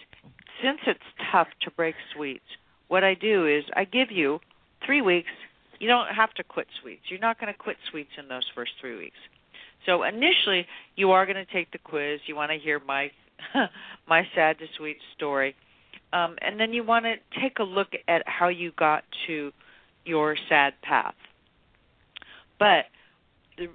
since 0.61 0.79
it's 0.85 0.99
tough 1.31 1.47
to 1.63 1.71
break 1.71 1.95
sweets, 2.15 2.45
what 2.87 3.03
I 3.03 3.15
do 3.15 3.47
is 3.47 3.63
I 3.75 3.85
give 3.85 4.11
you 4.11 4.39
three 4.85 5.01
weeks 5.01 5.29
you 5.79 5.87
don't 5.87 6.07
have 6.13 6.33
to 6.35 6.43
quit 6.43 6.67
sweets. 6.81 7.03
You're 7.09 7.19
not 7.19 7.39
going 7.39 7.51
to 7.53 7.57
quit 7.57 7.77
sweets 7.89 8.11
in 8.17 8.27
those 8.27 8.45
first 8.55 8.71
three 8.79 8.97
weeks. 8.97 9.17
So 9.85 10.03
initially, 10.03 10.65
you 10.95 11.11
are 11.11 11.25
going 11.25 11.43
to 11.43 11.51
take 11.51 11.71
the 11.71 11.77
quiz. 11.77 12.19
You 12.25 12.35
want 12.35 12.51
to 12.51 12.57
hear 12.57 12.79
my 12.85 13.11
my 14.07 14.23
sad 14.33 14.57
to 14.59 14.65
sweet 14.77 14.97
story, 15.15 15.55
um, 16.11 16.35
and 16.41 16.59
then 16.59 16.73
you 16.73 16.83
want 16.83 17.05
to 17.05 17.15
take 17.39 17.59
a 17.59 17.63
look 17.63 17.89
at 18.07 18.23
how 18.25 18.47
you 18.47 18.71
got 18.77 19.03
to 19.27 19.51
your 20.05 20.35
sad 20.49 20.73
path. 20.81 21.13
But 22.57 22.85
the, 23.57 23.67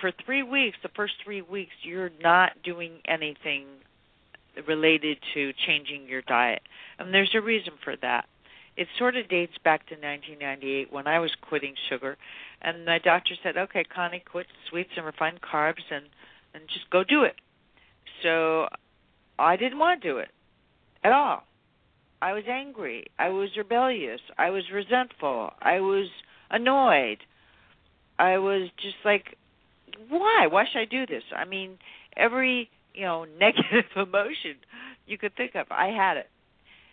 for 0.00 0.12
three 0.24 0.42
weeks, 0.42 0.76
the 0.82 0.90
first 0.94 1.14
three 1.24 1.40
weeks, 1.40 1.72
you're 1.82 2.10
not 2.22 2.52
doing 2.62 2.98
anything 3.06 3.64
related 4.68 5.18
to 5.34 5.52
changing 5.66 6.08
your 6.08 6.22
diet, 6.22 6.62
and 6.98 7.12
there's 7.12 7.34
a 7.34 7.40
reason 7.40 7.72
for 7.82 7.96
that. 8.02 8.26
It 8.76 8.88
sort 8.98 9.16
of 9.16 9.28
dates 9.28 9.56
back 9.64 9.86
to 9.88 9.94
1998 9.94 10.92
when 10.92 11.06
I 11.06 11.18
was 11.18 11.30
quitting 11.48 11.74
sugar, 11.88 12.16
and 12.60 12.84
my 12.84 12.98
doctor 12.98 13.34
said, 13.42 13.56
"Okay, 13.56 13.84
Connie, 13.84 14.20
quit 14.20 14.46
sweets 14.68 14.90
and 14.96 15.06
refined 15.06 15.40
carbs, 15.40 15.90
and 15.90 16.06
and 16.54 16.68
just 16.68 16.90
go 16.90 17.02
do 17.02 17.22
it." 17.22 17.36
So 18.22 18.68
I 19.38 19.56
didn't 19.56 19.78
want 19.78 20.02
to 20.02 20.08
do 20.08 20.18
it 20.18 20.30
at 21.02 21.12
all. 21.12 21.44
I 22.20 22.32
was 22.32 22.44
angry. 22.48 23.06
I 23.18 23.28
was 23.28 23.50
rebellious. 23.56 24.20
I 24.38 24.50
was 24.50 24.64
resentful. 24.72 25.50
I 25.60 25.80
was 25.80 26.08
annoyed. 26.50 27.18
I 28.18 28.38
was 28.38 28.70
just 28.80 28.96
like, 29.04 29.36
why? 30.08 30.46
Why 30.50 30.64
should 30.70 30.80
I 30.80 30.84
do 30.86 31.06
this? 31.06 31.22
I 31.34 31.44
mean, 31.44 31.78
every 32.16 32.70
you 32.94 33.02
know 33.02 33.24
negative 33.40 33.84
emotion 33.96 34.56
you 35.06 35.18
could 35.18 35.36
think 35.36 35.54
of, 35.54 35.66
I 35.70 35.88
had 35.88 36.16
it, 36.16 36.28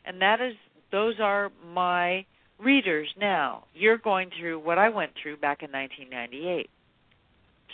and 0.05 0.21
that 0.21 0.41
is 0.41 0.55
those 0.93 1.15
are 1.19 1.51
my 1.73 2.25
readers 2.59 3.09
now. 3.19 3.65
You're 3.73 3.97
going 3.97 4.29
through 4.39 4.59
what 4.59 4.77
I 4.77 4.87
went 4.87 5.11
through 5.21 5.37
back 5.37 5.63
in 5.63 5.71
1998. 5.71 6.69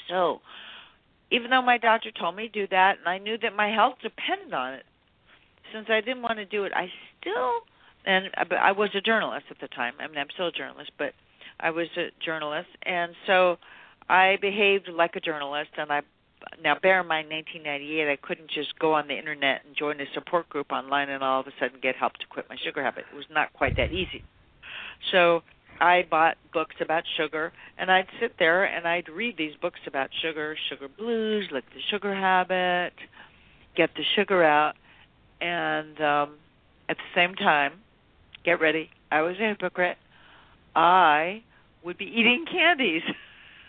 So, 0.08 0.40
even 1.30 1.52
though 1.52 1.62
my 1.62 1.78
doctor 1.78 2.10
told 2.12 2.36
me 2.36 2.48
to 2.48 2.62
do 2.62 2.68
that, 2.72 2.98
and 2.98 3.08
I 3.08 3.20
knew 3.20 3.38
that 3.38 3.56
my 3.56 3.70
health 3.70 3.96
depended 4.02 4.54
on 4.54 4.74
it, 4.74 4.84
since 5.72 5.88
I 5.90 6.00
didn't 6.00 6.24
want 6.24 6.38
to 6.38 6.46
do 6.46 6.64
it, 6.64 6.72
I 6.74 6.88
still 7.22 7.62
and 8.06 8.30
uh, 8.38 8.56
I 8.56 8.72
was 8.72 8.90
a 8.96 9.02
journalist 9.02 9.46
at 9.52 9.60
the 9.60 9.68
time. 9.68 9.94
I 10.00 10.08
mean, 10.08 10.18
I'm 10.18 10.28
still 10.34 10.48
a 10.48 10.52
journalist, 10.52 10.92
but 10.98 11.14
I 11.60 11.70
was 11.72 11.88
a 11.98 12.10
journalist, 12.24 12.70
and 12.84 13.12
so 13.28 13.58
I 14.08 14.38
behaved 14.42 14.90
like 14.90 15.16
a 15.16 15.20
journalist. 15.20 15.72
And 15.78 15.92
I 15.92 16.02
now 16.63 16.75
bear 16.82 17.02
in 17.02 17.08
mind, 17.08 17.30
1998, 17.30 18.12
I 18.12 18.15
couldn't 18.15 18.49
just 18.49 18.78
go 18.80 18.93
on 18.93 19.08
the 19.08 19.17
internet 19.17 19.62
and 19.65 19.75
join 19.75 19.99
a 19.99 20.06
support 20.13 20.49
group 20.49 20.71
online 20.71 21.10
and 21.10 21.23
all 21.23 21.39
of 21.41 21.47
a 21.47 21.52
sudden 21.60 21.80
get 21.82 21.95
help 21.95 22.13
to 22.13 22.25
quit 22.30 22.45
my 22.49 22.58
sugar 22.63 22.84
habit. 22.84 23.06
It 23.12 23.15
was 23.15 23.25
not 23.30 23.54
quite 23.54 23.75
that 23.78 23.91
easy. 23.91 24.23
So 25.12 25.41
I 25.80 26.06
bought 26.10 26.38
books 26.54 26.75
about 26.82 27.04
sugar, 27.17 27.54
and 27.78 27.91
I'd 27.91 28.08
sit 28.19 28.34
there 28.38 28.65
and 28.65 28.88
I'd 28.88 29.08
read 29.10 29.38
these 29.38 29.54
books 29.62 29.80
about 29.88 30.10
sugar, 30.21 30.56
sugar 30.69 30.88
blues, 30.88 31.47
like 31.52 31.65
the 31.73 31.82
sugar 31.89 32.13
habit, 32.13 32.93
get 33.75 33.89
the 33.95 34.04
sugar 34.15 34.43
out, 34.43 34.75
and 35.39 35.99
um, 36.02 36.36
at 36.89 36.97
the 36.97 37.15
same 37.15 37.36
time, 37.36 37.73
get 38.43 38.60
ready. 38.60 38.89
I 39.12 39.21
was 39.21 39.36
a 39.39 39.47
hypocrite. 39.47 39.97
I 40.75 41.43
would 41.84 41.97
be 41.97 42.06
eating 42.06 42.45
candies. 42.52 43.04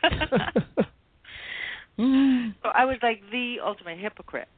so 2.62 2.68
I 2.68 2.84
was 2.84 2.96
like 3.02 3.20
the 3.30 3.56
ultimate 3.64 3.98
hypocrite. 3.98 4.48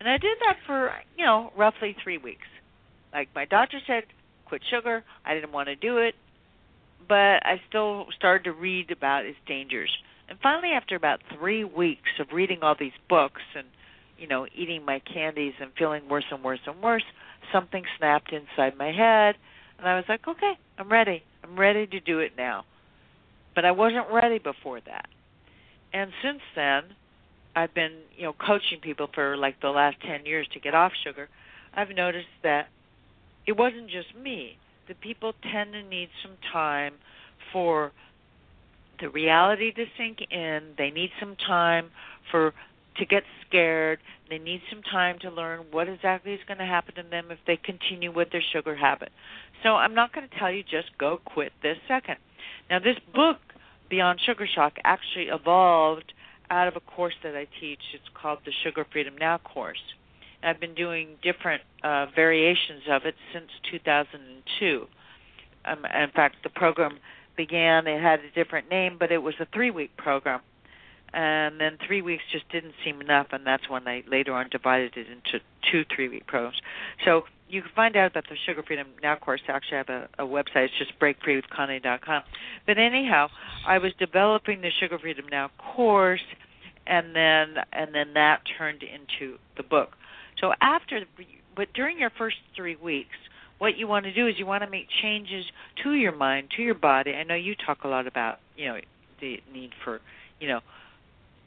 And 0.00 0.08
I 0.08 0.16
did 0.16 0.36
that 0.40 0.56
for, 0.66 0.90
you 1.16 1.24
know, 1.24 1.52
roughly 1.56 1.94
three 2.02 2.18
weeks. 2.18 2.46
Like 3.12 3.28
my 3.34 3.44
doctor 3.44 3.78
said, 3.86 4.04
quit 4.46 4.62
sugar. 4.70 5.04
I 5.24 5.34
didn't 5.34 5.52
want 5.52 5.68
to 5.68 5.76
do 5.76 5.98
it. 5.98 6.14
But 7.08 7.44
I 7.44 7.60
still 7.68 8.06
started 8.16 8.44
to 8.44 8.52
read 8.52 8.90
about 8.90 9.26
its 9.26 9.36
dangers. 9.46 9.90
And 10.28 10.38
finally, 10.42 10.70
after 10.70 10.96
about 10.96 11.20
three 11.38 11.64
weeks 11.64 12.10
of 12.18 12.28
reading 12.32 12.60
all 12.62 12.76
these 12.78 12.92
books 13.08 13.42
and, 13.56 13.66
you 14.18 14.28
know, 14.28 14.46
eating 14.54 14.84
my 14.84 15.00
candies 15.00 15.54
and 15.60 15.70
feeling 15.78 16.08
worse 16.08 16.24
and 16.30 16.42
worse 16.42 16.60
and 16.66 16.80
worse, 16.82 17.04
something 17.52 17.84
snapped 17.98 18.32
inside 18.32 18.78
my 18.78 18.92
head. 18.92 19.34
And 19.78 19.88
I 19.88 19.96
was 19.96 20.04
like, 20.08 20.26
okay, 20.26 20.52
I'm 20.78 20.90
ready. 20.90 21.22
I'm 21.42 21.58
ready 21.58 21.86
to 21.86 22.00
do 22.00 22.20
it 22.20 22.32
now. 22.36 22.64
But 23.54 23.64
I 23.64 23.72
wasn't 23.72 24.06
ready 24.12 24.38
before 24.38 24.80
that. 24.86 25.08
And 25.92 26.10
since 26.22 26.40
then, 26.54 26.82
I've 27.54 27.74
been, 27.74 27.92
you 28.16 28.24
know, 28.24 28.32
coaching 28.32 28.80
people 28.80 29.08
for 29.12 29.36
like 29.36 29.60
the 29.60 29.70
last 29.70 29.96
10 30.06 30.24
years 30.26 30.46
to 30.52 30.60
get 30.60 30.74
off 30.74 30.92
sugar. 31.04 31.28
I've 31.74 31.90
noticed 31.90 32.28
that 32.42 32.68
it 33.46 33.56
wasn't 33.56 33.90
just 33.90 34.14
me. 34.16 34.56
The 34.88 34.94
people 34.94 35.34
tend 35.52 35.72
to 35.72 35.82
need 35.82 36.08
some 36.22 36.36
time 36.52 36.94
for 37.52 37.92
the 39.00 39.08
reality 39.08 39.72
to 39.72 39.84
sink 39.96 40.18
in. 40.30 40.74
They 40.76 40.90
need 40.90 41.10
some 41.18 41.36
time 41.36 41.90
for 42.30 42.52
to 42.96 43.06
get 43.06 43.22
scared. 43.46 43.98
They 44.28 44.38
need 44.38 44.60
some 44.70 44.82
time 44.82 45.18
to 45.20 45.30
learn 45.30 45.66
what 45.70 45.88
exactly 45.88 46.32
is 46.32 46.40
going 46.46 46.58
to 46.58 46.66
happen 46.66 46.94
to 46.96 47.02
them 47.02 47.30
if 47.30 47.38
they 47.46 47.56
continue 47.56 48.12
with 48.12 48.30
their 48.30 48.42
sugar 48.52 48.76
habit. 48.76 49.10
So 49.62 49.70
I'm 49.70 49.94
not 49.94 50.12
going 50.12 50.28
to 50.28 50.38
tell 50.38 50.50
you 50.50 50.62
just 50.62 50.96
go 50.98 51.20
quit 51.24 51.52
this 51.62 51.78
second. 51.88 52.16
Now 52.68 52.78
this 52.78 52.96
book 53.14 53.38
Beyond 53.90 54.20
Sugar 54.24 54.46
Shock 54.52 54.74
actually 54.84 55.26
evolved 55.26 56.12
out 56.48 56.68
of 56.68 56.76
a 56.76 56.80
course 56.80 57.14
that 57.22 57.36
I 57.36 57.46
teach. 57.60 57.80
It's 57.92 58.04
called 58.14 58.38
the 58.44 58.52
Sugar 58.64 58.86
Freedom 58.90 59.14
Now 59.18 59.38
course. 59.38 59.82
And 60.42 60.50
I've 60.50 60.60
been 60.60 60.74
doing 60.74 61.16
different 61.22 61.62
uh, 61.82 62.06
variations 62.14 62.82
of 62.88 63.02
it 63.04 63.14
since 63.32 63.50
2002. 63.70 64.86
Um, 65.64 65.84
in 65.84 66.10
fact, 66.14 66.36
the 66.42 66.48
program 66.48 66.98
began, 67.36 67.86
it 67.86 68.00
had 68.00 68.20
a 68.20 68.30
different 68.34 68.70
name, 68.70 68.96
but 68.98 69.12
it 69.12 69.18
was 69.18 69.34
a 69.40 69.46
three 69.52 69.70
week 69.70 69.96
program. 69.96 70.40
And 71.12 71.60
then 71.60 71.76
three 71.84 72.02
weeks 72.02 72.22
just 72.30 72.48
didn't 72.50 72.74
seem 72.84 73.00
enough, 73.00 73.28
and 73.32 73.44
that's 73.44 73.68
when 73.68 73.88
I 73.88 74.04
later 74.06 74.32
on 74.32 74.48
divided 74.48 74.96
it 74.96 75.08
into 75.08 75.44
two 75.70 75.84
three 75.94 76.08
week 76.08 76.26
programs. 76.28 76.60
So 77.04 77.24
you 77.50 77.62
can 77.62 77.70
find 77.74 77.96
out 77.96 78.12
about 78.12 78.24
the 78.28 78.36
Sugar 78.46 78.62
Freedom 78.66 78.86
Now 79.02 79.16
course. 79.16 79.40
I 79.48 79.52
actually 79.52 79.78
have 79.78 79.88
a, 79.88 80.08
a 80.18 80.26
website. 80.26 80.66
It's 80.66 80.78
just 80.78 80.98
breakfreewithconnie.com. 81.00 82.22
But 82.66 82.78
anyhow, 82.78 83.28
I 83.66 83.78
was 83.78 83.92
developing 83.98 84.60
the 84.60 84.70
Sugar 84.80 84.98
Freedom 84.98 85.26
Now 85.30 85.50
course, 85.58 86.22
and 86.86 87.14
then 87.14 87.62
and 87.72 87.94
then 87.94 88.14
that 88.14 88.42
turned 88.58 88.82
into 88.82 89.38
the 89.56 89.62
book. 89.62 89.90
So 90.40 90.52
after, 90.60 91.00
but 91.56 91.72
during 91.74 91.98
your 91.98 92.10
first 92.16 92.36
three 92.56 92.76
weeks, 92.76 93.16
what 93.58 93.76
you 93.76 93.86
want 93.86 94.06
to 94.06 94.14
do 94.14 94.26
is 94.26 94.34
you 94.38 94.46
want 94.46 94.64
to 94.64 94.70
make 94.70 94.86
changes 95.02 95.44
to 95.82 95.92
your 95.92 96.12
mind, 96.12 96.48
to 96.56 96.62
your 96.62 96.74
body. 96.74 97.12
I 97.12 97.24
know 97.24 97.34
you 97.34 97.54
talk 97.54 97.84
a 97.84 97.88
lot 97.88 98.06
about 98.06 98.38
you 98.56 98.66
know 98.66 98.78
the 99.20 99.36
need 99.52 99.70
for 99.84 100.00
you 100.40 100.48
know 100.48 100.60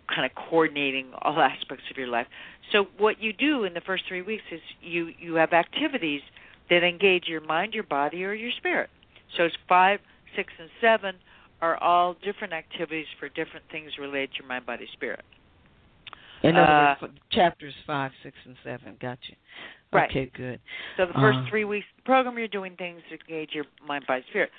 kind 0.08 0.26
of 0.26 0.32
coordinating 0.50 1.12
all 1.22 1.40
aspects 1.40 1.86
of 1.92 1.98
your 1.98 2.08
life. 2.08 2.28
So 2.72 2.88
what 2.98 3.22
you 3.22 3.34
do 3.34 3.64
in 3.64 3.74
the 3.74 3.82
first 3.82 4.04
three 4.08 4.22
weeks 4.22 4.44
is 4.52 4.62
you 4.82 5.12
you 5.20 5.36
have 5.36 5.54
activities 5.54 6.22
that 6.70 6.84
engage 6.84 7.26
your 7.28 7.42
mind, 7.42 7.74
your 7.74 7.84
body, 7.84 8.24
or 8.24 8.34
your 8.34 8.52
spirit. 8.58 8.90
So 9.38 9.44
it's 9.44 9.56
five, 9.68 10.00
six, 10.36 10.54
and 10.60 10.70
seven 10.82 11.16
are 11.62 11.78
all 11.78 12.16
different 12.24 12.54
activities 12.54 13.06
for 13.20 13.30
different 13.30 13.66
things 13.72 13.92
related 14.00 14.32
to 14.32 14.38
your 14.40 14.48
mind, 14.48 14.66
body, 14.66 14.88
spirit. 14.94 15.24
In 16.44 16.58
other 16.58 16.72
uh, 16.72 16.96
words, 17.02 17.14
chapters 17.32 17.74
five, 17.88 18.12
six, 18.22 18.36
and 18.46 18.56
seven. 18.64 18.98
Gotcha. 19.02 19.34
Right. 19.94 20.10
Okay, 20.10 20.32
good. 20.36 20.60
So 20.98 21.06
the 21.06 21.14
first 21.14 21.38
uh, 21.40 21.50
three 21.50 21.66
weeks 21.66 21.86
of 21.98 22.04
the 22.04 22.08
program, 22.08 22.38
you're 22.38 22.48
doing 22.48 22.76
things 22.78 23.02
to 23.10 23.18
engage 23.34 23.52
your 23.54 23.66
mind, 23.88 24.06
body, 24.08 24.24
spirit. 24.30 24.50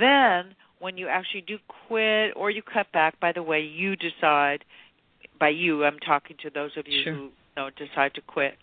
Then, 0.00 0.54
when 0.78 0.96
you 0.96 1.08
actually 1.08 1.42
do 1.42 1.58
quit 1.88 2.32
or 2.36 2.50
you 2.50 2.62
cut 2.62 2.90
back, 2.92 3.18
by 3.20 3.32
the 3.32 3.42
way, 3.42 3.60
you 3.60 3.96
decide 3.96 4.64
by 5.38 5.50
you, 5.50 5.84
I'm 5.84 5.98
talking 5.98 6.36
to 6.42 6.50
those 6.50 6.70
of 6.76 6.86
you 6.86 7.02
sure. 7.04 7.14
who 7.14 7.22
you 7.22 7.30
know, 7.56 7.70
decide 7.76 8.14
to 8.14 8.20
quit. 8.20 8.54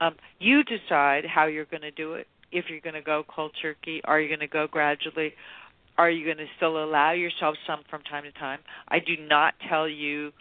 Um, 0.00 0.14
you 0.38 0.62
decide 0.64 1.24
how 1.26 1.46
you're 1.46 1.66
going 1.66 1.82
to 1.82 1.90
do 1.90 2.14
it. 2.14 2.26
If 2.52 2.66
you're 2.68 2.80
going 2.80 2.94
to 2.94 3.02
go 3.02 3.24
cold 3.28 3.52
turkey, 3.60 4.00
are 4.04 4.20
you 4.20 4.28
going 4.28 4.40
to 4.40 4.48
go 4.48 4.66
gradually? 4.66 5.34
Are 5.98 6.10
you 6.10 6.24
going 6.24 6.38
to 6.38 6.46
still 6.56 6.82
allow 6.82 7.12
yourself 7.12 7.56
some 7.66 7.80
from 7.90 8.02
time 8.02 8.24
to 8.24 8.32
time? 8.32 8.60
I 8.88 8.98
do 8.98 9.16
not 9.28 9.54
tell 9.68 9.88
you 9.88 10.32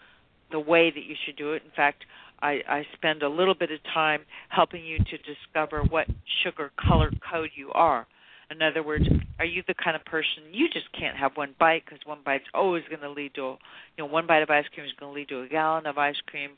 the 0.52 0.60
way 0.60 0.90
that 0.90 1.04
you 1.04 1.16
should 1.26 1.36
do 1.36 1.54
it. 1.54 1.62
In 1.66 1.72
fact, 1.76 2.06
I, 2.42 2.62
I 2.68 2.88
spend 2.94 3.22
a 3.22 3.30
little 3.30 3.54
bit 3.54 3.72
of 3.72 3.80
time 3.94 4.22
helping 4.48 4.84
you 4.86 4.98
to 4.98 5.18
discover 5.18 5.84
what 5.84 6.08
sugar 6.44 6.72
color 6.80 7.12
code 7.32 7.50
you 7.56 7.72
are. 7.74 8.08
In 8.52 8.62
other 8.62 8.82
words, 8.82 9.06
are 9.38 9.46
you 9.46 9.64
the 9.68 9.76
kind 9.76 9.96
of 9.96 10.04
person 10.06 10.44
you 10.52 10.68
just 10.70 10.92
can't 10.98 11.16
have 11.16 11.32
one 11.36 11.54
bite 11.60 11.84
because 11.86 12.00
one 12.06 12.20
bite's 12.26 12.46
always 12.54 12.84
going 12.90 13.02
to 13.02 13.10
lead 13.10 13.34
to, 13.36 13.42
you 13.42 13.58
know, 14.00 14.06
one 14.06 14.26
bite 14.26 14.42
of 14.42 14.50
ice 14.50 14.66
cream 14.74 14.86
is 14.86 14.92
going 15.00 15.12
to 15.12 15.16
lead 15.16 15.30
to 15.30 15.42
a 15.42 15.48
gallon 15.48 15.86
of 15.86 15.98
ice 15.98 16.20
cream, 16.28 16.52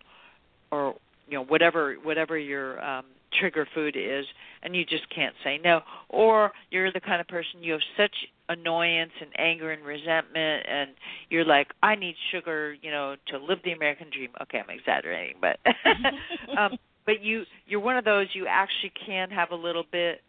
or 0.71 0.95
you 1.27 1.37
know 1.37 1.43
whatever 1.43 1.95
whatever 2.03 2.37
your 2.37 2.83
um, 2.83 3.05
trigger 3.39 3.67
food 3.73 3.95
is, 3.97 4.25
and 4.63 4.75
you 4.75 4.85
just 4.85 5.03
can't 5.13 5.35
say 5.43 5.59
no. 5.63 5.81
Or 6.09 6.51
you're 6.69 6.91
the 6.91 7.01
kind 7.01 7.19
of 7.19 7.27
person 7.27 7.61
you 7.61 7.73
have 7.73 7.81
such 7.97 8.15
annoyance 8.49 9.11
and 9.19 9.29
anger 9.37 9.71
and 9.71 9.83
resentment, 9.83 10.65
and 10.67 10.91
you're 11.29 11.45
like, 11.45 11.67
I 11.83 11.95
need 11.95 12.15
sugar, 12.31 12.75
you 12.81 12.91
know, 12.91 13.15
to 13.27 13.37
live 13.37 13.59
the 13.63 13.71
American 13.71 14.07
dream. 14.15 14.29
Okay, 14.43 14.59
I'm 14.59 14.69
exaggerating, 14.69 15.37
but 15.41 15.59
um, 16.57 16.77
but 17.05 17.21
you 17.21 17.43
you're 17.67 17.79
one 17.79 17.97
of 17.97 18.05
those 18.05 18.27
you 18.33 18.47
actually 18.47 18.93
can 19.05 19.29
have 19.29 19.51
a 19.51 19.55
little 19.55 19.85
bit 19.91 20.21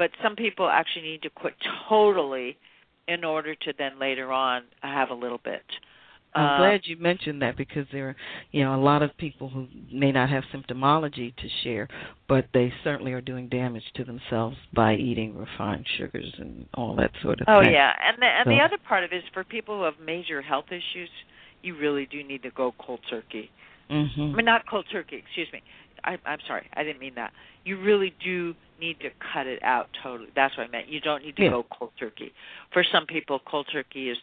but 0.00 0.10
some 0.22 0.34
people 0.34 0.66
actually 0.66 1.02
need 1.02 1.20
to 1.20 1.28
quit 1.28 1.52
totally 1.86 2.56
in 3.06 3.22
order 3.22 3.54
to 3.54 3.74
then 3.76 4.00
later 4.00 4.32
on 4.32 4.62
have 4.80 5.10
a 5.10 5.14
little 5.14 5.40
bit. 5.44 5.62
I'm 6.34 6.54
uh, 6.54 6.56
glad 6.56 6.80
you 6.84 6.96
mentioned 6.96 7.42
that 7.42 7.58
because 7.58 7.84
there 7.92 8.08
are, 8.08 8.16
you 8.50 8.64
know, 8.64 8.74
a 8.74 8.80
lot 8.80 9.02
of 9.02 9.14
people 9.18 9.50
who 9.50 9.66
may 9.92 10.10
not 10.10 10.30
have 10.30 10.44
symptomology 10.54 11.36
to 11.36 11.48
share, 11.62 11.86
but 12.30 12.46
they 12.54 12.72
certainly 12.82 13.12
are 13.12 13.20
doing 13.20 13.50
damage 13.50 13.82
to 13.96 14.04
themselves 14.04 14.56
by 14.72 14.94
eating 14.94 15.36
refined 15.36 15.84
sugars 15.98 16.32
and 16.38 16.66
all 16.72 16.96
that 16.96 17.10
sort 17.20 17.42
of 17.42 17.46
oh, 17.48 17.60
thing. 17.60 17.68
Oh 17.68 17.72
yeah, 17.72 17.92
and 18.02 18.22
the 18.22 18.26
and 18.26 18.46
so, 18.46 18.50
the 18.52 18.64
other 18.64 18.78
part 18.88 19.04
of 19.04 19.12
it 19.12 19.16
is 19.16 19.24
for 19.34 19.44
people 19.44 19.76
who 19.76 19.84
have 19.84 19.94
major 20.02 20.40
health 20.40 20.66
issues. 20.68 21.10
you 21.60 21.76
really 21.76 22.06
do 22.06 22.24
need 22.24 22.42
to 22.44 22.50
go 22.52 22.72
cold 22.78 23.00
turkey. 23.10 23.50
Mm-hmm. 23.90 24.20
I 24.20 24.32
mean, 24.32 24.46
not 24.46 24.62
cold 24.66 24.86
turkey. 24.90 25.16
Excuse 25.16 25.48
me. 25.52 25.62
I, 26.04 26.16
I'm 26.24 26.38
sorry. 26.46 26.66
I 26.74 26.84
didn't 26.84 27.00
mean 27.00 27.16
that. 27.16 27.32
You 27.64 27.78
really 27.78 28.14
do 28.24 28.54
need 28.80 28.98
to 29.00 29.10
cut 29.32 29.46
it 29.46 29.62
out 29.62 29.88
totally. 30.02 30.30
That's 30.34 30.56
what 30.56 30.66
I 30.66 30.70
meant. 30.70 30.88
You 30.88 31.00
don't 31.00 31.24
need 31.24 31.36
to 31.36 31.42
Yeah. 31.44 31.50
go 31.50 31.62
cold 31.64 31.92
turkey. 31.98 32.32
For 32.72 32.82
some 32.82 33.06
people, 33.06 33.38
cold 33.40 33.68
turkey 33.72 34.10
is 34.10 34.18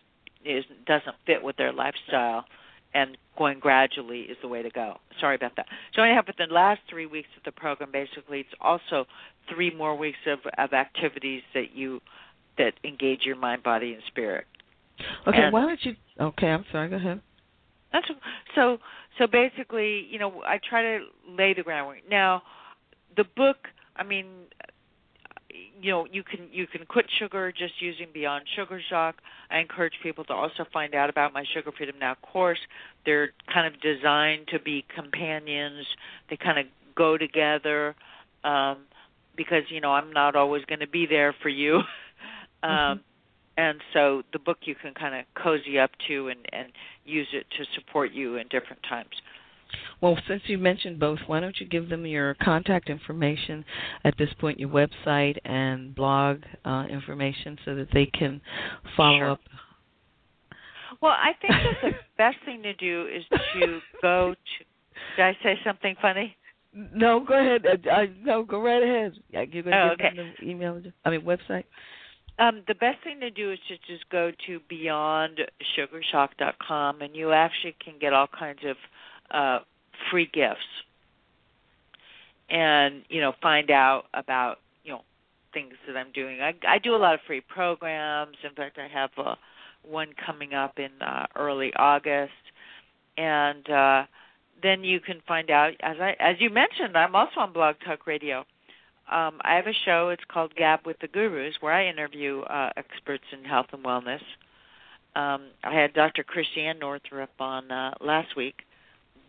is 0.46 0.64
doesn't 0.86 1.16
fit 1.26 1.44
with 1.44 1.56
their 1.58 1.74
lifestyle, 1.74 2.46
and 2.94 3.18
going 3.38 3.60
gradually 3.60 4.22
is 4.22 4.38
the 4.42 4.48
way 4.48 4.62
to 4.62 4.70
go. 4.70 5.00
Sorry 5.20 5.36
about 5.36 5.56
that. 5.58 5.68
So 5.94 6.02
I 6.02 6.08
have 6.10 6.28
with 6.28 6.38
the 6.38 6.48
last 6.48 6.82
three 6.90 7.06
weeks 7.06 7.30
of 7.38 7.44
the 7.44 7.52
program. 7.52 7.92
Basically, 7.92 8.40
it's 8.42 8.54
also 8.62 9.06
three 9.50 9.72
more 9.72 9.96
weeks 9.96 10.20
of 10.26 10.40
of 10.58 10.74
activities 10.74 11.44
that 11.54 11.76
you 11.76 12.02
that 12.58 12.74
engage 12.84 13.26
your 13.26 13.36
mind, 13.36 13.62
body, 13.64 13.94
and 13.94 14.04
spirit. 14.08 14.46
Okay, 15.28 15.44
And- 15.44 15.54
why 15.54 15.66
don't 15.66 15.86
you? 15.86 15.96
Okay, 16.20 16.50
I'm 16.50 16.66
sorry. 16.72 16.90
Go 16.90 16.96
ahead. 16.96 17.22
That's 17.92 18.10
so. 18.56 18.80
So 19.18 19.26
basically, 19.28 20.06
you 20.12 20.20
know, 20.20 20.44
I 20.44 20.60
try 20.60 20.82
to 20.84 21.06
lay 21.28 21.54
the 21.54 21.64
groundwork. 21.64 22.08
Now, 22.10 22.44
the 23.16 23.24
book. 23.36 23.68
I 23.98 24.04
mean, 24.04 24.28
you 25.82 25.92
know, 25.92 26.08
you 26.12 26.24
can 26.24 26.48
you 26.52 26.68
can 26.68 26.86
quit 26.86 27.06
sugar 27.20 27.52
just 27.52 27.74
using 27.82 28.08
Beyond 28.14 28.46
Sugar 28.56 28.82
Shock. 28.90 29.16
I 29.50 29.60
encourage 29.60 29.94
people 30.02 30.24
to 30.26 30.34
also 30.34 30.66
find 30.74 30.96
out 30.96 31.10
about 31.10 31.34
my 31.34 31.44
Sugar 31.54 31.72
Freedom 31.76 31.96
Now 32.00 32.16
course. 32.16 32.60
They're 33.06 33.32
kind 33.54 33.74
of 33.74 33.80
designed 33.82 34.48
to 34.50 34.60
be 34.60 34.86
companions. 34.94 35.86
They 36.30 36.38
kind 36.38 36.60
of 36.60 36.66
go 36.96 37.18
together 37.18 37.96
um, 38.44 38.80
because 39.36 39.64
you 39.70 39.82
know 39.82 39.92
I'm 39.92 40.12
not 40.12 40.36
always 40.36 40.66
going 40.66 40.80
to 40.80 40.88
be 40.88 41.06
there 41.06 41.34
for 41.42 41.50
you. 41.50 41.82
um, 42.64 43.02
and 43.58 43.80
so 43.94 44.24
the 44.34 44.40
book 44.40 44.60
you 44.64 44.76
can 44.76 44.94
kind 44.94 45.16
of 45.16 45.26
cozy 45.42 45.80
up 45.80 45.92
to 46.08 46.30
and 46.30 46.40
and 46.52 46.68
use 47.06 47.28
it 47.34 47.46
to 47.58 47.66
support 47.76 48.12
you 48.12 48.38
in 48.38 48.48
different 48.48 48.84
times. 48.88 49.22
Well, 50.02 50.18
since 50.28 50.42
you 50.48 50.58
mentioned 50.58 51.00
both, 51.00 51.20
why 51.28 51.40
don't 51.40 51.58
you 51.60 51.66
give 51.68 51.90
them 51.90 52.06
your 52.06 52.34
contact 52.36 52.90
information 52.90 53.64
at 54.04 54.18
this 54.18 54.30
point, 54.40 54.60
your 54.60 54.70
website 54.70 55.38
and 55.46 55.94
blog 55.96 56.42
uh, 56.66 56.86
information, 56.90 57.58
so 57.66 57.76
that 57.76 57.88
they 57.94 58.06
can 58.08 58.42
follow 58.96 59.18
Sure. 59.18 59.32
up. 59.32 59.40
Well, 61.02 61.14
I 61.14 61.34
think 61.42 61.54
that 61.54 61.82
the 61.82 61.92
best 62.18 62.38
thing 62.46 62.62
to 62.64 62.74
do 62.74 63.08
is 63.08 63.24
to 63.30 63.82
go 64.02 64.34
to. 64.34 64.66
Did 65.16 65.24
I 65.26 65.38
say 65.44 65.60
something 65.64 65.96
funny? 66.02 66.36
No, 66.74 67.20
go 67.20 67.40
ahead. 67.40 67.66
Uh, 67.66 67.78
uh, 67.90 68.06
no, 68.24 68.44
go 68.44 68.60
right 68.62 68.82
ahead. 68.84 69.14
You're 69.32 69.46
going 69.64 69.66
to 69.66 69.92
Oh, 69.92 69.96
give 69.98 70.06
okay. 70.06 70.16
them 70.16 70.34
the 70.40 70.50
email. 70.50 70.78
address- 70.78 70.94
I 71.06 71.10
mean, 71.12 71.22
website. 71.22 71.64
Um, 72.40 72.62
the 72.68 72.76
best 72.76 73.02
thing 73.04 73.20
to 73.22 73.32
do 73.32 73.52
is 73.52 73.58
to 73.68 73.78
just 73.92 74.08
go 74.10 74.32
to 74.46 74.60
beyondsugarshock.com, 74.72 77.02
and 77.02 77.16
you 77.16 77.32
actually 77.32 77.76
can 77.84 77.96
get 78.00 78.14
all 78.14 78.28
kinds 78.28 78.60
of 78.64 78.78
uh, 79.32 79.60
free 80.12 80.30
gifts, 80.32 80.60
and 82.50 83.04
you 83.10 83.22
know 83.22 83.34
find 83.42 83.72
out 83.72 84.06
about 84.14 84.58
you 84.84 84.92
know 84.92 85.02
things 85.54 85.74
that 85.88 85.98
I'm 85.98 86.12
doing. 86.12 86.42
I, 86.42 86.54
I 86.68 86.80
do 86.80 86.96
a 86.96 86.98
lot 86.98 87.14
of 87.14 87.20
free 87.28 87.42
programs. 87.42 88.38
In 88.44 88.54
fact, 88.56 88.78
I 88.78 88.88
have 88.88 89.12
uh, 89.18 89.36
one 89.84 90.10
coming 90.26 90.54
up 90.54 90.80
in 90.80 90.92
uh, 91.02 91.28
early 91.36 91.72
August, 91.76 92.32
and 93.18 93.70
uh, 93.70 94.04
then 94.62 94.84
you 94.84 95.00
can 95.00 95.22
find 95.28 95.50
out 95.50 95.74
as 95.82 95.98
I 96.00 96.16
as 96.20 96.36
you 96.40 96.50
mentioned. 96.50 96.98
I'm 96.98 97.16
also 97.16 97.40
on 97.40 97.54
Blog 97.54 97.76
Talk 97.86 98.08
Radio 98.08 98.46
um, 99.10 99.40
I 99.42 99.56
have 99.56 99.68
a 99.68 99.74
show. 99.86 100.10
It's 100.10 100.24
called 100.28 100.54
Gab 100.56 100.86
with 100.86 101.00
the 101.00 101.08
Gurus, 101.08 101.56
where 101.62 101.72
I 101.72 101.88
interview 101.88 102.42
uh, 102.42 102.72
experts 102.76 103.24
in 103.32 103.46
health 103.46 103.68
and 103.72 103.84
wellness. 103.84 104.22
Um, 105.16 105.48
I 105.64 105.74
had 105.74 105.94
Dr. 105.94 106.24
Christiane 106.24 106.80
Northrup 106.80 107.30
on 107.40 107.72
uh, 107.72 107.94
last 108.02 108.36
week. 108.36 108.56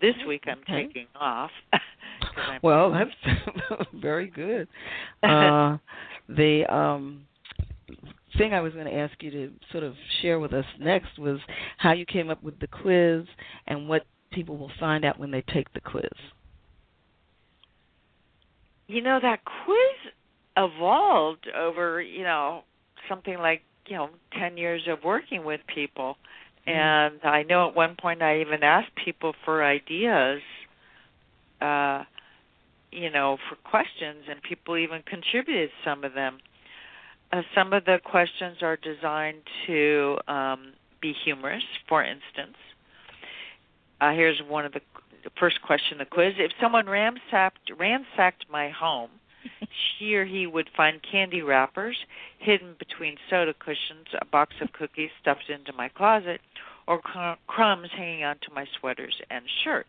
This 0.00 0.14
week 0.26 0.44
I'm 0.46 0.58
Okay. 0.60 0.86
taking 0.86 1.06
off. 1.14 1.50
I'm- 1.72 2.60
Well, 2.62 2.90
that's 2.92 3.86
very 3.94 4.28
good. 4.28 4.68
Uh, 5.22 5.78
the 6.28 6.64
um, 6.72 7.26
thing 8.36 8.54
I 8.54 8.60
was 8.60 8.72
going 8.74 8.86
to 8.86 8.94
ask 8.94 9.20
you 9.22 9.30
to 9.30 9.52
sort 9.72 9.84
of 9.84 9.94
share 10.22 10.38
with 10.38 10.52
us 10.52 10.64
next 10.78 11.18
was 11.18 11.40
how 11.78 11.92
you 11.92 12.06
came 12.06 12.30
up 12.30 12.42
with 12.42 12.58
the 12.60 12.66
quiz 12.68 13.24
and 13.66 13.88
what 13.88 14.06
people 14.30 14.56
will 14.56 14.70
find 14.78 15.04
out 15.04 15.18
when 15.18 15.30
they 15.30 15.42
take 15.42 15.72
the 15.72 15.80
quiz. 15.80 16.04
you 18.90 19.02
know 19.02 19.18
that 19.20 19.40
quiz 19.44 20.12
evolved 20.56 21.46
over 21.56 22.00
you 22.00 22.22
know 22.24 22.62
something 23.08 23.38
like 23.38 23.62
you 23.86 23.96
know 23.96 24.08
ten 24.38 24.56
years 24.56 24.82
of 24.88 24.98
working 25.04 25.44
with 25.44 25.60
people 25.72 26.16
and 26.68 27.20
i 27.24 27.42
know 27.42 27.68
at 27.68 27.74
one 27.74 27.96
point 28.00 28.22
i 28.22 28.40
even 28.40 28.62
asked 28.62 28.90
people 29.04 29.34
for 29.44 29.64
ideas 29.64 30.40
uh 31.60 32.02
you 32.92 33.10
know 33.10 33.36
for 33.48 33.56
questions 33.68 34.24
and 34.30 34.42
people 34.42 34.76
even 34.76 35.02
contributed 35.02 35.70
some 35.84 36.04
of 36.04 36.14
them 36.14 36.38
uh, 37.32 37.42
some 37.54 37.72
of 37.72 37.84
the 37.84 37.98
questions 38.04 38.58
are 38.62 38.76
designed 38.76 39.42
to 39.66 40.16
um 40.28 40.72
be 41.00 41.14
humorous 41.24 41.62
for 41.88 42.02
instance 42.02 42.56
uh 44.00 44.12
here's 44.12 44.40
one 44.48 44.64
of 44.64 44.72
the 44.72 44.80
the 45.24 45.30
first 45.38 45.60
question 45.62 45.98
the 45.98 46.04
quiz. 46.04 46.34
If 46.38 46.52
someone 46.60 46.88
ransacked, 46.88 47.70
ransacked 47.78 48.46
my 48.50 48.70
home, 48.70 49.10
she 49.98 50.14
or 50.14 50.24
he 50.24 50.46
would 50.46 50.68
find 50.76 51.00
candy 51.10 51.42
wrappers 51.42 51.96
hidden 52.38 52.74
between 52.78 53.16
soda 53.30 53.54
cushions, 53.58 54.06
a 54.20 54.24
box 54.26 54.54
of 54.60 54.72
cookies 54.72 55.10
stuffed 55.20 55.48
into 55.48 55.72
my 55.72 55.88
closet, 55.88 56.40
or 56.86 57.00
cr- 57.00 57.40
crumbs 57.46 57.88
hanging 57.96 58.24
onto 58.24 58.52
my 58.54 58.64
sweaters 58.80 59.14
and 59.30 59.44
shirts. 59.64 59.88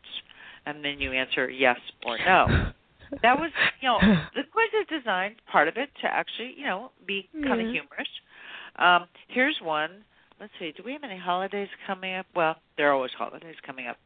And 0.66 0.84
then 0.84 1.00
you 1.00 1.12
answer 1.14 1.50
yes 1.50 1.80
or 2.06 2.18
no. 2.26 2.72
That 3.24 3.40
was, 3.40 3.50
you 3.82 3.90
know, 3.90 3.98
the 4.36 4.44
quiz 4.52 4.70
is 4.82 5.00
designed, 5.02 5.38
part 5.52 5.68
of 5.68 5.78
it, 5.78 5.90
to 6.02 6.08
actually, 6.08 6.54
you 6.56 6.66
know, 6.66 6.92
be 7.08 7.28
kind 7.34 7.60
of 7.60 7.66
Yeah. 7.66 7.82
humorous. 7.82 8.08
Um, 8.76 9.08
here's 9.30 9.58
one. 9.64 10.04
Let's 10.40 10.54
see. 10.60 10.72
Do 10.78 10.84
we 10.86 10.94
have 10.94 11.04
any 11.04 11.18
holidays 11.18 11.70
coming 11.88 12.14
up? 12.14 12.28
Well, 12.36 12.58
there 12.78 12.88
are 12.90 12.94
always 12.94 13.10
holidays 13.18 13.56
coming 13.66 13.88
up. 13.88 13.98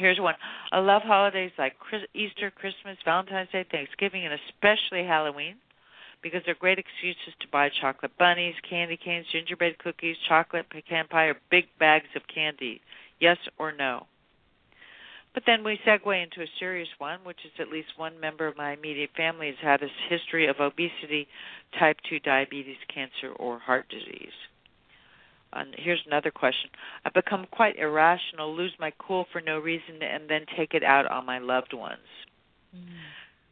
Here's 0.00 0.18
one. 0.18 0.34
I 0.72 0.78
love 0.78 1.02
holidays 1.02 1.52
like 1.58 1.78
Chris- 1.78 2.08
Easter, 2.14 2.50
Christmas, 2.50 2.96
Valentine's 3.04 3.50
Day, 3.50 3.66
Thanksgiving, 3.70 4.24
and 4.24 4.32
especially 4.32 5.04
Halloween 5.04 5.56
because 6.22 6.40
they're 6.46 6.54
great 6.54 6.78
excuses 6.78 7.34
to 7.40 7.48
buy 7.48 7.68
chocolate 7.82 8.16
bunnies, 8.18 8.54
candy 8.68 8.96
canes, 8.96 9.26
gingerbread 9.30 9.78
cookies, 9.78 10.16
chocolate, 10.26 10.70
pecan 10.70 11.06
pie, 11.08 11.26
or 11.26 11.36
big 11.50 11.66
bags 11.78 12.08
of 12.16 12.22
candy. 12.34 12.80
Yes 13.20 13.36
or 13.58 13.72
no? 13.72 14.06
But 15.34 15.42
then 15.46 15.62
we 15.62 15.78
segue 15.86 16.22
into 16.22 16.42
a 16.42 16.56
serious 16.58 16.88
one, 16.96 17.20
which 17.22 17.44
is 17.44 17.52
at 17.58 17.68
least 17.68 17.88
one 17.98 18.18
member 18.18 18.46
of 18.46 18.56
my 18.56 18.72
immediate 18.72 19.10
family 19.14 19.48
has 19.48 19.60
had 19.60 19.82
a 19.82 19.88
history 20.08 20.46
of 20.48 20.60
obesity, 20.60 21.28
type 21.78 21.98
2 22.08 22.20
diabetes, 22.20 22.78
cancer, 22.92 23.32
or 23.36 23.58
heart 23.58 23.86
disease. 23.90 24.32
And 25.52 25.74
here's 25.76 26.02
another 26.06 26.30
question. 26.30 26.70
I've 27.04 27.14
become 27.14 27.46
quite 27.50 27.76
irrational, 27.76 28.54
lose 28.54 28.72
my 28.78 28.92
cool 28.98 29.26
for 29.32 29.40
no 29.40 29.58
reason, 29.58 30.02
and 30.02 30.28
then 30.28 30.46
take 30.56 30.74
it 30.74 30.84
out 30.84 31.10
on 31.10 31.26
my 31.26 31.38
loved 31.38 31.72
ones. 31.72 31.98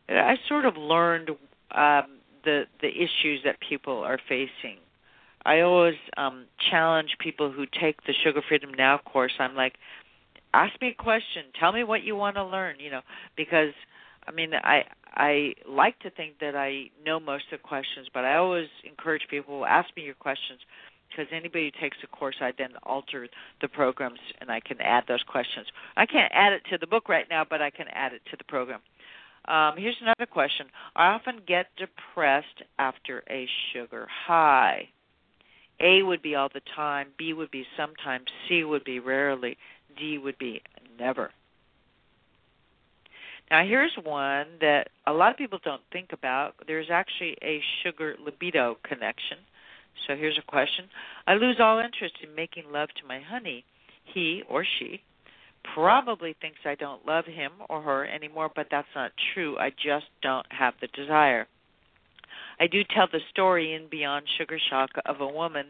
I 0.08 0.36
sort 0.48 0.64
of 0.64 0.76
learned 0.76 1.30
um, 1.72 2.18
the 2.44 2.64
the 2.80 2.88
issues 2.88 3.40
that 3.44 3.56
people 3.68 3.98
are 3.98 4.18
facing. 4.28 4.78
I 5.44 5.60
always 5.60 5.96
um, 6.16 6.46
challenge 6.70 7.16
people 7.18 7.50
who 7.50 7.64
take 7.80 8.02
the 8.04 8.14
Sugar 8.24 8.42
Freedom 8.48 8.72
Now 8.72 8.98
course. 8.98 9.32
I'm 9.38 9.54
like, 9.54 9.74
ask 10.54 10.80
me 10.80 10.88
a 10.98 11.02
question, 11.02 11.44
tell 11.58 11.72
me 11.72 11.84
what 11.84 12.02
you 12.02 12.16
want 12.16 12.36
to 12.36 12.44
learn. 12.44 12.76
You 12.78 12.90
know, 12.90 13.02
because 13.36 13.72
I 14.26 14.30
mean, 14.30 14.52
I 14.54 14.84
I 15.14 15.54
like 15.68 15.98
to 16.00 16.10
think 16.10 16.38
that 16.40 16.54
I 16.54 16.90
know 17.04 17.18
most 17.18 17.44
of 17.52 17.60
the 17.60 17.68
questions, 17.68 18.08
but 18.14 18.24
I 18.24 18.36
always 18.36 18.68
encourage 18.88 19.22
people 19.28 19.66
ask 19.66 19.88
me 19.96 20.04
your 20.04 20.14
questions 20.14 20.60
because 21.08 21.26
anybody 21.32 21.72
who 21.72 21.80
takes 21.80 21.96
the 22.00 22.06
course, 22.06 22.36
I 22.40 22.52
then 22.56 22.70
alter 22.82 23.28
the 23.60 23.68
programs 23.68 24.20
and 24.40 24.50
I 24.50 24.60
can 24.60 24.80
add 24.80 25.04
those 25.08 25.22
questions. 25.22 25.66
I 25.96 26.06
can't 26.06 26.32
add 26.34 26.52
it 26.52 26.62
to 26.70 26.78
the 26.78 26.86
book 26.86 27.08
right 27.08 27.26
now, 27.28 27.44
but 27.48 27.62
I 27.62 27.70
can 27.70 27.86
add 27.92 28.12
it 28.12 28.22
to 28.30 28.36
the 28.36 28.44
program. 28.44 28.80
Um, 29.46 29.74
here's 29.78 29.96
another 30.02 30.26
question. 30.26 30.66
I 30.94 31.06
often 31.08 31.40
get 31.46 31.66
depressed 31.76 32.62
after 32.78 33.22
a 33.30 33.48
sugar 33.72 34.06
high. 34.26 34.88
A 35.80 36.02
would 36.02 36.22
be 36.22 36.34
all 36.34 36.50
the 36.52 36.60
time, 36.74 37.08
B 37.16 37.32
would 37.32 37.50
be 37.50 37.64
sometimes, 37.76 38.26
C 38.48 38.64
would 38.64 38.84
be 38.84 38.98
rarely, 38.98 39.56
D 39.96 40.18
would 40.18 40.36
be 40.38 40.60
never. 40.98 41.30
Now, 43.50 43.64
here's 43.64 43.96
one 44.02 44.46
that 44.60 44.88
a 45.06 45.12
lot 45.12 45.30
of 45.30 45.38
people 45.38 45.58
don't 45.64 45.80
think 45.90 46.12
about. 46.12 46.54
There's 46.66 46.90
actually 46.90 47.36
a 47.42 47.62
sugar 47.82 48.16
libido 48.22 48.76
connection. 48.82 49.38
So 50.06 50.14
here's 50.16 50.38
a 50.38 50.50
question. 50.50 50.86
I 51.26 51.34
lose 51.34 51.56
all 51.60 51.78
interest 51.78 52.14
in 52.22 52.34
making 52.34 52.64
love 52.70 52.88
to 53.00 53.06
my 53.06 53.20
honey. 53.20 53.64
He 54.14 54.42
or 54.48 54.64
she 54.78 55.02
probably 55.74 56.34
thinks 56.40 56.58
I 56.64 56.74
don't 56.74 57.06
love 57.06 57.24
him 57.26 57.52
or 57.68 57.82
her 57.82 58.06
anymore, 58.06 58.50
but 58.54 58.68
that's 58.70 58.88
not 58.94 59.12
true. 59.34 59.58
I 59.58 59.70
just 59.70 60.06
don't 60.22 60.46
have 60.50 60.74
the 60.80 60.88
desire. 60.88 61.46
I 62.60 62.66
do 62.66 62.82
tell 62.94 63.06
the 63.10 63.20
story 63.30 63.74
in 63.74 63.88
Beyond 63.88 64.26
Sugar 64.36 64.58
Shock 64.70 64.90
of 65.06 65.20
a 65.20 65.26
woman 65.26 65.66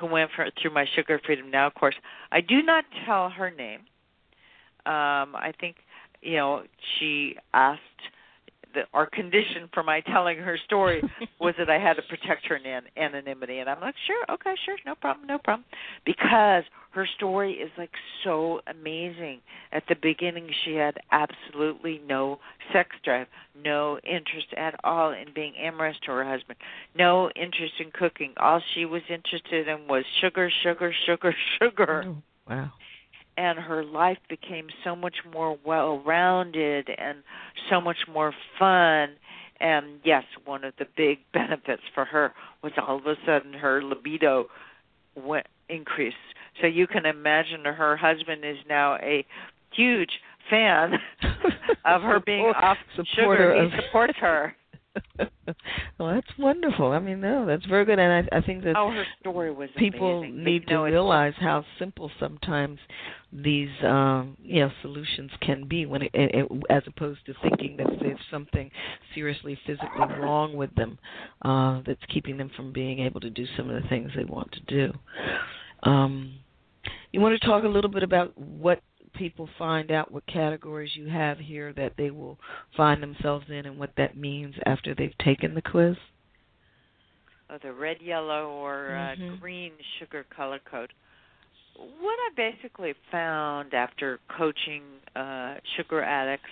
who 0.00 0.06
went 0.06 0.30
for, 0.34 0.46
through 0.60 0.74
my 0.74 0.86
Sugar 0.96 1.20
Freedom 1.24 1.50
Now 1.50 1.70
course. 1.70 1.94
I 2.32 2.40
do 2.40 2.62
not 2.62 2.84
tell 3.06 3.30
her 3.30 3.50
name. 3.50 3.80
Um, 4.84 5.36
I 5.36 5.52
think 5.60 5.76
you 6.20 6.36
know 6.36 6.64
she 6.98 7.36
asked 7.54 7.80
the, 8.74 8.82
our 8.92 9.06
condition 9.06 9.68
for 9.72 9.82
my 9.82 10.00
telling 10.00 10.38
her 10.38 10.58
story 10.64 11.02
was 11.40 11.54
that 11.58 11.70
I 11.70 11.78
had 11.78 11.94
to 11.94 12.02
protect 12.02 12.46
her 12.46 12.56
an- 12.56 12.84
anonymity, 12.96 13.58
and 13.58 13.68
I'm 13.68 13.80
like, 13.80 13.94
sure, 14.06 14.24
okay, 14.34 14.54
sure, 14.64 14.76
no 14.86 14.94
problem, 14.94 15.26
no 15.26 15.38
problem, 15.38 15.64
because 16.04 16.64
her 16.90 17.06
story 17.16 17.54
is 17.54 17.70
like 17.78 17.92
so 18.24 18.60
amazing. 18.66 19.40
At 19.72 19.84
the 19.88 19.96
beginning, 20.00 20.50
she 20.64 20.74
had 20.74 20.96
absolutely 21.10 22.00
no 22.06 22.38
sex 22.72 22.90
drive, 23.04 23.26
no 23.64 23.98
interest 24.04 24.48
at 24.56 24.74
all 24.84 25.12
in 25.12 25.28
being 25.34 25.54
amorous 25.56 25.96
to 26.04 26.12
her 26.12 26.24
husband, 26.24 26.58
no 26.96 27.30
interest 27.30 27.74
in 27.80 27.90
cooking. 27.92 28.34
All 28.36 28.62
she 28.74 28.84
was 28.84 29.02
interested 29.08 29.68
in 29.68 29.88
was 29.88 30.04
sugar, 30.20 30.50
sugar, 30.62 30.92
sugar, 31.06 31.34
sugar. 31.58 32.04
Oh, 32.06 32.22
wow 32.48 32.72
and 33.36 33.58
her 33.58 33.84
life 33.84 34.18
became 34.28 34.68
so 34.84 34.94
much 34.94 35.16
more 35.32 35.58
well 35.64 36.02
rounded 36.04 36.88
and 36.96 37.18
so 37.70 37.80
much 37.80 37.98
more 38.12 38.32
fun. 38.58 39.10
And 39.60 40.00
yes 40.04 40.24
one 40.44 40.64
of 40.64 40.74
the 40.78 40.86
big 40.96 41.18
benefits 41.32 41.82
for 41.94 42.04
her 42.04 42.32
was 42.62 42.72
all 42.76 42.98
of 42.98 43.06
a 43.06 43.14
sudden 43.26 43.52
her 43.54 43.82
libido 43.82 44.46
went 45.14 45.46
increased. 45.68 46.16
So 46.60 46.66
you 46.66 46.86
can 46.86 47.06
imagine 47.06 47.64
her 47.64 47.96
husband 47.96 48.44
is 48.44 48.58
now 48.68 48.96
a 48.96 49.24
huge 49.74 50.10
fan 50.50 50.92
of 51.84 52.02
her 52.02 52.20
being 52.24 52.52
off 52.60 52.76
sugar. 53.14 53.54
he 53.64 53.76
supports 53.82 54.14
her 54.20 54.54
well, 55.98 56.14
that's 56.14 56.38
wonderful. 56.38 56.92
I 56.92 56.98
mean, 56.98 57.20
no, 57.20 57.46
that's 57.46 57.64
very 57.66 57.84
good, 57.84 57.98
and 57.98 58.28
I, 58.30 58.38
I 58.38 58.40
think 58.42 58.64
that 58.64 58.76
oh, 58.76 58.90
her 58.90 59.04
story 59.20 59.52
was 59.52 59.70
people 59.76 60.20
amazing. 60.20 60.44
need 60.44 60.66
to 60.68 60.78
realize 60.78 61.34
how 61.38 61.64
simple 61.78 62.10
sometimes 62.20 62.78
these, 63.32 63.70
um, 63.84 64.36
you 64.42 64.60
know, 64.60 64.70
solutions 64.82 65.30
can 65.40 65.66
be 65.66 65.86
when, 65.86 66.02
it, 66.02 66.10
it, 66.14 66.46
as 66.68 66.82
opposed 66.86 67.24
to 67.26 67.34
thinking 67.42 67.76
that 67.78 67.86
there's 68.00 68.18
something 68.30 68.70
seriously 69.14 69.58
physically 69.66 70.06
wrong 70.20 70.54
with 70.54 70.74
them 70.74 70.98
uh, 71.42 71.80
that's 71.86 72.02
keeping 72.12 72.36
them 72.36 72.50
from 72.54 72.72
being 72.72 73.00
able 73.00 73.20
to 73.20 73.30
do 73.30 73.46
some 73.56 73.70
of 73.70 73.82
the 73.82 73.88
things 73.88 74.10
they 74.14 74.24
want 74.24 74.52
to 74.52 74.60
do. 74.60 74.92
Um, 75.82 76.34
you 77.12 77.20
want 77.20 77.40
to 77.40 77.46
talk 77.46 77.64
a 77.64 77.68
little 77.68 77.90
bit 77.90 78.02
about 78.02 78.36
what 78.38 78.80
people 79.14 79.48
find 79.58 79.90
out 79.90 80.10
what 80.10 80.26
categories 80.26 80.90
you 80.94 81.08
have 81.08 81.38
here 81.38 81.72
that 81.74 81.94
they 81.96 82.10
will 82.10 82.38
find 82.76 83.02
themselves 83.02 83.46
in 83.48 83.66
and 83.66 83.78
what 83.78 83.92
that 83.96 84.16
means 84.16 84.54
after 84.66 84.94
they've 84.94 85.16
taken 85.18 85.54
the 85.54 85.62
quiz? 85.62 85.96
Oh, 87.50 87.58
the 87.62 87.72
red, 87.72 87.98
yellow, 88.00 88.48
or 88.48 88.90
mm-hmm. 88.92 89.34
uh, 89.34 89.36
green 89.36 89.72
sugar 89.98 90.24
color 90.34 90.58
code. 90.70 90.92
What 91.76 92.18
I 92.18 92.30
basically 92.36 92.94
found 93.10 93.74
after 93.74 94.20
coaching 94.36 94.82
uh, 95.14 95.56
sugar 95.76 96.02
addicts, 96.02 96.48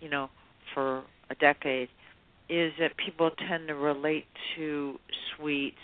you 0.00 0.08
know, 0.08 0.30
for 0.74 1.02
a 1.30 1.34
decade, 1.40 1.88
is 2.48 2.72
that 2.78 2.96
people 2.96 3.30
tend 3.48 3.68
to 3.68 3.74
relate 3.74 4.26
to 4.56 4.98
sweets 5.36 5.76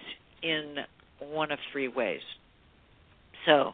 in 0.42 0.76
one 1.20 1.52
of 1.52 1.58
three 1.72 1.88
ways. 1.88 2.20
So, 3.46 3.72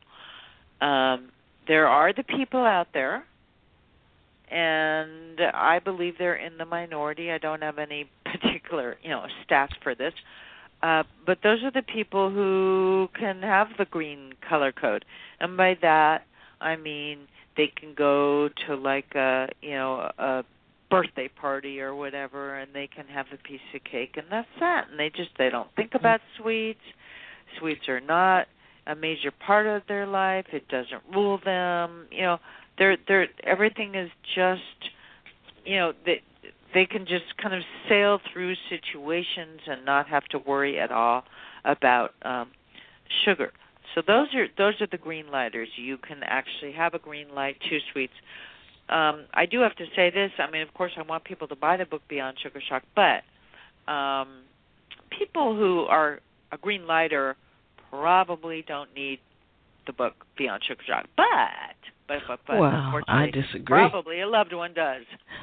um, 0.84 1.30
there 1.68 1.88
are 1.88 2.12
the 2.12 2.24
people 2.24 2.64
out 2.64 2.88
there, 2.92 3.24
and 4.50 5.40
I 5.40 5.78
believe 5.78 6.14
they're 6.18 6.34
in 6.34 6.58
the 6.58 6.64
minority. 6.66 7.30
I 7.30 7.38
don't 7.38 7.62
have 7.62 7.78
any 7.78 8.10
particular, 8.24 8.96
you 9.02 9.10
know, 9.10 9.26
stats 9.48 9.72
for 9.82 9.94
this. 9.94 10.12
Uh, 10.82 11.04
but 11.24 11.38
those 11.42 11.62
are 11.62 11.70
the 11.70 11.82
people 11.82 12.30
who 12.30 13.08
can 13.18 13.40
have 13.42 13.68
the 13.78 13.84
green 13.84 14.32
color 14.48 14.72
code, 14.72 15.04
and 15.38 15.56
by 15.56 15.76
that 15.80 16.26
I 16.60 16.76
mean 16.76 17.28
they 17.56 17.68
can 17.68 17.94
go 17.94 18.48
to 18.66 18.74
like 18.74 19.14
a 19.14 19.48
you 19.60 19.72
know 19.72 20.10
a 20.18 20.44
birthday 20.90 21.28
party 21.28 21.80
or 21.80 21.94
whatever, 21.94 22.58
and 22.58 22.74
they 22.74 22.88
can 22.88 23.06
have 23.06 23.26
a 23.32 23.36
piece 23.36 23.60
of 23.74 23.84
cake, 23.84 24.16
and 24.16 24.26
that's 24.30 24.48
that. 24.60 24.88
And 24.90 24.98
they 24.98 25.08
just 25.08 25.30
they 25.38 25.50
don't 25.50 25.68
think 25.76 25.92
about 25.94 26.20
sweets. 26.40 26.80
Sweets 27.58 27.88
are 27.88 28.00
not 28.00 28.46
a 28.86 28.94
major 28.94 29.30
part 29.30 29.66
of 29.66 29.82
their 29.88 30.06
life. 30.06 30.46
It 30.52 30.68
doesn't 30.68 31.02
rule 31.12 31.38
them. 31.44 32.06
You 32.10 32.22
know, 32.22 32.38
they're 32.78 32.96
they're 33.06 33.28
everything 33.44 33.94
is 33.94 34.10
just 34.34 34.60
you 35.64 35.76
know 35.76 35.92
they 36.04 36.22
they 36.74 36.86
can 36.86 37.06
just 37.06 37.36
kind 37.40 37.54
of 37.54 37.62
sail 37.88 38.18
through 38.32 38.54
situations 38.68 39.60
and 39.66 39.84
not 39.84 40.08
have 40.08 40.24
to 40.26 40.38
worry 40.38 40.78
at 40.78 40.90
all 40.90 41.24
about 41.64 42.14
um 42.22 42.50
sugar. 43.24 43.52
So 43.94 44.02
those 44.06 44.28
are 44.34 44.46
those 44.56 44.80
are 44.80 44.86
the 44.90 44.98
green 44.98 45.30
lighters. 45.30 45.68
You 45.76 45.98
can 45.98 46.22
actually 46.22 46.72
have 46.72 46.94
a 46.94 46.98
green 46.98 47.34
light, 47.34 47.56
two 47.68 47.78
sweets. 47.92 48.12
Um, 48.88 49.26
I 49.32 49.46
do 49.46 49.60
have 49.60 49.74
to 49.76 49.84
say 49.94 50.10
this. 50.10 50.30
I 50.38 50.50
mean, 50.50 50.62
of 50.62 50.74
course, 50.74 50.92
I 50.96 51.02
want 51.02 51.24
people 51.24 51.48
to 51.48 51.56
buy 51.56 51.76
the 51.76 51.86
book 51.86 52.02
Beyond 52.08 52.36
Sugar 52.42 52.60
Shock, 52.68 52.82
but 52.96 53.22
um, 53.90 54.42
people 55.16 55.56
who 55.56 55.80
are 55.82 56.20
a 56.50 56.58
green 56.58 56.86
lighter 56.86 57.36
probably 57.92 58.64
don't 58.66 58.92
need 58.94 59.20
the 59.86 59.92
book 59.92 60.14
Beyond 60.38 60.62
Sugar 60.66 60.82
Shock. 60.86 61.06
But 61.16 61.26
but 62.08 62.18
but 62.26 62.40
but 62.46 62.58
well, 62.58 63.00
I 63.08 63.30
disagree. 63.30 63.64
Probably 63.64 64.20
a 64.20 64.26
loved 64.26 64.52
one 64.52 64.74
does. 64.74 65.02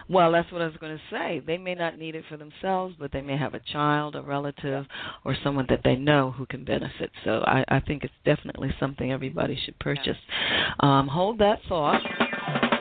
Well, 0.10 0.32
that's 0.32 0.52
what 0.52 0.62
I 0.62 0.66
was 0.66 0.76
going 0.80 0.98
to 0.98 1.04
say. 1.16 1.42
They 1.46 1.58
may 1.58 1.76
not 1.76 1.98
need 1.98 2.16
it 2.16 2.24
for 2.30 2.38
themselves, 2.38 2.96
but 3.00 3.12
they 3.12 3.22
may 3.22 3.38
have 3.38 3.54
a 3.54 3.60
child, 3.60 4.16
a 4.16 4.22
relative, 4.22 4.86
or 5.24 5.36
someone 5.44 5.68
that 5.70 5.82
they 5.84 5.96
know 5.96 6.32
who 6.32 6.46
can 6.46 6.64
benefit. 6.66 7.12
So 7.24 7.44
I, 7.46 7.64
I 7.68 7.80
think 7.80 8.04
it's 8.04 8.14
definitely 8.26 8.74
something 8.80 9.12
everybody 9.12 9.60
should 9.64 9.78
purchase. 9.80 10.18
Um, 10.80 11.08
hold 11.08 11.40
that 11.40 11.60
thought, 11.68 12.02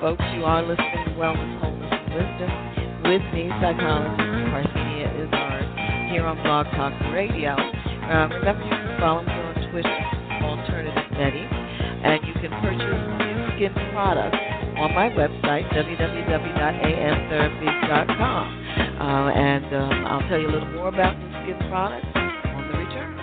folks. 0.01 0.23
You 0.35 0.45
are 0.45 0.62
listening 0.62 1.05
to 1.07 1.11
Wellness, 1.12 1.61
Wholeness, 1.61 1.93
and 1.93 2.14
Wisdom 2.14 2.79
with 3.05 3.23
me, 3.33 3.49
psychologist 3.61 4.21
Parthenia 4.53 5.09
Izzard, 5.23 6.11
here 6.11 6.27
on 6.27 6.37
Blog 6.43 6.66
Talk 6.77 6.93
Radio. 7.12 7.53
Um, 7.53 8.33
remember, 8.33 8.64
you 8.64 8.71
can 8.71 9.01
follow 9.01 9.23
me 9.23 9.38
on 9.75 10.43
Alternative 10.43 11.11
Betty, 11.12 11.45
and 11.45 12.27
you 12.27 12.33
can 12.41 12.51
purchase 12.62 12.81
Nu 12.81 13.49
Skin 13.57 13.75
products 13.93 14.39
on 14.79 14.95
my 14.95 15.11
website, 15.11 15.69
www.amtherapies.com. 15.75 18.64
Uh, 18.99 19.31
and 19.31 19.64
um, 19.75 20.07
I'll 20.07 20.27
tell 20.29 20.41
you 20.41 20.49
a 20.49 20.53
little 20.53 20.73
more 20.73 20.89
about 20.89 21.14
the 21.19 21.29
skin 21.43 21.59
products 21.69 22.07
on 22.14 22.69
the 22.73 22.79
return. 22.79 23.14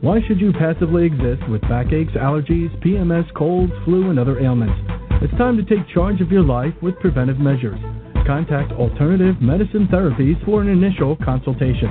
Why 0.00 0.20
should 0.28 0.40
you 0.40 0.52
passively 0.52 1.06
exist 1.06 1.42
with 1.48 1.60
backaches, 1.62 2.14
allergies, 2.14 2.70
PMS, 2.84 3.34
colds, 3.34 3.72
flu, 3.84 4.10
and 4.10 4.18
other 4.18 4.38
ailments? 4.38 4.76
It's 5.20 5.36
time 5.36 5.56
to 5.56 5.64
take 5.64 5.88
charge 5.92 6.20
of 6.20 6.30
your 6.30 6.44
life 6.44 6.74
with 6.80 6.96
preventive 7.00 7.40
measures. 7.40 7.80
Contact 8.24 8.70
Alternative 8.72 9.34
Medicine 9.40 9.88
Therapies 9.90 10.40
for 10.44 10.62
an 10.62 10.68
initial 10.68 11.16
consultation. 11.16 11.90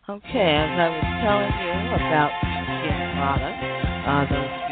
Okay, 0.08 0.56
as 0.56 0.80
I 0.80 0.88
was 0.88 1.04
telling 1.22 1.52
you 1.60 1.68
about 1.94 2.32
skin 2.40 3.12
products, 3.14 3.62
uh, 4.08 4.24
those 4.32 4.67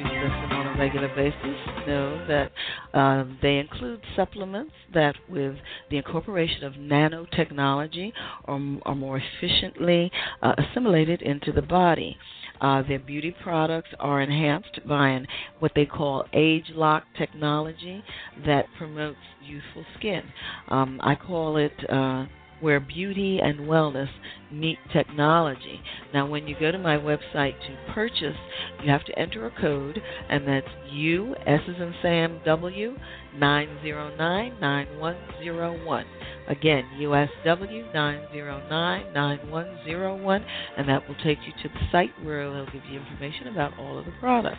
regular 0.78 1.08
basis 1.14 1.56
know 1.86 2.26
that 2.26 2.50
uh, 2.94 3.24
they 3.42 3.58
include 3.58 4.00
supplements 4.14 4.72
that, 4.92 5.14
with 5.28 5.56
the 5.90 5.96
incorporation 5.96 6.64
of 6.64 6.74
nanotechnology, 6.74 8.12
are, 8.46 8.60
are 8.84 8.94
more 8.94 9.20
efficiently 9.20 10.10
uh, 10.42 10.54
assimilated 10.58 11.22
into 11.22 11.52
the 11.52 11.62
body. 11.62 12.16
Uh, 12.60 12.82
their 12.88 12.98
beauty 12.98 13.34
products 13.42 13.90
are 13.98 14.22
enhanced 14.22 14.80
by 14.88 15.08
an, 15.08 15.26
what 15.58 15.72
they 15.74 15.84
call 15.84 16.24
age 16.32 16.64
lock 16.74 17.04
technology 17.18 18.02
that 18.46 18.66
promotes 18.78 19.18
youthful 19.44 19.84
skin. 19.98 20.22
Um, 20.68 21.00
I 21.02 21.14
call 21.14 21.58
it 21.58 21.72
uh, 21.90 22.26
where 22.60 22.80
beauty 22.80 23.38
and 23.42 23.60
wellness 23.60 24.08
meet 24.50 24.78
technology. 24.92 25.80
Now, 26.14 26.26
when 26.26 26.46
you 26.46 26.56
go 26.58 26.72
to 26.72 26.78
my 26.78 26.96
website 26.96 27.60
to 27.60 27.76
purchase, 27.92 28.36
you 28.82 28.90
have 28.90 29.04
to 29.04 29.18
enter 29.18 29.44
a 29.46 29.50
code, 29.60 30.00
and 30.28 30.46
that's 30.46 30.68
U, 30.92 31.34
S 31.46 31.60
as 31.68 31.76
in 31.76 31.94
Sam, 32.02 32.40
W, 32.44 32.96
9099101. 33.38 36.04
Again, 36.48 36.84
USW 37.00 37.92
9099101, 37.94 40.44
and 40.76 40.88
that 40.88 41.08
will 41.08 41.16
take 41.16 41.38
you 41.46 41.52
to 41.62 41.68
the 41.68 41.80
site 41.90 42.12
where 42.22 42.42
it'll 42.42 42.66
give 42.66 42.84
you 42.90 43.00
information 43.00 43.48
about 43.48 43.76
all 43.78 43.98
of 43.98 44.06
the 44.06 44.12
products. 44.20 44.58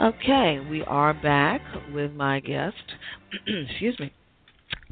Okay, 0.00 0.58
we 0.70 0.82
are 0.84 1.14
back 1.14 1.60
with 1.92 2.12
my 2.12 2.40
guest. 2.40 2.76
Excuse 3.46 3.98
me. 3.98 4.12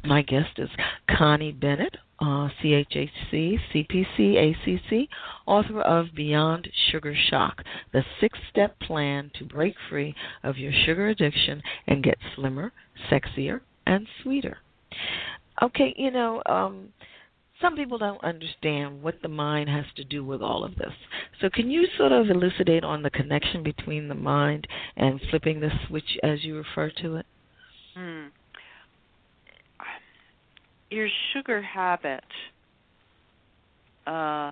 My 0.03 0.21
guest 0.21 0.57
is 0.57 0.69
Connie 1.09 1.51
Bennett, 1.51 1.97
uh, 2.21 2.49
CHHC, 2.61 3.59
CPC, 3.73 4.37
ACC, 4.37 5.09
author 5.45 5.81
of 5.81 6.07
Beyond 6.15 6.69
Sugar 6.91 7.13
Shock, 7.29 7.63
the 7.91 8.03
six 8.19 8.37
step 8.49 8.79
plan 8.79 9.31
to 9.37 9.45
break 9.45 9.75
free 9.89 10.15
of 10.43 10.57
your 10.57 10.71
sugar 10.85 11.09
addiction 11.09 11.61
and 11.87 12.03
get 12.03 12.17
slimmer, 12.35 12.71
sexier, 13.11 13.61
and 13.85 14.07
sweeter. 14.21 14.57
Okay, 15.61 15.93
you 15.97 16.11
know, 16.11 16.41
um, 16.45 16.89
some 17.61 17.75
people 17.75 17.97
don't 17.97 18.23
understand 18.23 19.01
what 19.03 19.21
the 19.21 19.27
mind 19.27 19.69
has 19.69 19.85
to 19.97 20.03
do 20.05 20.23
with 20.23 20.41
all 20.41 20.63
of 20.63 20.75
this. 20.75 20.93
So, 21.41 21.49
can 21.49 21.69
you 21.69 21.85
sort 21.97 22.13
of 22.13 22.29
elucidate 22.29 22.85
on 22.85 23.01
the 23.01 23.09
connection 23.09 23.63
between 23.63 24.07
the 24.07 24.15
mind 24.15 24.65
and 24.95 25.19
flipping 25.29 25.59
the 25.59 25.71
switch, 25.87 26.17
as 26.23 26.43
you 26.43 26.55
refer 26.55 26.89
to 27.01 27.17
it? 27.17 27.25
Hmm. 27.95 28.27
Your 30.89 31.07
sugar 31.33 31.61
habit, 31.61 32.23
uh, 34.07 34.51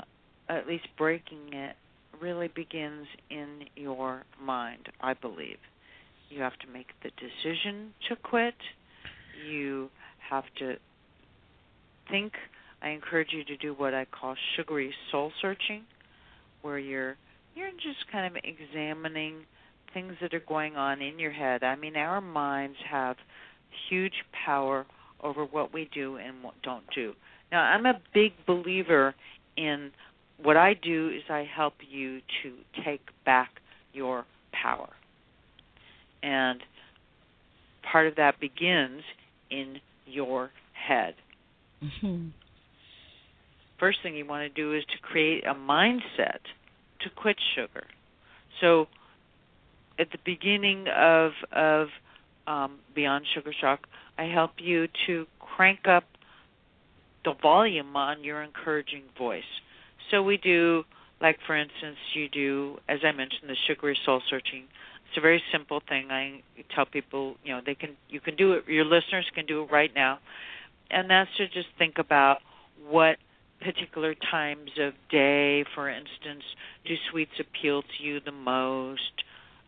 at 0.49 0.67
least 0.67 0.87
breaking 0.97 1.53
it, 1.53 1.75
really 2.21 2.47
begins 2.47 3.07
in 3.29 3.65
your 3.75 4.23
mind, 4.41 4.87
I 5.01 5.13
believe. 5.13 5.57
You 6.29 6.41
have 6.41 6.57
to 6.59 6.67
make 6.71 6.87
the 7.03 7.09
decision 7.09 7.93
to 8.09 8.15
quit. 8.15 8.55
You 9.49 9.89
have 10.29 10.43
to 10.59 10.75
think. 12.09 12.33
I 12.81 12.89
encourage 12.89 13.29
you 13.31 13.43
to 13.45 13.57
do 13.57 13.73
what 13.73 13.93
I 13.93 14.05
call 14.05 14.35
sugary 14.55 14.93
soul 15.11 15.31
searching, 15.41 15.83
where 16.61 16.77
you're 16.77 17.15
you're 17.55 17.71
just 17.71 18.11
kind 18.11 18.27
of 18.27 18.43
examining 18.43 19.37
things 19.93 20.13
that 20.21 20.33
are 20.33 20.43
going 20.47 20.75
on 20.75 21.01
in 21.01 21.17
your 21.17 21.31
head. 21.31 21.63
I 21.63 21.75
mean, 21.75 21.95
our 21.95 22.21
minds 22.21 22.77
have 22.89 23.15
huge 23.89 24.13
power 24.45 24.85
over 25.23 25.45
what 25.45 25.73
we 25.73 25.89
do 25.93 26.17
and 26.17 26.43
what 26.43 26.53
don't 26.63 26.83
do. 26.93 27.13
Now, 27.51 27.61
I'm 27.61 27.85
a 27.85 27.99
big 28.13 28.33
believer 28.45 29.15
in 29.55 29.91
what 30.41 30.57
I 30.57 30.73
do 30.73 31.09
is 31.09 31.23
I 31.29 31.47
help 31.53 31.73
you 31.89 32.19
to 32.43 32.53
take 32.85 33.01
back 33.25 33.49
your 33.93 34.25
power. 34.51 34.89
And 36.21 36.61
part 37.91 38.07
of 38.07 38.15
that 38.15 38.39
begins 38.39 39.01
in 39.49 39.77
your 40.05 40.51
head. 40.73 41.15
Mm-hmm. 41.83 42.27
First 43.79 43.99
thing 44.01 44.15
you 44.15 44.25
want 44.25 44.43
to 44.43 44.61
do 44.61 44.73
is 44.73 44.83
to 44.85 44.97
create 45.01 45.45
a 45.45 45.53
mindset 45.53 46.39
to 47.01 47.09
quit 47.15 47.37
sugar. 47.55 47.85
So, 48.61 48.87
at 49.99 50.11
the 50.11 50.17
beginning 50.25 50.85
of 50.95 51.31
of 51.51 51.87
um, 52.47 52.79
Beyond 52.95 53.25
Sugar 53.35 53.53
Shock, 53.59 53.87
I 54.17 54.25
help 54.25 54.51
you 54.57 54.87
to 55.07 55.25
crank 55.39 55.87
up 55.87 56.05
the 57.23 57.33
volume 57.41 57.95
on 57.95 58.23
your 58.23 58.41
encouraging 58.41 59.03
voice. 59.17 59.43
So 60.11 60.23
we 60.23 60.37
do, 60.37 60.83
like 61.21 61.37
for 61.45 61.55
instance, 61.55 61.97
you 62.13 62.29
do, 62.29 62.77
as 62.87 62.99
I 63.03 63.11
mentioned, 63.11 63.49
the 63.49 63.55
sugary 63.67 63.97
soul 64.05 64.21
searching. 64.29 64.63
It's 65.09 65.17
a 65.17 65.21
very 65.21 65.41
simple 65.51 65.81
thing. 65.87 66.07
I 66.11 66.41
tell 66.73 66.85
people, 66.85 67.35
you 67.43 67.53
know, 67.53 67.61
they 67.65 67.75
can, 67.75 67.91
you 68.09 68.19
can 68.19 68.35
do 68.35 68.53
it. 68.53 68.67
Your 68.67 68.85
listeners 68.85 69.25
can 69.33 69.45
do 69.45 69.63
it 69.63 69.71
right 69.71 69.91
now, 69.93 70.19
and 70.89 71.09
that's 71.09 71.29
to 71.37 71.47
just 71.47 71.67
think 71.77 71.97
about 71.97 72.39
what 72.89 73.17
particular 73.61 74.15
times 74.31 74.71
of 74.79 74.93
day, 75.09 75.65
for 75.73 75.89
instance, 75.89 76.43
do 76.85 76.93
sweets 77.09 77.31
appeal 77.39 77.81
to 77.81 78.03
you 78.03 78.19
the 78.23 78.31
most? 78.31 79.01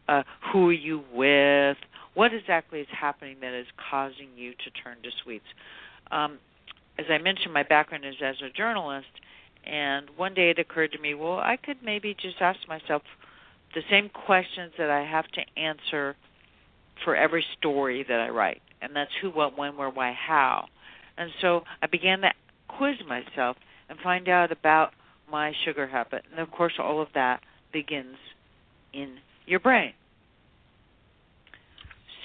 Uh, 0.08 0.24
who 0.52 0.70
are 0.70 0.74
you 0.74 1.04
with? 1.14 1.78
What 2.20 2.34
exactly 2.34 2.82
is 2.82 2.88
happening 2.92 3.38
that 3.40 3.54
is 3.54 3.66
causing 3.90 4.28
you 4.36 4.52
to 4.52 4.70
turn 4.84 4.98
to 5.04 5.10
sweets? 5.24 5.46
Um, 6.12 6.38
as 6.98 7.06
I 7.10 7.18
mentioned, 7.18 7.54
my 7.54 7.64
background 7.64 8.04
is 8.04 8.16
as 8.22 8.36
a 8.46 8.50
journalist, 8.50 9.08
and 9.66 10.10
one 10.18 10.34
day 10.34 10.50
it 10.50 10.60
occurred 10.60 10.92
to 10.92 11.00
me, 11.00 11.14
well, 11.14 11.40
I 11.40 11.56
could 11.56 11.78
maybe 11.82 12.14
just 12.22 12.36
ask 12.42 12.60
myself 12.68 13.04
the 13.74 13.84
same 13.90 14.10
questions 14.10 14.74
that 14.78 14.90
I 14.90 15.06
have 15.06 15.28
to 15.30 15.42
answer 15.56 16.18
for 17.06 17.16
every 17.16 17.46
story 17.58 18.04
that 18.06 18.20
I 18.20 18.28
write, 18.28 18.62
and 18.82 18.94
that's 18.94 19.12
who, 19.22 19.30
what, 19.30 19.58
when, 19.58 19.78
where, 19.78 19.90
why, 19.90 20.12
how. 20.12 20.68
And 21.18 21.32
so 21.40 21.64
I 21.82 21.88
began 21.88 22.20
to 22.20 22.32
quiz 22.68 22.98
myself 23.08 23.56
and 23.88 23.98
find 24.04 24.28
out 24.28 24.52
about 24.52 24.92
my 25.32 25.54
sugar 25.64 25.88
habit. 25.88 26.26
And 26.32 26.42
of 26.42 26.52
course, 26.52 26.74
all 26.80 27.02
of 27.02 27.08
that 27.14 27.40
begins 27.72 28.18
in 28.92 29.20
your 29.46 29.62
brain. 29.62 29.94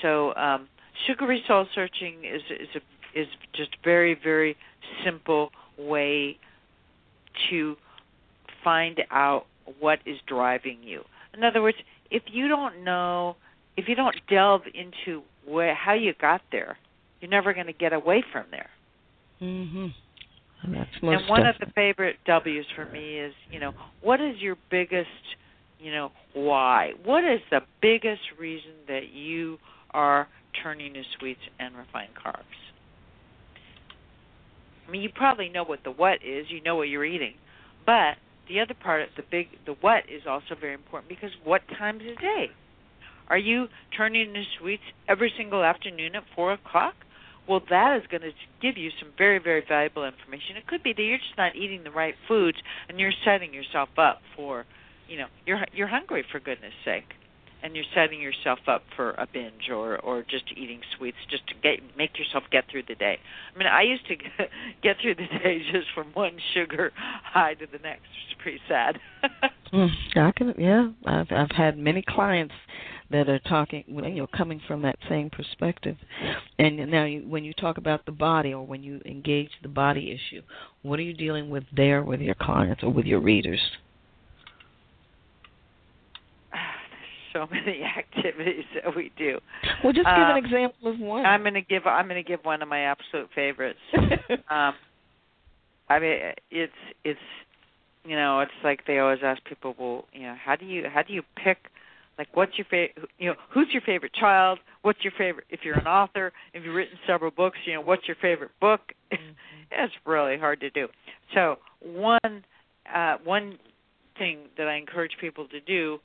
So, 0.05 0.35
um, 0.35 0.69
sugary 1.07 1.43
soul 1.49 1.67
searching 1.75 2.25
is 2.25 2.43
is 2.51 2.69
a, 2.77 3.21
is 3.21 3.27
just 3.55 3.71
very 3.83 4.15
very 4.23 4.55
simple 5.03 5.51
way 5.79 6.39
to 7.49 7.77
find 8.63 9.01
out 9.11 9.47
what 9.81 10.01
is 10.05 10.19
driving 10.27 10.79
you. 10.83 11.03
In 11.35 11.43
other 11.43 11.63
words, 11.63 11.79
if 12.11 12.23
you 12.27 12.49
don't 12.49 12.85
know, 12.85 13.37
if 13.79 13.89
you 13.89 13.95
don't 13.95 14.15
delve 14.29 14.63
into 14.75 15.23
where 15.47 15.75
how 15.75 15.95
you 15.95 16.13
got 16.21 16.43
there, 16.53 16.77
you're 17.21 17.31
never 17.31 17.55
going 17.55 17.67
to 17.67 17.73
get 17.73 17.95
away 17.95 18.23
from 18.31 18.45
there. 18.51 18.69
Mm-hmm. 19.41 19.87
And 20.65 20.75
that's 20.75 20.91
most 21.03 21.23
and 21.23 21.29
one 21.31 21.45
definitely. 21.45 21.49
of 21.49 21.69
the 21.69 21.73
favorite 21.73 22.17
W's 22.27 22.67
for 22.77 22.85
me 22.87 23.21
is, 23.21 23.33
you 23.51 23.59
know, 23.59 23.73
what 24.03 24.21
is 24.21 24.37
your 24.39 24.57
biggest, 24.71 25.09
you 25.79 25.93
know, 25.93 26.13
why? 26.35 26.93
What 27.05 27.25
is 27.25 27.41
the 27.51 27.61
biggest 27.81 28.23
reason 28.39 28.73
that 28.87 29.13
you 29.13 29.59
are 29.95 30.29
turning 30.63 30.93
to 30.95 31.03
sweets 31.19 31.41
and 31.59 31.75
refined 31.77 32.13
carbs. 32.15 32.43
I 34.87 34.91
mean, 34.91 35.01
you 35.01 35.09
probably 35.09 35.49
know 35.49 35.65
what 35.65 35.83
the 35.85 35.91
what 35.91 36.19
is. 36.23 36.47
You 36.51 36.63
know 36.63 36.77
what 36.77 36.89
you're 36.89 37.05
eating, 37.05 37.35
but 37.87 38.17
the 38.49 38.61
other 38.61 38.75
part, 38.75 39.03
of 39.03 39.09
the 39.17 39.23
big, 39.31 39.49
the 39.65 39.73
what 39.81 40.05
is 40.11 40.23
also 40.29 40.55
very 40.61 40.75
important 40.75 41.09
because 41.09 41.31
what 41.43 41.63
times 41.79 42.03
of 42.11 42.19
day 42.19 42.51
are 43.29 43.39
you 43.39 43.69
turning 43.97 44.35
to 44.35 44.43
sweets 44.59 44.83
every 45.09 45.33
single 45.37 45.65
afternoon 45.65 46.15
at 46.15 46.25
four 46.35 46.53
o'clock? 46.53 46.95
Well, 47.49 47.63
that 47.71 47.97
is 47.97 48.07
going 48.11 48.23
to 48.23 48.33
give 48.61 48.77
you 48.77 48.91
some 49.01 49.11
very, 49.17 49.39
very 49.39 49.63
valuable 49.67 50.05
information. 50.05 50.57
It 50.57 50.67
could 50.67 50.83
be 50.83 50.93
that 50.93 51.03
you're 51.03 51.19
just 51.19 51.37
not 51.37 51.57
eating 51.57 51.85
the 51.85 51.91
right 51.91 52.15
foods 52.27 52.59
and 52.89 52.99
you're 52.99 53.13
setting 53.25 53.53
yourself 53.53 53.91
up 53.99 54.21
for, 54.37 54.65
you 55.09 55.19
know, 55.19 55.27
you're 55.47 55.65
you're 55.73 55.89
hungry 55.89 56.25
for 56.31 56.41
goodness 56.41 56.73
sake 56.85 57.15
and 57.65 57.75
you're 57.75 57.85
setting 57.95 58.21
yourself 58.21 58.59
up 58.69 58.83
for 58.95 59.13
a 59.13 59.27
binge 59.33 59.71
or 59.71 59.99
or 59.99 60.23
just 60.23 60.45
eating 60.55 60.81
sweets 60.97 61.17
just 61.31 61.47
to 61.49 61.55
get 61.63 61.81
make 61.97 62.17
yourself 62.19 62.45
get 62.53 62.65
through 62.71 62.83
the 62.87 62.95
day. 62.95 63.19
I 63.55 63.59
mean, 63.59 63.67
I 63.67 63.83
used 63.83 64.07
to 64.09 64.17
get 64.83 64.97
through 65.01 65.15
the 65.15 65.27
day 65.43 65.63
just 65.73 65.87
from 65.95 66.09
one 66.13 66.37
sugar 66.53 66.93
high 66.97 67.55
to 67.55 67.67
the 67.67 67.79
next. 67.79 68.05
It's 68.31 68.41
pretty 68.43 68.61
sad. 68.69 69.01
mm, 69.73 69.89
I 70.15 70.33
can, 70.33 70.55
yeah. 70.59 70.91
I've 71.07 71.33
I've 71.33 71.57
had 71.57 71.79
many 71.79 72.05
clients 72.07 72.55
that 73.11 73.29
are 73.29 73.39
talking, 73.41 73.85
you 73.87 74.03
know, 74.03 74.27
coming 74.37 74.61
from 74.67 74.83
that 74.83 74.97
same 75.09 75.31
perspective. 75.31 75.97
And 76.59 76.91
now, 76.91 77.05
you, 77.05 77.21
when 77.29 77.45
you 77.45 77.53
talk 77.53 77.79
about 77.79 78.05
the 78.07 78.13
body 78.13 78.53
or 78.53 78.67
when 78.67 78.83
you 78.83 79.01
engage 79.05 79.51
the 79.63 79.69
body 79.69 80.11
issue, 80.11 80.43
what 80.83 80.99
are 80.99 81.03
you 81.03 81.15
dealing 81.15 81.51
with 81.51 81.65
there 81.75 82.03
with 82.03 82.21
your 82.21 82.35
clients 82.35 82.83
or 82.83 82.91
with 82.91 83.07
your 83.07 83.21
readers? 83.21 83.61
So 87.35 87.47
many 87.51 87.83
activities 87.83 88.65
that 88.75 88.97
we 88.97 89.13
do. 89.19 89.39
Well, 89.83 89.93
just 89.93 90.07
give 90.07 90.15
um, 90.15 90.37
an 90.37 90.45
example 90.45 90.93
of 90.93 90.99
one. 90.99 91.27
I'm 91.27 91.43
going 91.43 91.55
to 91.55 91.61
give 91.61 91.87
I'm 91.87 92.09
going 92.09 92.23
to 92.23 92.29
give 92.29 92.41
one 92.45 92.63
of 92.63 92.69
my 92.69 92.81
absolute 92.81 93.29
favorites. 93.35 93.79
um, 94.51 94.75
I 95.91 95.99
mean, 95.99 96.19
it's 96.51 96.73
it's 97.05 97.21
you 98.07 98.17
know, 98.17 98.41
it's 98.41 98.53
like 98.63 98.87
they 98.87 98.99
always 98.99 99.21
ask 99.23 99.43
people, 99.45 99.75
well, 99.79 100.05
you 100.13 100.23
know, 100.23 100.37
how 100.43 100.57
do 100.57 100.65
you 100.65 100.85
how 100.93 101.03
do 101.03 101.13
you 101.13 101.23
pick 101.43 101.59
like 102.19 102.29
what's 102.35 102.57
your 102.57 102.67
favorite 102.71 103.09
you 103.19 103.29
know 103.29 103.35
who's 103.53 103.69
your 103.73 103.83
favorite 103.83 104.13
child 104.15 104.59
what's 104.83 105.03
your 105.03 105.13
favorite 105.19 105.45
if 105.51 105.61
you're 105.65 105.79
an 105.79 105.87
author 105.87 106.33
if 106.53 106.65
you've 106.65 106.75
written 106.75 106.97
several 107.09 107.31
books 107.31 107.59
you 107.67 107.75
know 107.75 107.81
what's 107.81 108.07
your 108.07 108.17
favorite 108.23 108.53
book 108.61 108.81
mm-hmm. 109.13 109.33
it's 109.73 109.93
really 110.07 110.39
hard 110.39 110.61
to 110.61 110.71
do 110.71 110.87
so 111.35 111.57
one 111.83 112.45
uh 112.95 113.17
one 113.25 113.59
thing 114.19 114.39
that 114.57 114.69
I 114.69 114.77
encourage 114.77 115.13
people 115.21 115.49
to 115.49 115.61
do 115.61 115.99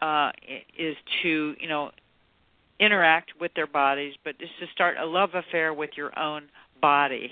uh, 0.00 0.30
is 0.78 0.96
to 1.22 1.54
you 1.60 1.68
know 1.68 1.90
interact 2.80 3.32
with 3.40 3.52
their 3.54 3.66
bodies, 3.66 4.14
but 4.24 4.38
just 4.38 4.52
to 4.60 4.66
start 4.72 4.96
a 4.98 5.04
love 5.04 5.30
affair 5.34 5.74
with 5.74 5.90
your 5.96 6.16
own 6.18 6.44
body. 6.80 7.30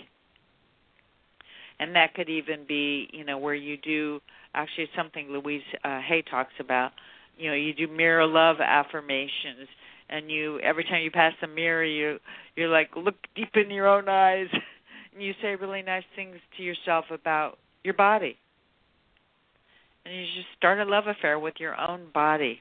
And 1.79 1.95
that 1.95 2.15
could 2.15 2.29
even 2.29 2.65
be, 2.67 3.09
you 3.13 3.25
know, 3.25 3.39
where 3.39 3.55
you 3.55 3.77
do 3.77 4.21
actually 4.55 4.89
something 4.97 5.29
Louise 5.29 5.63
uh, 5.85 6.01
Hay 6.01 6.23
talks 6.23 6.55
about. 6.59 6.93
You 7.37 7.51
know, 7.51 7.55
you 7.55 7.75
do 7.75 7.87
mirror 7.87 8.27
love 8.27 8.57
affirmations, 8.61 9.69
and 10.09 10.31
you 10.31 10.59
every 10.61 10.85
time 10.85 11.03
you 11.03 11.11
pass 11.11 11.35
the 11.41 11.47
mirror, 11.47 11.85
you 11.85 12.19
you're 12.57 12.71
like 12.71 12.91
look 12.97 13.17
deep 13.35 13.51
in 13.55 13.71
your 13.71 13.87
own 13.87 14.09
eyes, 14.09 14.47
and 15.13 15.23
you 15.23 15.35
say 15.43 15.55
really 15.55 15.83
nice 15.83 16.05
things 16.17 16.37
to 16.57 16.63
yourself 16.63 17.05
about 17.11 17.59
your 17.85 17.95
body. 17.95 18.39
And 20.07 20.15
you 20.15 20.25
just 20.37 20.47
start 20.57 20.79
a 20.79 20.85
love 20.85 21.09
affair 21.09 21.39
with 21.39 21.55
your 21.59 21.75
own 21.81 22.07
body. 22.15 22.61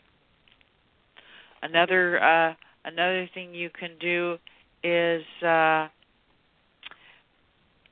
Another 1.62 2.22
uh, 2.22 2.54
another 2.86 3.30
thing 3.34 3.54
you 3.54 3.70
can 3.70 3.92
do 4.00 4.38
is 4.84 5.22
uh, 5.44 5.88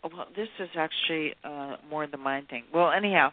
well, 0.04 0.28
this 0.36 0.48
is 0.60 0.70
actually 0.76 1.34
uh, 1.44 1.76
more 1.90 2.08
the 2.08 2.18
mind 2.18 2.48
thing. 2.50 2.64
Well, 2.74 2.92
anyhow, 2.92 3.32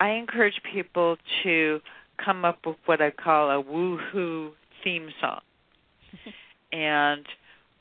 I 0.00 0.10
encourage 0.10 0.60
people 0.72 1.16
to 1.44 1.80
come 2.22 2.44
up 2.44 2.58
with 2.66 2.76
what 2.86 3.00
I 3.00 3.10
call 3.10 3.50
a 3.50 3.62
woohoo 3.62 4.50
theme 4.82 5.10
song. 5.20 5.40
and 6.72 7.24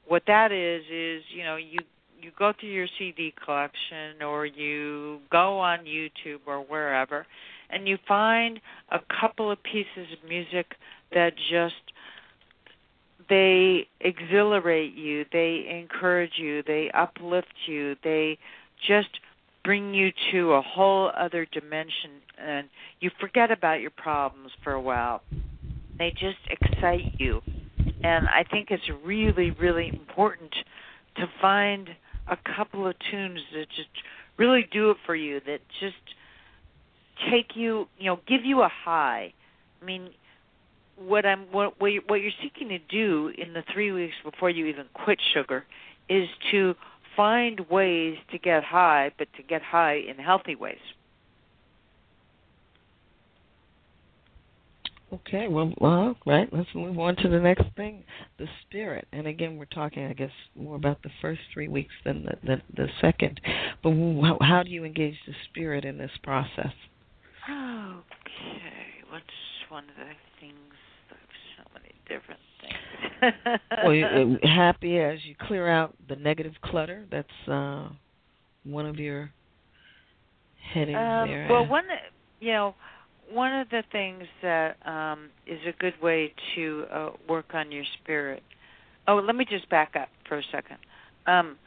what 0.07 0.23
that 0.27 0.51
is 0.51 0.83
is, 0.91 1.23
you 1.35 1.43
know, 1.43 1.55
you 1.55 1.79
you 2.23 2.31
go 2.37 2.53
through 2.59 2.69
your 2.69 2.87
CD 2.97 3.33
collection 3.43 4.21
or 4.25 4.45
you 4.45 5.19
go 5.31 5.59
on 5.59 5.79
YouTube 5.79 6.39
or 6.47 6.61
wherever 6.61 7.25
and 7.69 7.87
you 7.87 7.97
find 8.07 8.59
a 8.91 8.99
couple 9.19 9.51
of 9.51 9.61
pieces 9.63 10.07
of 10.11 10.29
music 10.29 10.75
that 11.11 11.33
just 11.49 11.75
they 13.29 13.87
exhilarate 14.01 14.93
you, 14.93 15.25
they 15.31 15.65
encourage 15.69 16.33
you, 16.37 16.61
they 16.63 16.91
uplift 16.93 17.53
you, 17.67 17.95
they 18.03 18.37
just 18.85 19.09
bring 19.63 19.93
you 19.93 20.11
to 20.31 20.53
a 20.53 20.61
whole 20.61 21.09
other 21.17 21.47
dimension 21.51 22.11
and 22.37 22.67
you 22.99 23.09
forget 23.19 23.49
about 23.49 23.79
your 23.79 23.91
problems 23.91 24.51
for 24.63 24.73
a 24.73 24.81
while. 24.81 25.21
They 25.97 26.11
just 26.11 26.37
excite 26.49 27.13
you. 27.17 27.41
And 28.03 28.27
I 28.27 28.43
think 28.51 28.69
it's 28.71 28.83
really, 29.05 29.51
really 29.51 29.87
important 29.87 30.53
to 31.15 31.25
find 31.41 31.89
a 32.27 32.37
couple 32.55 32.87
of 32.87 32.95
tunes 33.11 33.39
that 33.53 33.69
just 33.69 33.89
really 34.37 34.67
do 34.71 34.91
it 34.91 34.97
for 35.05 35.15
you, 35.15 35.41
that 35.45 35.59
just 35.79 35.95
take 37.29 37.55
you, 37.55 37.87
you 37.97 38.05
know, 38.05 38.19
give 38.27 38.45
you 38.45 38.61
a 38.61 38.69
high. 38.69 39.33
I 39.81 39.85
mean, 39.85 40.09
what 40.95 41.25
I'm 41.25 41.41
what 41.51 41.79
what 41.79 41.91
you're, 41.91 42.31
seeking 42.41 42.69
to 42.69 42.79
do 42.79 43.31
in 43.37 43.53
the 43.53 43.63
three 43.73 43.91
weeks 43.91 44.15
before 44.23 44.49
you 44.49 44.65
even 44.67 44.85
quit 44.93 45.19
sugar 45.33 45.65
is 46.09 46.27
to 46.51 46.75
find 47.15 47.59
ways 47.69 48.17
to 48.31 48.37
get 48.37 48.63
high, 48.63 49.11
but 49.17 49.27
to 49.37 49.43
get 49.43 49.61
high 49.61 49.95
in 49.95 50.17
healthy 50.17 50.55
ways. 50.55 50.79
Okay, 55.13 55.47
well, 55.47 55.71
well, 55.79 56.15
right. 56.25 56.49
Let's 56.51 56.69
move 56.73 56.97
on 56.97 57.15
to 57.17 57.29
the 57.29 57.39
next 57.39 57.65
thing, 57.75 58.03
the 58.39 58.47
spirit. 58.61 59.07
And 59.11 59.27
again, 59.27 59.57
we're 59.57 59.65
talking, 59.65 60.05
I 60.07 60.13
guess, 60.13 60.31
more 60.55 60.75
about 60.75 61.03
the 61.03 61.11
first 61.21 61.41
three 61.53 61.67
weeks 61.67 61.93
than 62.03 62.23
the 62.23 62.31
the, 62.43 62.61
the 62.75 62.87
second. 62.99 63.39
But 63.83 63.91
how, 63.91 64.37
how 64.41 64.63
do 64.63 64.71
you 64.71 64.83
engage 64.83 65.15
the 65.27 65.33
spirit 65.49 65.85
in 65.85 65.99
this 65.99 66.09
process? 66.23 66.71
Okay, 67.47 68.01
what's 69.11 69.25
one 69.69 69.83
of 69.83 69.95
the 69.97 70.13
things? 70.39 70.55
There's 71.09 71.57
so 71.57 71.63
many 71.75 71.93
different 72.07 72.39
things. 72.61 73.59
well, 73.83 73.93
you, 73.93 74.37
uh, 74.43 74.47
happy 74.47 74.97
as 74.97 75.19
you 75.25 75.35
clear 75.47 75.67
out 75.67 75.93
the 76.09 76.15
negative 76.15 76.53
clutter. 76.63 77.05
That's 77.11 77.47
uh, 77.47 77.89
one 78.63 78.87
of 78.87 78.95
your 78.95 79.31
headings 80.73 80.97
um, 80.97 81.27
there. 81.27 81.47
Well, 81.51 81.67
one, 81.67 81.83
you 82.39 82.53
know 82.53 82.75
one 83.31 83.53
of 83.53 83.69
the 83.69 83.83
things 83.91 84.23
that 84.41 84.75
um, 84.85 85.29
is 85.47 85.59
a 85.67 85.71
good 85.79 85.99
way 86.01 86.33
to 86.55 86.85
uh, 86.91 87.09
work 87.27 87.53
on 87.53 87.71
your 87.71 87.85
spirit. 88.01 88.43
Oh, 89.07 89.15
let 89.15 89.35
me 89.35 89.45
just 89.45 89.69
back 89.69 89.95
up 89.95 90.09
for 90.27 90.37
a 90.37 90.43
second. 90.51 90.77
Um, 91.25 91.57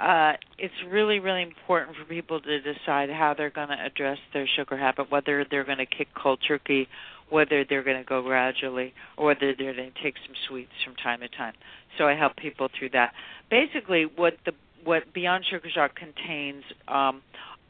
uh, 0.00 0.32
it's 0.58 0.74
really, 0.88 1.18
really 1.18 1.42
important 1.42 1.96
for 1.96 2.04
people 2.04 2.40
to 2.40 2.60
decide 2.60 3.10
how 3.10 3.34
they're 3.36 3.50
going 3.50 3.68
to 3.68 3.84
address 3.84 4.18
their 4.32 4.48
sugar 4.56 4.76
habit, 4.76 5.10
whether 5.10 5.44
they're 5.50 5.64
going 5.64 5.78
to 5.78 5.86
kick 5.86 6.08
cold 6.20 6.38
turkey, 6.48 6.88
whether 7.28 7.64
they're 7.68 7.82
going 7.82 7.98
to 7.98 8.08
go 8.08 8.22
gradually, 8.22 8.94
or 9.18 9.26
whether 9.26 9.54
they're 9.54 9.74
going 9.74 9.92
to 9.92 10.02
take 10.02 10.14
some 10.26 10.34
sweets 10.48 10.70
from 10.84 10.94
time 10.96 11.20
to 11.20 11.28
time. 11.28 11.52
So 11.98 12.08
I 12.08 12.14
help 12.14 12.36
people 12.36 12.68
through 12.78 12.90
that. 12.90 13.12
Basically, 13.50 14.04
what 14.04 14.34
the 14.46 14.52
what 14.84 15.12
Beyond 15.12 15.44
Sugar 15.50 15.68
Shock 15.68 15.94
contains 15.94 16.64
um, 16.88 17.20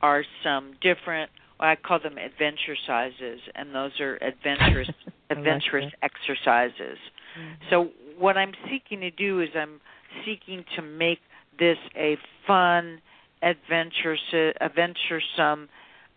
are 0.01 0.25
some 0.45 0.75
different 0.81 1.31
I 1.61 1.77
call 1.77 2.01
them 2.01 2.17
adventure 2.19 2.77
sizes, 2.87 3.41
and 3.55 3.75
those 3.75 4.01
are 4.01 4.17
adventurous 4.17 4.89
adventurous 5.31 5.93
exercises. 6.03 6.99
Mm-hmm. 7.39 7.53
So 7.71 7.91
what 8.19 8.37
I'm 8.37 8.53
seeking 8.69 9.01
to 9.01 9.11
do 9.11 9.41
is 9.41 9.51
I'm 9.55 9.81
seeking 10.25 10.65
to 10.77 10.83
make 10.83 11.21
this 11.59 11.79
a 11.97 12.17
fun, 12.47 13.01
adventurous, 13.43 14.21
adventuresome, 14.61 15.69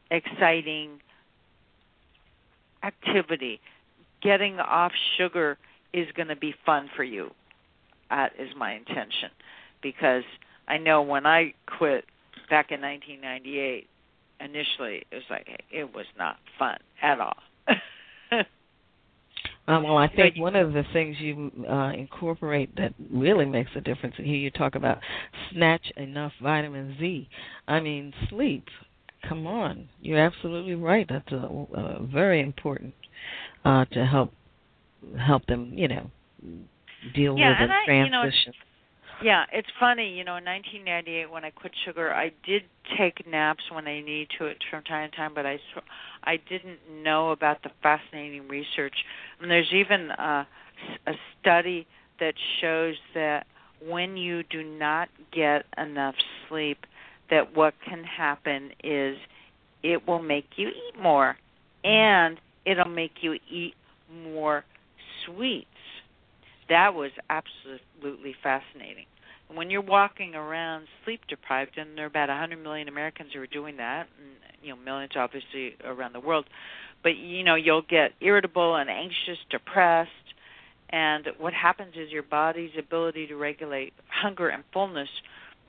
exciting 0.09 0.99
activity. 2.83 3.59
Getting 4.21 4.59
off 4.59 4.91
sugar 5.17 5.57
is 5.93 6.07
going 6.15 6.29
to 6.29 6.35
be 6.35 6.55
fun 6.65 6.89
for 6.95 7.03
you. 7.03 7.31
That 8.09 8.33
is 8.39 8.49
my 8.57 8.73
intention, 8.73 9.29
because 9.81 10.23
I 10.67 10.77
know 10.77 11.01
when 11.01 11.25
I 11.25 11.53
quit 11.65 12.05
back 12.49 12.71
in 12.71 12.81
1998 12.81 13.87
initially 14.43 15.03
it 15.11 15.15
was 15.15 15.23
like 15.29 15.47
it 15.71 15.93
was 15.93 16.05
not 16.17 16.37
fun 16.59 16.77
at 17.01 17.19
all. 17.19 17.37
um, 19.67 19.83
well, 19.83 19.97
I 19.97 20.07
think 20.07 20.37
one 20.37 20.55
of 20.55 20.73
the 20.73 20.83
things 20.93 21.17
you 21.19 21.51
uh, 21.69 21.91
incorporate 21.91 22.75
that 22.75 22.93
really 23.11 23.45
makes 23.45 23.71
a 23.75 23.81
difference, 23.81 24.15
and 24.17 24.27
here 24.27 24.35
you 24.35 24.51
talk 24.51 24.75
about 24.75 24.99
snatch 25.51 25.91
enough 25.97 26.33
vitamin 26.41 26.95
Z. 26.99 27.27
I 27.67 27.79
mean, 27.79 28.13
sleep. 28.29 28.65
Come 29.27 29.47
on, 29.47 29.87
you're 30.01 30.19
absolutely 30.19 30.75
right. 30.75 31.07
That's 31.07 31.31
a, 31.31 31.35
a 31.73 32.05
very 32.05 32.41
important 32.41 32.93
uh, 33.63 33.85
to 33.85 34.05
help 34.05 34.33
help 35.17 35.45
them, 35.45 35.71
you 35.75 35.87
know, 35.87 36.09
deal 37.15 37.37
yeah, 37.37 37.61
with 37.61 37.69
the 37.69 37.73
I, 37.73 37.85
transition. 37.85 38.33
You 38.45 38.51
know, 38.51 38.53
yeah, 39.23 39.45
it's 39.53 39.67
funny, 39.79 40.09
you 40.09 40.25
know, 40.25 40.35
in 40.35 40.43
1998 40.43 41.31
when 41.31 41.45
I 41.45 41.49
quit 41.49 41.71
sugar, 41.85 42.13
I 42.13 42.31
did 42.45 42.63
take 42.97 43.25
naps 43.25 43.63
when 43.71 43.87
I 43.87 44.01
needed 44.01 44.27
to 44.37 44.45
it 44.47 44.57
from 44.69 44.83
time 44.83 45.09
to 45.09 45.15
time, 45.15 45.31
but 45.33 45.45
I 45.45 45.57
I 46.25 46.37
didn't 46.37 46.79
know 47.03 47.31
about 47.31 47.63
the 47.63 47.69
fascinating 47.81 48.47
research. 48.49 48.93
And 49.41 49.49
there's 49.49 49.71
even 49.73 50.09
a, 50.11 50.45
a 51.07 51.13
study 51.39 51.87
that 52.19 52.33
shows 52.61 52.95
that 53.13 53.45
when 53.87 54.17
you 54.17 54.43
do 54.43 54.63
not 54.63 55.07
get 55.31 55.65
enough 55.77 56.15
sleep, 56.49 56.79
that 57.29 57.55
what 57.55 57.73
can 57.87 58.03
happen 58.03 58.71
is 58.83 59.17
it 59.83 60.05
will 60.05 60.21
make 60.21 60.45
you 60.57 60.67
eat 60.67 61.01
more 61.01 61.37
and 61.83 62.39
it'll 62.65 62.85
make 62.85 63.11
you 63.21 63.33
eat 63.49 63.73
more 64.11 64.63
sweets. 65.25 65.67
That 66.69 66.93
was 66.93 67.11
absolutely 67.29 68.35
fascinating 68.43 69.05
when 69.55 69.69
you're 69.69 69.81
walking 69.81 70.35
around 70.35 70.87
sleep 71.03 71.21
deprived, 71.27 71.77
and 71.77 71.97
there 71.97 72.05
are 72.05 72.07
about 72.07 72.29
100 72.29 72.61
million 72.61 72.87
Americans 72.87 73.29
who 73.33 73.41
are 73.41 73.47
doing 73.47 73.77
that, 73.77 74.07
and 74.19 74.35
you 74.61 74.69
know 74.69 74.81
millions 74.81 75.13
obviously 75.15 75.75
around 75.83 76.13
the 76.13 76.19
world, 76.19 76.45
but 77.01 77.15
you 77.17 77.43
know 77.43 77.55
you'll 77.55 77.81
get 77.81 78.11
irritable 78.21 78.75
and 78.75 78.89
anxious, 78.89 79.37
depressed, 79.49 80.09
and 80.89 81.27
what 81.39 81.53
happens 81.53 81.95
is 81.95 82.11
your 82.11 82.23
body's 82.23 82.71
ability 82.77 83.27
to 83.27 83.35
regulate 83.35 83.93
hunger 84.07 84.49
and 84.49 84.63
fullness, 84.71 85.09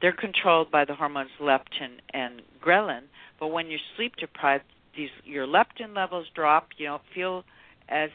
they're 0.02 0.12
controlled 0.12 0.70
by 0.70 0.84
the 0.84 0.94
hormones 0.94 1.30
leptin 1.40 1.98
and 2.12 2.42
ghrelin. 2.62 3.04
But 3.40 3.48
when 3.48 3.70
you're 3.70 3.80
sleep 3.96 4.16
deprived, 4.16 4.64
these 4.96 5.08
your 5.24 5.46
leptin 5.46 5.96
levels 5.96 6.26
drop. 6.34 6.68
You 6.76 6.86
don't 6.86 7.02
feel 7.14 7.44
as 7.88 8.10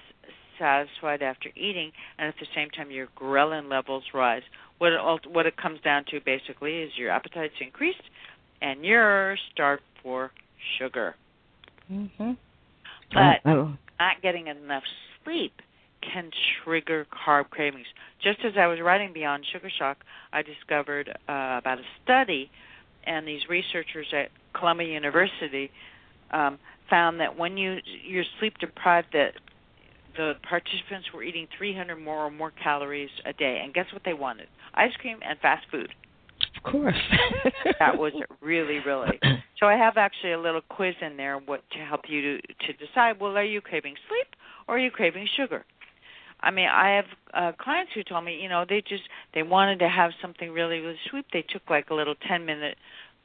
satisfied 0.59 1.21
after 1.23 1.49
eating, 1.55 1.91
and 2.17 2.27
at 2.27 2.35
the 2.39 2.45
same 2.53 2.69
time 2.69 2.91
your 2.91 3.07
ghrelin 3.19 3.69
levels 3.69 4.03
rise 4.13 4.43
what 4.79 4.93
it, 4.93 4.99
what 5.31 5.45
it 5.45 5.55
comes 5.57 5.79
down 5.81 6.05
to 6.09 6.19
basically 6.25 6.79
is 6.79 6.91
your 6.97 7.11
appetite's 7.11 7.53
increased 7.61 8.01
and 8.61 8.83
you're 8.83 9.37
starved 9.53 9.83
for 10.01 10.31
sugar. 10.77 11.15
Mm-hmm. 11.91 12.31
But 13.13 13.41
oh, 13.45 13.51
oh. 13.51 13.77
not 13.99 14.21
getting 14.21 14.47
enough 14.47 14.83
sleep 15.23 15.53
can 16.01 16.31
trigger 16.63 17.05
carb 17.25 17.49
cravings. 17.49 17.87
Just 18.23 18.39
as 18.45 18.53
I 18.57 18.67
was 18.67 18.79
writing 18.81 19.11
Beyond 19.13 19.45
Sugar 19.51 19.69
Shock, 19.77 19.97
I 20.31 20.41
discovered 20.41 21.09
uh, 21.09 21.57
about 21.59 21.79
a 21.79 21.83
study, 22.03 22.49
and 23.05 23.27
these 23.27 23.41
researchers 23.49 24.07
at 24.13 24.29
Columbia 24.57 24.93
University 24.93 25.71
um, 26.31 26.57
found 26.89 27.19
that 27.19 27.37
when 27.37 27.57
you 27.57 27.77
you're 28.05 28.23
sleep 28.39 28.57
deprived, 28.59 29.07
that 29.13 29.33
the 30.19 30.33
participants 30.43 31.07
were 31.13 31.23
eating 31.23 31.47
300 31.57 31.95
more 31.95 32.25
or 32.25 32.29
more 32.29 32.51
calories 32.61 33.09
a 33.23 33.31
day. 33.31 33.61
And 33.63 33.73
guess 33.73 33.85
what 33.93 34.01
they 34.03 34.13
wanted? 34.13 34.47
Ice 34.73 34.91
cream 34.99 35.17
and 35.25 35.39
fast 35.39 35.65
food. 35.71 35.93
Of 36.57 36.69
course. 36.69 36.99
that 37.79 37.97
was 37.97 38.11
really, 38.41 38.79
really. 38.85 39.17
So 39.57 39.65
I 39.65 39.77
have 39.77 39.95
actually 39.95 40.33
a 40.33 40.39
little 40.39 40.59
quiz 40.59 40.95
in 41.01 41.15
there 41.15 41.37
what 41.37 41.61
to 41.71 41.77
help 41.77 42.01
you 42.09 42.21
to 42.21 42.41
to 42.41 42.85
decide. 42.85 43.21
Well, 43.21 43.37
are 43.37 43.45
you 43.45 43.61
craving 43.61 43.95
sleep 44.09 44.27
or 44.67 44.75
are 44.75 44.79
you 44.79 44.91
craving 44.91 45.25
sugar? 45.37 45.63
I 46.41 46.51
mean, 46.51 46.67
I 46.67 46.89
have 46.95 47.05
uh, 47.33 47.51
clients 47.57 47.91
who 47.95 48.03
told 48.03 48.25
me, 48.25 48.39
you 48.41 48.49
know, 48.49 48.65
they 48.67 48.81
just 48.81 49.03
they 49.33 49.43
wanted 49.43 49.79
to 49.79 49.87
have 49.87 50.11
something 50.21 50.51
really 50.51 50.79
really 50.79 50.99
sweet. 51.09 51.27
They 51.31 51.45
took 51.47 51.61
like 51.69 51.91
a 51.91 51.93
little 51.93 52.15
10 52.27 52.45
minute, 52.45 52.75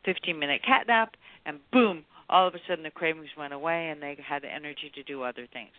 15 0.05 0.39
minute 0.39 0.63
cat 0.65 0.87
nap, 0.87 1.15
and 1.45 1.59
boom, 1.73 2.05
all 2.29 2.47
of 2.47 2.55
a 2.55 2.59
sudden 2.69 2.85
the 2.85 2.91
cravings 2.91 3.31
went 3.37 3.53
away 3.53 3.89
and 3.89 4.01
they 4.01 4.17
had 4.25 4.43
the 4.43 4.53
energy 4.53 4.93
to 4.95 5.03
do 5.03 5.23
other 5.25 5.49
things. 5.53 5.73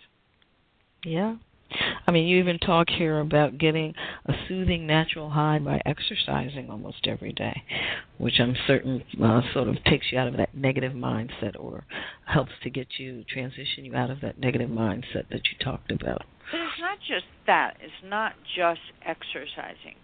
Yeah. 1.06 1.36
I 2.08 2.12
mean, 2.12 2.28
you 2.28 2.40
even 2.40 2.60
talk 2.60 2.90
here 2.90 3.20
about 3.20 3.58
getting 3.58 3.94
a 4.28 4.34
soothing 4.48 4.86
natural 4.86 5.30
high 5.30 5.60
by 5.60 5.82
exercising 5.86 6.70
almost 6.70 7.08
every 7.08 7.34
day, 7.34 7.64
which 8.18 8.40
I'm 8.40 8.56
certain 8.68 9.04
uh, 9.22 9.42
sort 9.54 9.68
of 9.68 9.84
takes 9.84 10.08
you 10.12 10.20
out 10.20 10.28
of 10.28 10.38
that 10.38 10.56
negative 10.56 10.94
mindset 10.94 11.60
or 11.60 11.86
helps 12.26 12.52
to 12.64 12.70
get 12.70 12.88
you 12.98 13.24
transition 13.28 13.84
you 13.84 13.96
out 13.96 14.10
of 14.10 14.22
that 14.22 14.40
negative 14.40 14.70
mindset 14.70 15.28
that 15.32 15.42
you 15.52 15.58
talked 15.64 15.92
about. 15.92 16.24
But 16.52 16.62
it's 16.62 16.80
not 16.80 17.00
just 17.08 17.26
that. 17.48 17.74
It's 17.82 17.94
not 18.04 18.34
just 18.56 18.82
exercising. 19.04 19.98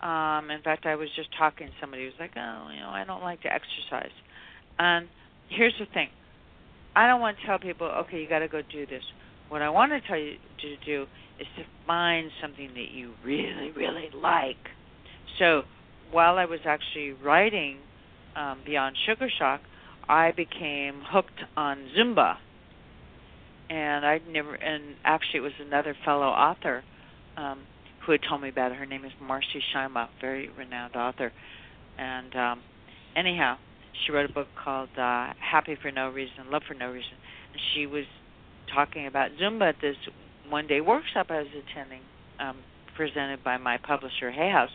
Um, 0.00 0.50
in 0.50 0.62
fact, 0.62 0.86
I 0.86 0.96
was 0.96 1.08
just 1.14 1.28
talking 1.38 1.68
to 1.68 1.72
somebody 1.80 2.04
who's 2.04 2.14
like, 2.18 2.32
"Oh, 2.36 2.68
you 2.74 2.80
know, 2.80 2.88
I 2.88 3.04
don't 3.04 3.22
like 3.22 3.42
to 3.42 3.52
exercise." 3.52 4.12
And 4.78 5.08
here's 5.48 5.74
the 5.78 5.86
thing: 5.86 6.08
I 6.96 7.06
don't 7.06 7.20
want 7.20 7.38
to 7.38 7.46
tell 7.46 7.58
people, 7.58 7.86
"Okay, 7.86 8.20
you 8.20 8.28
got 8.28 8.40
to 8.40 8.48
go 8.48 8.62
do 8.62 8.86
this." 8.86 9.04
What 9.52 9.60
I 9.60 9.68
want 9.68 9.92
to 9.92 10.00
tell 10.08 10.16
you 10.16 10.36
to 10.62 10.76
do 10.86 11.02
is 11.38 11.46
to 11.58 11.64
find 11.86 12.30
something 12.40 12.68
that 12.68 12.90
you 12.90 13.12
really, 13.22 13.70
really 13.76 14.08
like. 14.16 14.56
So 15.38 15.64
while 16.10 16.38
I 16.38 16.46
was 16.46 16.60
actually 16.64 17.12
writing 17.22 17.76
um, 18.34 18.60
Beyond 18.64 18.96
Sugar 19.06 19.28
Shock, 19.38 19.60
I 20.08 20.32
became 20.34 21.02
hooked 21.06 21.42
on 21.54 21.86
Zumba. 21.94 22.36
And 23.68 24.06
I'd 24.06 24.26
never, 24.26 24.54
and 24.54 24.94
actually 25.04 25.40
it 25.40 25.42
was 25.42 25.52
another 25.60 25.94
fellow 26.02 26.28
author 26.28 26.82
um, 27.36 27.60
who 28.06 28.12
had 28.12 28.22
told 28.26 28.40
me 28.40 28.48
about 28.48 28.72
it. 28.72 28.78
Her 28.78 28.86
name 28.86 29.04
is 29.04 29.12
Marci 29.22 29.60
Shimoff, 29.76 30.08
very 30.18 30.48
renowned 30.48 30.96
author. 30.96 31.30
And 31.98 32.34
um, 32.34 32.62
anyhow, 33.14 33.58
she 34.06 34.12
wrote 34.12 34.30
a 34.30 34.32
book 34.32 34.48
called 34.64 34.88
uh, 34.96 35.34
Happy 35.38 35.76
for 35.82 35.90
No 35.90 36.08
Reason, 36.08 36.50
Love 36.50 36.62
for 36.66 36.72
No 36.72 36.90
Reason. 36.90 37.12
And 37.52 37.60
she 37.74 37.84
was 37.84 38.04
talking 38.74 39.06
about 39.06 39.30
Zumba 39.40 39.70
at 39.70 39.76
this 39.80 39.96
one 40.48 40.66
day 40.66 40.80
workshop 40.80 41.26
I 41.30 41.38
was 41.38 41.48
attending, 41.48 42.02
um, 42.38 42.58
presented 42.96 43.42
by 43.42 43.56
my 43.56 43.78
publisher 43.78 44.30
Hay 44.30 44.50
House. 44.50 44.70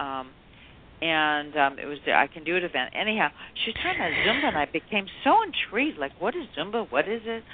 Um, 0.00 0.30
and 1.02 1.54
um, 1.56 1.78
it 1.78 1.86
was 1.86 1.98
the 2.06 2.12
I 2.12 2.26
Can 2.26 2.44
Do 2.44 2.56
It 2.56 2.64
event. 2.64 2.94
Anyhow, 2.98 3.28
she 3.54 3.70
was 3.70 3.76
talking 3.82 4.00
about 4.00 4.12
Zumba, 4.26 4.48
and 4.48 4.56
I 4.56 4.64
became 4.64 5.06
so 5.24 5.42
intrigued. 5.42 5.98
Like, 5.98 6.12
what 6.20 6.34
is 6.34 6.44
Zumba? 6.56 6.90
What 6.90 7.08
is 7.08 7.20
it? 7.26 7.44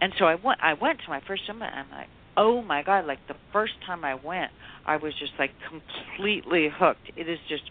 And 0.00 0.12
so 0.18 0.24
I 0.24 0.34
went. 0.34 0.60
I 0.62 0.74
went 0.74 0.98
to 1.04 1.08
my 1.08 1.20
first 1.26 1.42
Zumba, 1.48 1.70
and 1.70 1.74
I'm 1.74 1.90
like, 1.90 2.08
oh 2.36 2.62
my 2.62 2.82
god! 2.82 3.06
Like 3.06 3.18
the 3.28 3.36
first 3.52 3.74
time 3.86 4.04
I 4.04 4.14
went, 4.14 4.50
I 4.84 4.96
was 4.96 5.12
just 5.18 5.32
like 5.38 5.50
completely 5.68 6.68
hooked. 6.72 7.12
It 7.16 7.28
is 7.28 7.38
just 7.48 7.64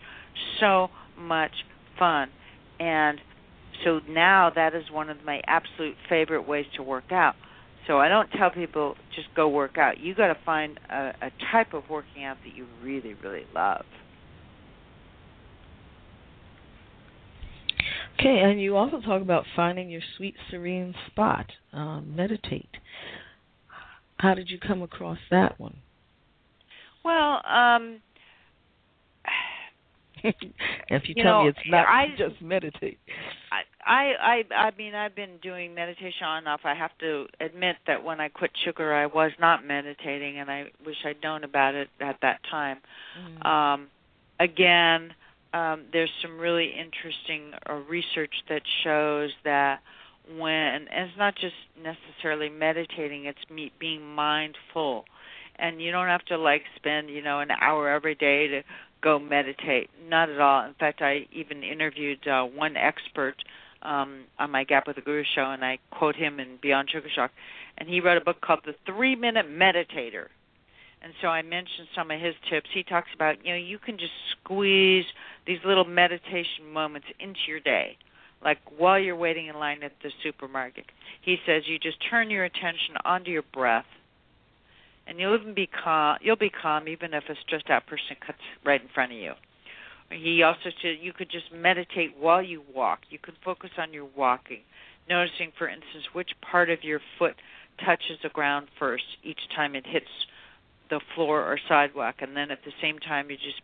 so 0.60 0.90
much 1.18 1.52
fun, 2.00 2.30
and 2.80 3.20
so 3.84 4.00
now 4.08 4.52
that 4.54 4.74
is 4.74 4.84
one 4.92 5.10
of 5.10 5.24
my 5.26 5.42
absolute 5.48 5.96
favorite 6.10 6.48
ways 6.48 6.66
to 6.76 6.84
work 6.84 7.12
out. 7.12 7.36
So 7.88 8.00
I 8.00 8.10
don't 8.10 8.30
tell 8.32 8.50
people 8.50 8.96
just 9.16 9.30
go 9.36 9.48
work 9.48 9.78
out. 9.78 10.00
You 10.00 10.14
got 10.14 10.28
to 10.28 10.38
find 10.46 10.80
a, 10.90 11.14
a 11.22 11.32
type 11.52 11.74
of 11.74 11.84
working 11.90 12.26
out 12.26 12.38
that 12.44 12.54
you 12.54 12.68
really, 12.84 13.14
really 13.24 13.46
love. 13.56 13.86
Okay, 18.20 18.40
and 18.40 18.60
you 18.60 18.76
also 18.76 19.00
talk 19.00 19.22
about 19.22 19.46
finding 19.56 19.90
your 19.90 20.02
sweet, 20.18 20.36
serene 20.50 20.96
spot. 21.08 21.46
Um, 21.72 22.14
meditate. 22.16 22.70
How 24.18 24.34
did 24.34 24.50
you 24.50 24.58
come 24.60 24.82
across 24.82 25.20
that 25.30 25.60
one? 25.60 25.78
Well, 27.06 27.42
um, 27.46 28.02
if 30.90 31.04
you, 31.08 31.14
you 31.16 31.24
tell 31.24 31.40
know, 31.40 31.44
me 31.44 31.50
it's 31.50 31.60
not 31.68 31.88
I, 31.88 32.08
just 32.18 32.42
meditate. 32.42 33.00
I, 33.86 34.44
I 34.52 34.54
I 34.54 34.72
mean 34.78 34.96
I've 34.96 35.16
been 35.16 35.38
doing 35.42 35.74
meditation 35.74 36.26
on 36.26 36.40
and 36.40 36.48
off. 36.48 36.62
I 36.64 36.76
have 36.76 36.92
to 37.00 37.26
admit 37.40 37.78
that 37.88 38.04
when 38.04 38.20
I 38.20 38.28
quit 38.28 38.52
sugar 38.66 38.94
I 38.94 39.06
was 39.06 39.32
not 39.40 39.66
meditating 39.66 40.40
and 40.40 40.52
I 40.52 40.66
wish 40.86 40.98
I'd 41.06 41.22
known 41.24 41.44
about 41.44 41.76
it 41.76 41.90
at 42.02 42.18
that 42.22 42.40
time. 42.50 42.78
Mm. 43.20 43.46
Um 43.46 43.88
again, 44.40 45.14
um 45.54 45.86
there's 45.94 46.12
some 46.22 46.38
really 46.38 46.70
interesting 46.72 47.52
uh, 47.70 47.76
research 47.90 48.34
that 48.50 48.62
shows 48.84 49.32
that 49.46 49.80
when 50.38 50.54
and 50.54 50.88
it's 50.92 51.18
not 51.18 51.36
just 51.36 51.56
necessarily 51.82 52.50
meditating, 52.50 53.26
it's 53.26 53.40
me 53.50 53.72
being 53.80 54.04
mindful. 54.04 55.06
And 55.60 55.82
you 55.82 55.92
don't 55.92 56.08
have 56.08 56.24
to 56.26 56.38
like 56.38 56.62
spend, 56.76 57.10
you 57.10 57.24
know, 57.24 57.40
an 57.40 57.50
hour 57.50 57.90
every 57.90 58.14
day 58.14 58.48
to 58.48 58.62
go 59.02 59.20
meditate. 59.20 59.90
Not 60.08 60.30
at 60.30 60.40
all. 60.40 60.66
In 60.66 60.74
fact, 60.74 61.02
I 61.02 61.28
even 61.32 61.64
interviewed 61.64 62.28
uh, 62.28 62.44
one 62.44 62.78
expert 62.78 63.36
um, 63.82 64.26
on 64.40 64.52
my 64.52 64.64
Gab 64.64 64.84
with 64.88 64.96
the 64.96 65.02
Guru 65.02 65.24
show, 65.36 65.52
and 65.52 65.64
I 65.64 65.80
quote 65.92 66.16
him 66.16 66.40
in 66.40 66.58
Beyond 66.62 66.90
Sugar 66.90 67.10
Shock, 67.14 67.32
and 67.78 67.88
he 67.88 68.02
wrote 68.02 68.18
a 68.18 68.26
book 68.26 68.42
called 68.42 68.62
The 68.66 68.76
Three 68.86 69.16
Minute 69.16 69.48
Meditator. 69.50 70.28
And 71.02 71.14
so 71.22 71.28
I 71.28 71.42
mentioned 71.44 71.88
some 71.96 72.10
of 72.10 72.20
his 72.20 72.34
tips. 72.50 72.70
He 72.74 72.84
talks 72.84 73.10
about, 73.14 73.46
you 73.46 73.52
know, 73.52 73.60
you 73.60 73.78
can 73.78 73.98
just 73.98 74.14
squeeze 74.32 75.06
these 75.46 75.60
little 75.64 75.86
meditation 75.86 76.72
moments 76.74 77.08
into 77.20 77.40
your 77.48 77.60
day, 77.60 77.98
like 78.44 78.58
while 78.78 79.00
you're 79.00 79.16
waiting 79.16 79.48
in 79.48 79.56
line 79.58 79.84
at 79.84 79.94
the 80.02 80.12
supermarket. 80.24 80.86
He 81.22 81.38
says 81.46 81.64
you 81.68 81.78
just 81.78 81.98
turn 82.10 82.30
your 82.32 82.46
attention 82.46 82.96
onto 83.06 83.30
your 83.30 83.44
breath, 83.54 83.86
and 85.08 85.20
you'll 85.20 85.36
even 85.36 85.54
be 85.54 85.68
calm. 85.68 86.18
You'll 86.22 86.36
be 86.36 86.50
calm 86.50 86.88
even 86.88 87.14
if 87.14 87.24
a 87.30 87.36
stressed 87.46 87.70
out 87.70 87.88
person 87.88 88.18
cuts 88.26 88.40
right 88.66 88.82
in 88.82 88.88
front 88.94 89.12
of 89.12 89.18
you. 89.18 89.34
He 90.10 90.44
also 90.44 90.70
said 90.82 90.98
you 91.02 91.14
could 91.14 91.30
just 91.30 91.52
meditate 91.54 92.16
while 92.18 92.42
you 92.42 92.62
walk. 92.74 93.00
You 93.10 93.20
could 93.22 93.36
focus 93.44 93.72
on 93.78 93.94
your 93.94 94.08
walking, 94.16 94.62
noticing, 95.10 95.52
for 95.58 95.68
instance, 95.68 96.06
which 96.14 96.30
part 96.50 96.70
of 96.70 96.84
your 96.84 97.02
foot 97.20 97.36
touches 97.84 98.18
the 98.24 98.30
ground 98.30 98.68
first 98.80 99.04
each 99.24 99.40
time 99.56 99.76
it 99.76 99.86
hits 99.86 100.08
the 100.90 101.02
floor 101.16 101.42
or 101.42 101.60
sidewalk, 101.68 102.16
and 102.20 102.36
then 102.36 102.52
at 102.52 102.64
the 102.64 102.72
same 102.82 102.98
time 103.00 103.30
you 103.30 103.36
just 103.36 103.62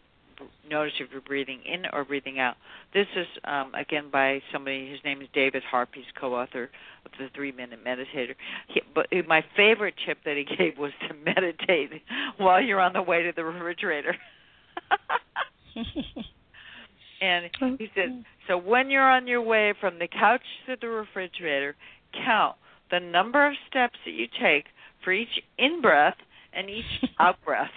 notice 0.70 0.94
if 1.00 1.10
you're 1.12 1.22
breathing 1.22 1.62
in 1.66 1.84
or 1.94 2.06
breathing 2.06 2.40
out. 2.40 2.56
This 2.94 3.08
is 3.16 3.28
um, 3.44 3.74
again 3.76 4.10
by 4.12 4.42
somebody. 4.52 4.90
His 4.90 5.00
name 5.04 5.22
is 5.22 5.28
David 5.34 5.64
Harp. 5.64 5.90
He's 5.94 6.06
co-author 6.20 6.70
of 7.06 7.12
the 7.20 7.28
Three 7.36 7.52
Minute 7.52 7.80
Meditator. 7.86 8.36
He, 8.68 8.82
but 8.94 9.08
my 9.28 9.44
favorite 9.56 9.96
tip 10.06 10.20
that 10.26 10.38
he 10.38 10.44
gave 10.58 10.78
was 10.78 10.92
to 11.08 11.14
meditate 11.14 11.90
while 12.38 12.62
you're 12.62 12.80
on 12.80 12.94
the 12.94 13.02
way 13.02 13.24
to 13.24 13.32
the 13.36 13.44
refrigerator. 13.44 14.16
and 17.22 17.50
he 17.78 17.90
said, 17.96 18.24
so 18.48 18.58
when 18.58 18.90
you're 18.90 19.10
on 19.10 19.28
your 19.28 19.42
way 19.42 19.74
from 19.80 20.00
the 20.00 20.08
couch 20.08 20.42
to 20.68 20.76
the 20.80 20.88
refrigerator, 20.88 21.76
count 22.26 22.56
the 22.92 23.00
number 23.00 23.46
of 23.48 23.54
steps 23.70 23.96
that 24.06 24.12
you 24.12 24.28
take 24.42 24.66
for 25.04 25.12
each 25.12 25.42
in 25.58 25.82
breath 25.82 26.16
and 26.54 26.70
each 26.70 27.10
out 27.20 27.38
breath. 27.44 27.72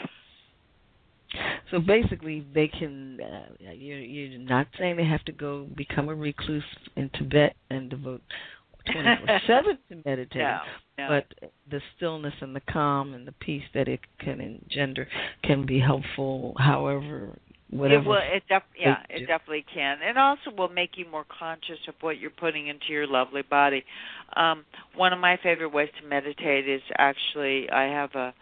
So 1.71 1.81
basically, 1.81 2.47
they 2.55 2.69
can. 2.69 3.19
Uh, 3.21 3.73
you're, 3.73 3.99
you're 3.99 4.39
not 4.39 4.69
saying 4.79 4.97
they 4.97 5.05
have 5.05 5.25
to 5.25 5.33
go 5.33 5.67
become 5.77 6.09
a 6.09 6.14
recluse 6.14 6.62
in 6.97 7.11
Tibet 7.11 7.57
and 7.71 7.91
devote 7.91 8.23
24/7 8.89 9.47
to 9.89 10.03
meditating, 10.05 10.47
no, 10.47 10.61
no. 10.99 11.09
but 11.09 11.51
the 11.71 11.81
stillness 11.97 12.35
and 12.41 12.55
the 12.55 12.61
calm 12.61 13.14
and 13.14 13.27
the 13.27 13.33
peace 13.33 13.64
that 13.75 13.89
it 13.89 14.01
can 14.21 14.41
engender 14.41 15.09
can 15.43 15.67
be 15.67 15.81
helpful. 15.81 16.55
However, 16.59 17.37
whatever. 17.71 18.03
It 18.03 18.07
will. 18.07 18.17
It 18.17 18.43
def- 18.49 18.62
yeah, 18.79 18.97
do. 19.09 19.17
it 19.17 19.27
definitely 19.27 19.64
can. 19.73 19.99
It 20.03 20.17
also 20.17 20.51
will 20.57 20.69
make 20.69 20.91
you 20.97 21.07
more 21.11 21.27
conscious 21.39 21.79
of 21.89 21.95
what 22.01 22.19
you're 22.19 22.31
putting 22.31 22.69
into 22.69 22.87
your 22.91 23.07
lovely 23.07 23.43
body. 23.43 23.85
Um, 24.37 24.64
one 24.95 25.12
of 25.12 25.19
my 25.19 25.39
favorite 25.43 25.73
ways 25.73 25.89
to 26.01 26.07
meditate 26.07 26.69
is 26.69 26.83
actually 26.99 27.69
I 27.71 27.85
have 27.85 28.14
a, 28.14 28.35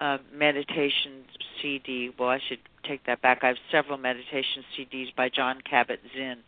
a 0.00 0.18
meditation 0.34 1.24
CD. 1.60 2.10
Well, 2.18 2.28
I 2.28 2.38
should 2.48 2.60
take 2.86 3.04
that 3.06 3.22
back. 3.22 3.40
I 3.42 3.48
have 3.48 3.56
several 3.70 3.98
meditation 3.98 4.64
CDs 4.76 5.14
by 5.16 5.28
Jon 5.28 5.60
Kabat-Zinn, 5.70 6.38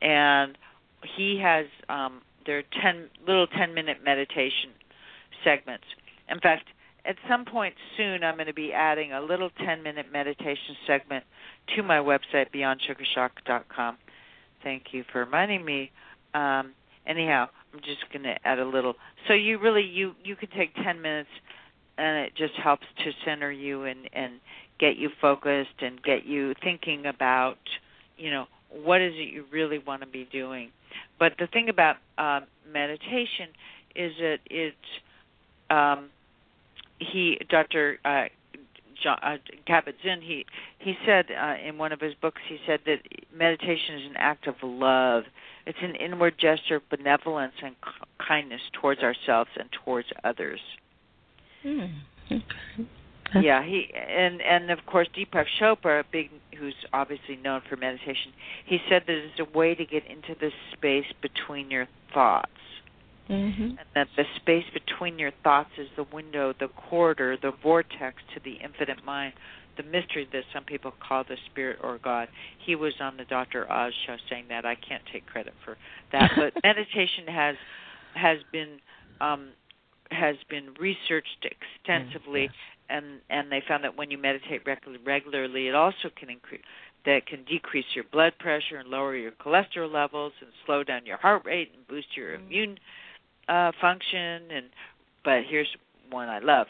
and 0.00 0.58
he 1.16 1.40
has 1.42 1.66
um, 1.88 2.22
there 2.46 2.58
are 2.58 2.64
ten 2.82 3.08
little 3.26 3.46
ten 3.46 3.74
minute 3.74 3.98
meditation 4.04 4.70
segments. 5.44 5.84
In 6.28 6.40
fact, 6.40 6.68
at 7.04 7.16
some 7.28 7.44
point 7.44 7.74
soon, 7.96 8.22
I'm 8.22 8.36
going 8.36 8.46
to 8.46 8.54
be 8.54 8.72
adding 8.72 9.12
a 9.12 9.20
little 9.20 9.50
10 9.64 9.82
minute 9.82 10.06
meditation 10.12 10.76
segment 10.86 11.24
to 11.74 11.82
my 11.82 11.96
website, 11.96 12.46
beyondsugarshock.com. 12.54 13.96
Thank 14.62 14.84
you 14.92 15.04
for 15.10 15.24
reminding 15.24 15.64
me. 15.64 15.90
Um, 16.34 16.72
anyhow, 17.06 17.48
I'm 17.72 17.80
just 17.80 18.04
going 18.12 18.22
to 18.22 18.36
add 18.44 18.60
a 18.60 18.64
little. 18.64 18.94
So 19.26 19.34
you 19.34 19.58
really 19.58 19.82
you 19.82 20.14
you 20.22 20.36
could 20.36 20.52
take 20.52 20.74
10 20.76 21.00
minutes 21.00 21.30
and 22.02 22.26
it 22.26 22.34
just 22.34 22.54
helps 22.54 22.86
to 23.04 23.12
center 23.24 23.52
you 23.52 23.84
and 23.84 24.08
and 24.12 24.32
get 24.80 24.96
you 24.96 25.08
focused 25.20 25.80
and 25.80 26.02
get 26.02 26.26
you 26.26 26.54
thinking 26.62 27.06
about, 27.06 27.58
you 28.16 28.30
know, 28.30 28.46
what 28.68 29.00
is 29.00 29.12
it 29.14 29.32
you 29.32 29.44
really 29.52 29.78
want 29.78 30.02
to 30.02 30.08
be 30.08 30.28
doing. 30.32 30.70
But 31.20 31.34
the 31.38 31.46
thing 31.46 31.68
about 31.68 31.96
uh, 32.18 32.40
meditation 32.70 33.48
is 33.94 34.12
that 34.18 34.38
it 34.50 34.74
um, 35.70 36.08
he 36.98 37.38
Dr. 37.48 37.98
Uh, 38.04 38.24
Jon, 39.00 39.18
uh, 39.22 39.36
Kabat-Zinn, 39.68 40.20
he 40.22 40.44
he 40.78 40.94
said 41.06 41.26
uh, 41.30 41.54
in 41.64 41.78
one 41.78 41.92
of 41.92 42.00
his 42.00 42.14
books, 42.14 42.40
he 42.48 42.58
said 42.66 42.80
that 42.86 42.98
meditation 43.32 44.00
is 44.00 44.06
an 44.10 44.16
act 44.16 44.48
of 44.48 44.56
love. 44.64 45.22
It's 45.66 45.78
an 45.80 45.94
inward 45.94 46.34
gesture 46.40 46.76
of 46.76 46.88
benevolence 46.90 47.54
and 47.62 47.76
kindness 48.26 48.62
towards 48.72 49.02
ourselves 49.02 49.50
and 49.56 49.68
towards 49.84 50.08
others. 50.24 50.58
Hmm. 51.62 51.84
Okay. 53.34 53.46
Yeah, 53.46 53.64
he 53.64 53.90
and 53.94 54.42
and 54.42 54.70
of 54.70 54.84
course 54.86 55.08
Deepak 55.16 55.46
Chopra, 55.60 56.04
big 56.12 56.30
who's 56.58 56.74
obviously 56.92 57.36
known 57.36 57.62
for 57.68 57.76
meditation. 57.76 58.32
He 58.66 58.78
said 58.88 59.04
that 59.06 59.14
it's 59.14 59.40
a 59.40 59.58
way 59.58 59.74
to 59.74 59.84
get 59.84 60.04
into 60.06 60.34
the 60.38 60.50
space 60.72 61.06
between 61.22 61.70
your 61.70 61.88
thoughts. 62.12 62.50
Mm-hmm. 63.30 63.62
And 63.62 63.78
that 63.94 64.08
the 64.16 64.24
space 64.36 64.64
between 64.74 65.18
your 65.18 65.30
thoughts 65.42 65.70
is 65.78 65.88
the 65.96 66.04
window, 66.12 66.52
the 66.58 66.68
corridor, 66.68 67.38
the 67.40 67.52
vortex 67.62 68.16
to 68.34 68.40
the 68.44 68.54
infinite 68.62 69.04
mind, 69.04 69.32
the 69.76 69.84
mystery 69.84 70.28
that 70.32 70.42
some 70.52 70.64
people 70.64 70.92
call 71.06 71.24
the 71.24 71.36
spirit 71.50 71.78
or 71.82 71.98
God. 71.98 72.28
He 72.66 72.74
was 72.74 72.92
on 73.00 73.16
the 73.16 73.24
Dr. 73.24 73.70
Oz 73.70 73.92
show 74.06 74.16
saying 74.28 74.46
that. 74.48 74.66
I 74.66 74.74
can't 74.74 75.02
take 75.12 75.24
credit 75.26 75.54
for 75.64 75.76
that, 76.12 76.32
but 76.36 76.52
meditation 76.62 77.26
has 77.28 77.56
has 78.14 78.38
been 78.52 78.78
um, 79.20 79.50
has 80.12 80.36
been 80.48 80.74
researched 80.78 81.44
extensively, 81.44 82.50
and 82.88 83.20
and 83.30 83.50
they 83.50 83.62
found 83.66 83.84
that 83.84 83.96
when 83.96 84.10
you 84.10 84.18
meditate 84.18 84.64
regu- 84.64 84.98
regularly, 85.04 85.68
it 85.68 85.74
also 85.74 86.10
can 86.16 86.30
increase 86.30 86.62
that 87.04 87.26
can 87.26 87.44
decrease 87.44 87.86
your 87.94 88.04
blood 88.12 88.32
pressure 88.38 88.76
and 88.76 88.88
lower 88.88 89.16
your 89.16 89.32
cholesterol 89.32 89.92
levels 89.92 90.32
and 90.40 90.50
slow 90.64 90.84
down 90.84 91.04
your 91.04 91.16
heart 91.16 91.44
rate 91.44 91.72
and 91.74 91.86
boost 91.88 92.16
your 92.16 92.34
immune 92.34 92.78
uh, 93.48 93.72
function. 93.80 94.50
And 94.50 94.66
but 95.24 95.42
here's 95.48 95.74
one 96.10 96.28
I 96.28 96.38
love: 96.38 96.68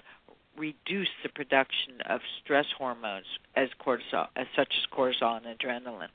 reduce 0.56 1.10
the 1.22 1.28
production 1.28 2.00
of 2.08 2.20
stress 2.42 2.66
hormones 2.76 3.26
as 3.56 3.68
cortisol, 3.84 4.28
as 4.36 4.46
such 4.56 4.72
as 4.76 4.86
cortisol 4.96 5.40
and 5.44 5.58
adrenaline. 5.58 6.08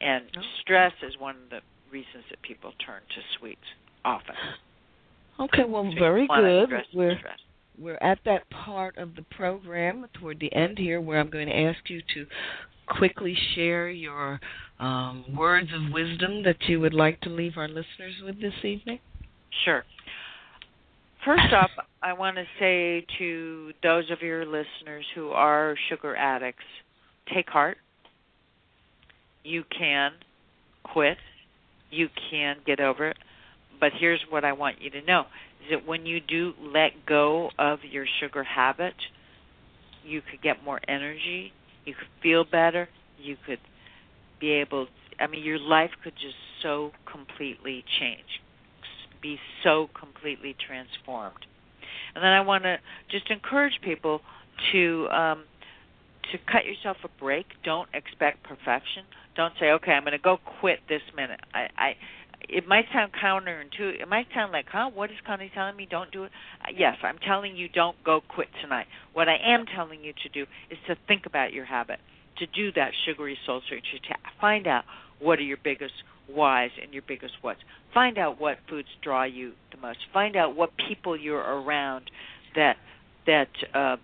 And 0.00 0.24
stress 0.60 0.92
is 1.02 1.18
one 1.18 1.36
of 1.36 1.50
the 1.50 1.60
reasons 1.90 2.24
that 2.30 2.42
people 2.42 2.72
turn 2.84 3.00
to 3.14 3.38
sweets 3.38 3.60
often. 4.04 4.34
Okay, 5.40 5.64
well, 5.66 5.90
very 5.98 6.26
good. 6.28 6.70
We're 6.94 7.18
stress. 7.18 7.38
we're 7.78 7.96
at 7.96 8.18
that 8.24 8.48
part 8.50 8.96
of 8.98 9.16
the 9.16 9.22
program 9.36 10.06
toward 10.14 10.38
the 10.40 10.52
end 10.54 10.78
here 10.78 11.00
where 11.00 11.18
I'm 11.18 11.30
going 11.30 11.48
to 11.48 11.56
ask 11.56 11.78
you 11.88 12.00
to 12.14 12.26
quickly 12.86 13.36
share 13.54 13.88
your 13.88 14.40
um, 14.78 15.24
words 15.36 15.68
of 15.74 15.92
wisdom 15.92 16.42
that 16.44 16.56
you 16.68 16.80
would 16.80 16.94
like 16.94 17.20
to 17.22 17.30
leave 17.30 17.56
our 17.56 17.68
listeners 17.68 18.14
with 18.24 18.40
this 18.40 18.54
evening. 18.62 19.00
Sure. 19.64 19.84
First 21.24 21.52
off, 21.54 21.70
I 22.02 22.12
want 22.12 22.36
to 22.36 22.44
say 22.60 23.06
to 23.18 23.72
those 23.82 24.10
of 24.10 24.20
your 24.20 24.44
listeners 24.44 25.06
who 25.14 25.30
are 25.30 25.74
sugar 25.88 26.14
addicts, 26.14 26.64
take 27.32 27.48
heart. 27.48 27.78
You 29.42 29.64
can 29.76 30.12
quit. 30.82 31.16
You 31.90 32.08
can 32.30 32.56
get 32.66 32.80
over 32.80 33.08
it. 33.08 33.16
But 33.84 33.92
here's 34.00 34.24
what 34.30 34.46
I 34.46 34.54
want 34.54 34.80
you 34.80 34.88
to 34.88 35.02
know 35.02 35.26
is 35.62 35.72
that 35.72 35.86
when 35.86 36.06
you 36.06 36.18
do 36.18 36.54
let 36.58 37.04
go 37.04 37.50
of 37.58 37.80
your 37.84 38.06
sugar 38.18 38.42
habit, 38.42 38.94
you 40.02 40.22
could 40.22 40.40
get 40.40 40.64
more 40.64 40.80
energy, 40.88 41.52
you 41.84 41.92
could 41.92 42.08
feel 42.22 42.44
better, 42.50 42.88
you 43.18 43.36
could 43.44 43.58
be 44.40 44.52
able 44.52 44.86
to, 44.86 44.90
I 45.22 45.26
mean 45.26 45.44
your 45.44 45.58
life 45.58 45.90
could 46.02 46.14
just 46.14 46.34
so 46.62 46.92
completely 47.04 47.84
change 48.00 48.40
be 49.20 49.38
so 49.62 49.90
completely 49.98 50.56
transformed. 50.66 51.44
And 52.14 52.24
then 52.24 52.32
I 52.32 52.40
want 52.40 52.64
to 52.64 52.78
just 53.10 53.30
encourage 53.30 53.74
people 53.82 54.22
to 54.72 55.08
um, 55.10 55.44
to 56.32 56.38
cut 56.50 56.64
yourself 56.64 56.96
a 57.04 57.08
break. 57.20 57.44
Don't 57.64 57.88
expect 57.92 58.44
perfection. 58.44 59.04
Don't 59.36 59.52
say, 59.60 59.72
"Okay, 59.72 59.92
I'm 59.92 60.04
going 60.04 60.12
to 60.12 60.18
go 60.18 60.38
quit 60.60 60.80
this 60.88 61.02
minute." 61.14 61.40
I, 61.52 61.68
I 61.76 61.96
it 62.48 62.66
might 62.66 62.84
sound 62.92 63.12
counterintuitive. 63.12 64.00
It 64.02 64.08
might 64.08 64.26
sound 64.34 64.52
like, 64.52 64.66
"Huh? 64.68 64.90
What 64.92 65.10
is 65.10 65.16
Connie 65.26 65.50
telling 65.54 65.76
me? 65.76 65.86
Don't 65.90 66.10
do 66.10 66.24
it." 66.24 66.32
Uh, 66.62 66.72
yes, 66.76 66.96
I'm 67.02 67.18
telling 67.18 67.56
you, 67.56 67.68
don't 67.68 68.02
go 68.04 68.20
quit 68.20 68.48
tonight. 68.60 68.86
What 69.12 69.28
I 69.28 69.36
am 69.36 69.66
telling 69.66 70.02
you 70.02 70.12
to 70.22 70.28
do 70.28 70.46
is 70.70 70.78
to 70.86 70.96
think 71.08 71.26
about 71.26 71.52
your 71.52 71.64
habit, 71.64 72.00
to 72.38 72.46
do 72.46 72.72
that 72.72 72.92
sugary 73.04 73.38
soul 73.46 73.62
search, 73.68 73.84
to 73.92 74.14
find 74.40 74.66
out 74.66 74.84
what 75.18 75.38
are 75.38 75.42
your 75.42 75.58
biggest 75.62 75.94
whys 76.28 76.70
and 76.82 76.92
your 76.92 77.02
biggest 77.06 77.34
whats. 77.42 77.60
Find 77.92 78.18
out 78.18 78.40
what 78.40 78.58
foods 78.68 78.88
draw 79.02 79.24
you 79.24 79.52
the 79.70 79.78
most. 79.78 79.98
Find 80.12 80.36
out 80.36 80.56
what 80.56 80.70
people 80.88 81.16
you're 81.16 81.38
around 81.38 82.10
that 82.56 82.76
that 83.26 83.48
uh, 83.74 83.96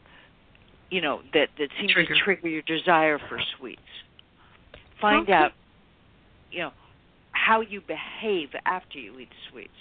you 0.90 1.00
know 1.00 1.20
that 1.32 1.48
that 1.58 1.68
seem 1.80 1.90
Trigger. 1.90 2.14
to 2.14 2.20
trigger 2.20 2.48
your 2.48 2.62
desire 2.62 3.18
for 3.28 3.40
sweets. 3.58 3.80
Find 5.00 5.22
Okay. 5.24 5.32
out 5.32 5.52
you 6.50 6.60
know 6.60 6.72
how 7.50 7.60
you 7.62 7.80
behave 7.80 8.50
after 8.64 8.96
you 8.96 9.18
eat 9.18 9.28
sweets. 9.50 9.72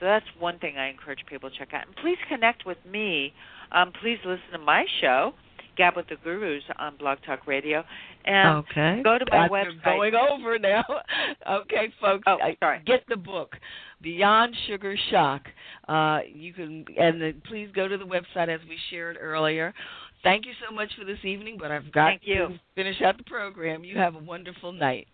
So 0.00 0.06
that's 0.06 0.24
one 0.38 0.58
thing 0.58 0.78
I 0.78 0.88
encourage 0.88 1.18
people 1.28 1.50
to 1.50 1.58
check 1.58 1.74
out. 1.74 1.86
And 1.86 1.94
please 1.96 2.16
connect 2.30 2.64
with 2.64 2.78
me. 2.90 3.34
Um, 3.72 3.92
please 4.00 4.16
listen 4.24 4.52
to 4.52 4.58
my 4.58 4.86
show, 5.02 5.34
Gab 5.76 5.96
with 5.96 6.08
the 6.08 6.16
Gurus, 6.24 6.62
on 6.78 6.96
Blog 6.96 7.18
Talk 7.26 7.46
Radio. 7.46 7.84
And 8.24 8.64
okay. 8.70 9.02
go 9.04 9.18
to 9.18 9.26
my 9.30 9.48
you're 9.50 9.50
website. 9.50 9.84
Going 9.84 10.14
over 10.14 10.58
now. 10.58 10.82
okay, 11.60 11.92
folks. 12.00 12.22
Oh, 12.26 12.38
sorry. 12.58 12.80
Get 12.86 13.02
the 13.06 13.16
book, 13.16 13.56
Beyond 14.00 14.56
Sugar 14.66 14.96
Shock. 15.10 15.42
Uh, 15.88 16.20
you 16.32 16.54
can, 16.54 16.86
and 16.98 17.20
then 17.20 17.42
please 17.46 17.68
go 17.74 17.86
to 17.86 17.98
the 17.98 18.06
website 18.06 18.48
as 18.48 18.60
we 18.66 18.78
shared 18.88 19.18
earlier. 19.20 19.74
Thank 20.22 20.46
you 20.46 20.52
so 20.66 20.74
much 20.74 20.90
for 20.98 21.04
this 21.04 21.22
evening, 21.22 21.58
but 21.60 21.70
I've 21.70 21.92
got 21.92 22.22
to 22.26 22.58
finish 22.74 23.02
out 23.02 23.18
the 23.18 23.24
program. 23.24 23.84
You 23.84 23.98
have 23.98 24.14
a 24.14 24.20
wonderful 24.20 24.72
night. 24.72 25.06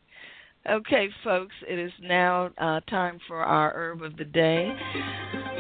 Okay, 0.71 1.11
folks, 1.23 1.55
it 1.69 1.79
is 1.79 1.93
now 2.01 2.51
uh, 2.57 2.81
time 2.89 3.21
for 3.29 3.43
our 3.43 3.71
herb 3.75 4.01
of 4.01 4.17
the 4.17 4.25
day. 4.25 4.75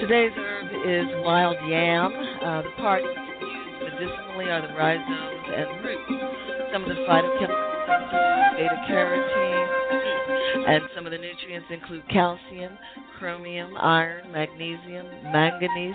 Today's 0.01 0.33
herb 0.35 0.65
is 0.73 1.07
wild 1.23 1.59
yam. 1.69 2.11
Uh, 2.43 2.63
the 2.63 2.71
parts 2.79 3.05
used 3.05 3.85
medicinally 3.85 4.47
are 4.49 4.63
the 4.67 4.73
rhizomes 4.73 5.45
and 5.55 5.85
roots. 5.85 6.73
Some 6.73 6.83
of 6.85 6.89
the 6.89 6.95
phytochemicals 7.05 7.85
include 7.85 8.57
beta 8.57 8.81
carotene, 8.89 10.69
and 10.71 10.83
some 10.97 11.05
of 11.05 11.13
the 11.13 11.19
nutrients 11.19 11.67
include 11.71 12.09
calcium, 12.09 12.79
chromium, 13.19 13.77
iron, 13.77 14.33
magnesium, 14.33 15.07
manganese, 15.25 15.95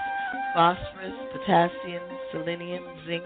phosphorus, 0.53 1.13
potassium, 1.33 2.03
selenium, 2.31 2.83
zinc, 3.07 3.23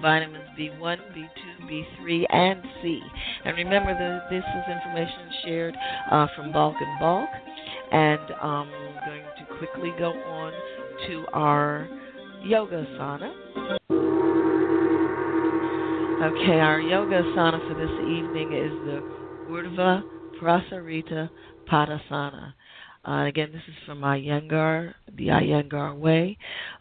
vitamins 0.00 0.44
B1, 0.58 0.98
B2, 1.16 1.70
B3, 1.70 2.24
and 2.30 2.62
C. 2.82 3.00
And 3.44 3.56
remember 3.56 3.94
that 3.94 4.30
this 4.30 4.44
is 4.44 4.76
information 4.76 5.30
shared 5.44 5.76
uh, 6.10 6.26
from 6.36 6.52
Balch 6.52 6.76
and 6.80 7.00
Balch. 7.00 7.28
And 7.92 8.30
um, 8.42 8.70
I'm 8.70 9.06
going 9.06 9.22
to 9.38 9.58
quickly 9.58 9.92
go 9.98 10.12
on 10.12 10.52
to 11.08 11.26
our 11.32 11.88
yoga 12.44 12.86
asana. 12.86 13.32
Okay, 16.22 16.60
our 16.60 16.80
yoga 16.80 17.22
asana 17.22 17.66
for 17.66 17.74
this 17.74 17.90
evening 18.02 18.52
is 18.52 18.72
the 18.84 19.02
Urdhva 19.50 20.02
Prasarita 20.40 21.30
Padasana. 21.70 22.54
Uh, 23.02 23.24
again, 23.24 23.50
this 23.50 23.62
is 23.66 23.74
from 23.86 24.00
Iyengar, 24.02 24.92
the 25.16 25.28
Iyengar 25.28 25.96
way. 25.98 26.36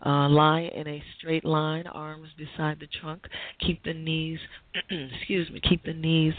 Uh, 0.06 0.28
lie 0.28 0.70
in 0.76 0.86
a 0.86 1.04
straight 1.18 1.46
line, 1.46 1.88
arms 1.88 2.28
beside 2.38 2.78
the 2.80 2.88
trunk. 3.00 3.26
Keep 3.66 3.84
the 3.86 3.94
knees, 3.94 4.40
excuse 4.90 5.50
me, 5.50 5.62
keep 5.62 5.84
the 5.86 5.94
knees 5.94 6.34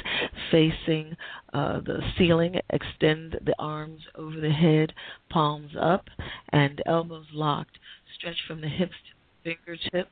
facing 0.50 1.16
uh, 1.54 1.80
the 1.80 2.00
ceiling. 2.18 2.56
Extend 2.70 3.40
the 3.46 3.54
arms 3.58 4.00
over 4.16 4.38
the 4.38 4.50
head, 4.50 4.92
palms 5.30 5.72
up, 5.80 6.04
and 6.50 6.82
elbows 6.84 7.26
locked. 7.32 7.78
Stretch 8.18 8.36
from 8.46 8.60
the 8.60 8.68
hips 8.68 8.92
to 8.92 9.14
the 9.50 9.54
fingertips. 9.54 10.10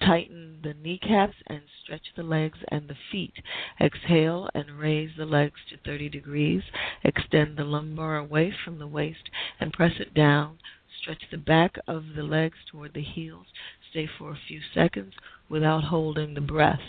Tighten 0.00 0.60
the 0.62 0.74
kneecaps 0.74 1.36
and 1.46 1.62
stretch 1.82 2.12
the 2.16 2.22
legs 2.22 2.58
and 2.68 2.88
the 2.88 2.96
feet. 3.12 3.34
Exhale 3.80 4.50
and 4.54 4.78
raise 4.78 5.10
the 5.16 5.26
legs 5.26 5.60
to 5.68 5.76
30 5.76 6.08
degrees. 6.08 6.62
Extend 7.04 7.56
the 7.56 7.64
lumbar 7.64 8.16
away 8.16 8.50
from 8.64 8.78
the 8.78 8.86
waist 8.86 9.30
and 9.60 9.72
press 9.72 10.00
it 10.00 10.12
down. 10.14 10.58
Stretch 11.00 11.22
the 11.30 11.38
back 11.38 11.78
of 11.86 12.14
the 12.14 12.22
legs 12.22 12.58
toward 12.70 12.94
the 12.94 13.02
heels. 13.02 13.46
Stay 13.90 14.06
for 14.06 14.30
a 14.30 14.40
few 14.48 14.60
seconds 14.74 15.14
without 15.48 15.84
holding 15.84 16.34
the 16.34 16.40
breath. 16.40 16.80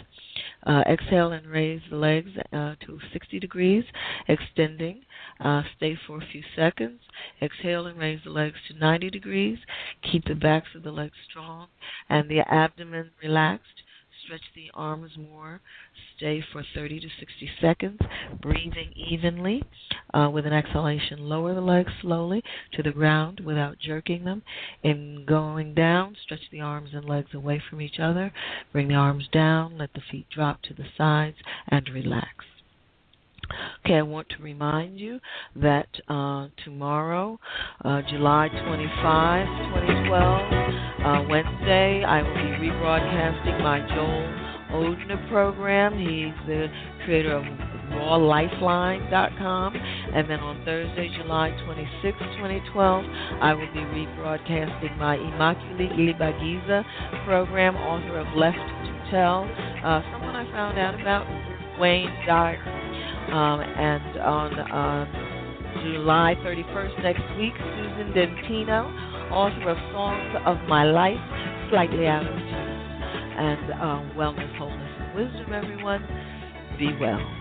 Uh, 0.66 0.84
exhale 0.88 1.32
and 1.32 1.48
raise 1.48 1.82
the 1.90 1.96
legs 1.96 2.30
uh, 2.54 2.76
to 2.86 3.00
60 3.12 3.40
degrees, 3.40 3.84
extending. 4.28 5.02
Uh, 5.40 5.64
stay 5.76 5.98
for 6.06 6.18
a 6.18 6.28
few 6.32 6.44
seconds. 6.56 7.02
Exhale 7.42 7.88
and 7.88 7.98
raise 7.98 8.20
the 8.24 8.30
legs 8.30 8.58
to 8.68 8.78
90 8.78 9.10
degrees. 9.10 9.58
Keep 10.12 10.26
the 10.26 10.36
backs 10.36 10.70
of 10.76 10.84
the 10.84 10.92
legs 10.92 11.18
strong 11.30 11.68
and 12.10 12.30
the 12.30 12.42
abdomen 12.42 13.10
relaxed. 13.24 13.82
Stretch 14.32 14.54
the 14.56 14.72
arms 14.76 15.12
more. 15.18 15.60
Stay 16.16 16.42
for 16.54 16.64
30 16.74 17.02
to 17.02 17.08
60 17.20 17.50
seconds, 17.60 18.00
breathing 18.42 18.94
evenly. 18.96 19.62
Uh, 20.14 20.30
with 20.32 20.46
an 20.46 20.54
exhalation, 20.54 21.28
lower 21.28 21.54
the 21.54 21.60
legs 21.60 21.92
slowly 22.02 22.42
to 22.72 22.82
the 22.82 22.94
ground 22.94 23.42
without 23.42 23.78
jerking 23.78 24.24
them. 24.24 24.42
In 24.84 25.26
going 25.28 25.74
down, 25.74 26.16
stretch 26.24 26.50
the 26.50 26.62
arms 26.62 26.92
and 26.94 27.04
legs 27.04 27.34
away 27.34 27.62
from 27.70 27.82
each 27.82 28.00
other. 28.00 28.32
Bring 28.72 28.88
the 28.88 28.94
arms 28.94 29.28
down, 29.34 29.78
let 29.78 29.92
the 29.92 30.02
feet 30.10 30.28
drop 30.30 30.62
to 30.62 30.74
the 30.74 30.86
sides, 30.98 31.36
and 31.68 31.90
relax. 31.90 32.46
Okay, 33.86 33.96
I 33.96 34.02
want 34.02 34.30
to 34.30 34.44
remind 34.44 35.00
you 35.00 35.20
that 35.56 35.88
uh, 36.08 36.48
tomorrow, 36.64 37.40
uh, 37.84 38.02
July 38.10 38.48
25, 38.50 39.48
2012, 39.48 40.52
uh, 41.02 41.28
Wednesday, 41.30 42.04
I 42.04 42.22
will 42.22 42.34
be 42.34 42.70
rebroadcasting 42.70 43.62
my 43.64 43.80
Joel 43.90 44.52
Odhner 44.72 45.30
program. 45.30 45.98
He's 45.98 46.48
the 46.48 46.68
creator 47.06 47.36
of 47.36 47.44
rawlifeline.com. 47.92 49.76
And 49.76 50.30
then 50.30 50.40
on 50.40 50.64
Thursday, 50.66 51.10
July 51.18 51.52
26, 51.66 52.18
2012, 52.38 53.06
I 53.42 53.54
will 53.54 53.72
be 53.74 53.80
rebroadcasting 53.80 54.98
my 54.98 55.18
Immaculée 55.18 55.92
Ilibagiza 55.98 56.86
program, 57.26 57.76
author 57.76 58.20
of 58.20 58.28
Left 58.36 58.58
to 58.58 59.12
Tell, 59.12 59.44
uh, 59.84 60.02
someone 60.12 60.36
I 60.36 60.50
found 60.52 60.80
out 60.80 61.00
about, 61.00 61.28
Wayne 61.80 62.12
Dyer. 62.26 62.58
Um, 63.32 63.62
and 63.62 64.18
on 64.20 64.60
uh, 64.60 65.06
July 65.84 66.36
31st 66.44 67.04
next 67.04 67.38
week, 67.38 67.54
Susan 67.58 68.12
Dentino, 68.14 68.88
author 69.32 69.70
of 69.70 69.78
Songs 69.94 70.36
of 70.46 70.58
My 70.68 70.84
Life, 70.84 71.20
Slightly 71.70 72.08
Out 72.08 72.26
of 72.26 72.34
Tune. 72.34 72.82
And 73.38 73.72
uh, 73.72 74.16
Wellness, 74.18 74.58
Wholeness, 74.58 74.92
and 75.00 75.16
Wisdom, 75.16 75.54
everyone. 75.54 76.06
Be 76.78 76.96
well. 77.00 77.41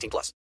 18 0.01 0.09
plus. 0.09 0.29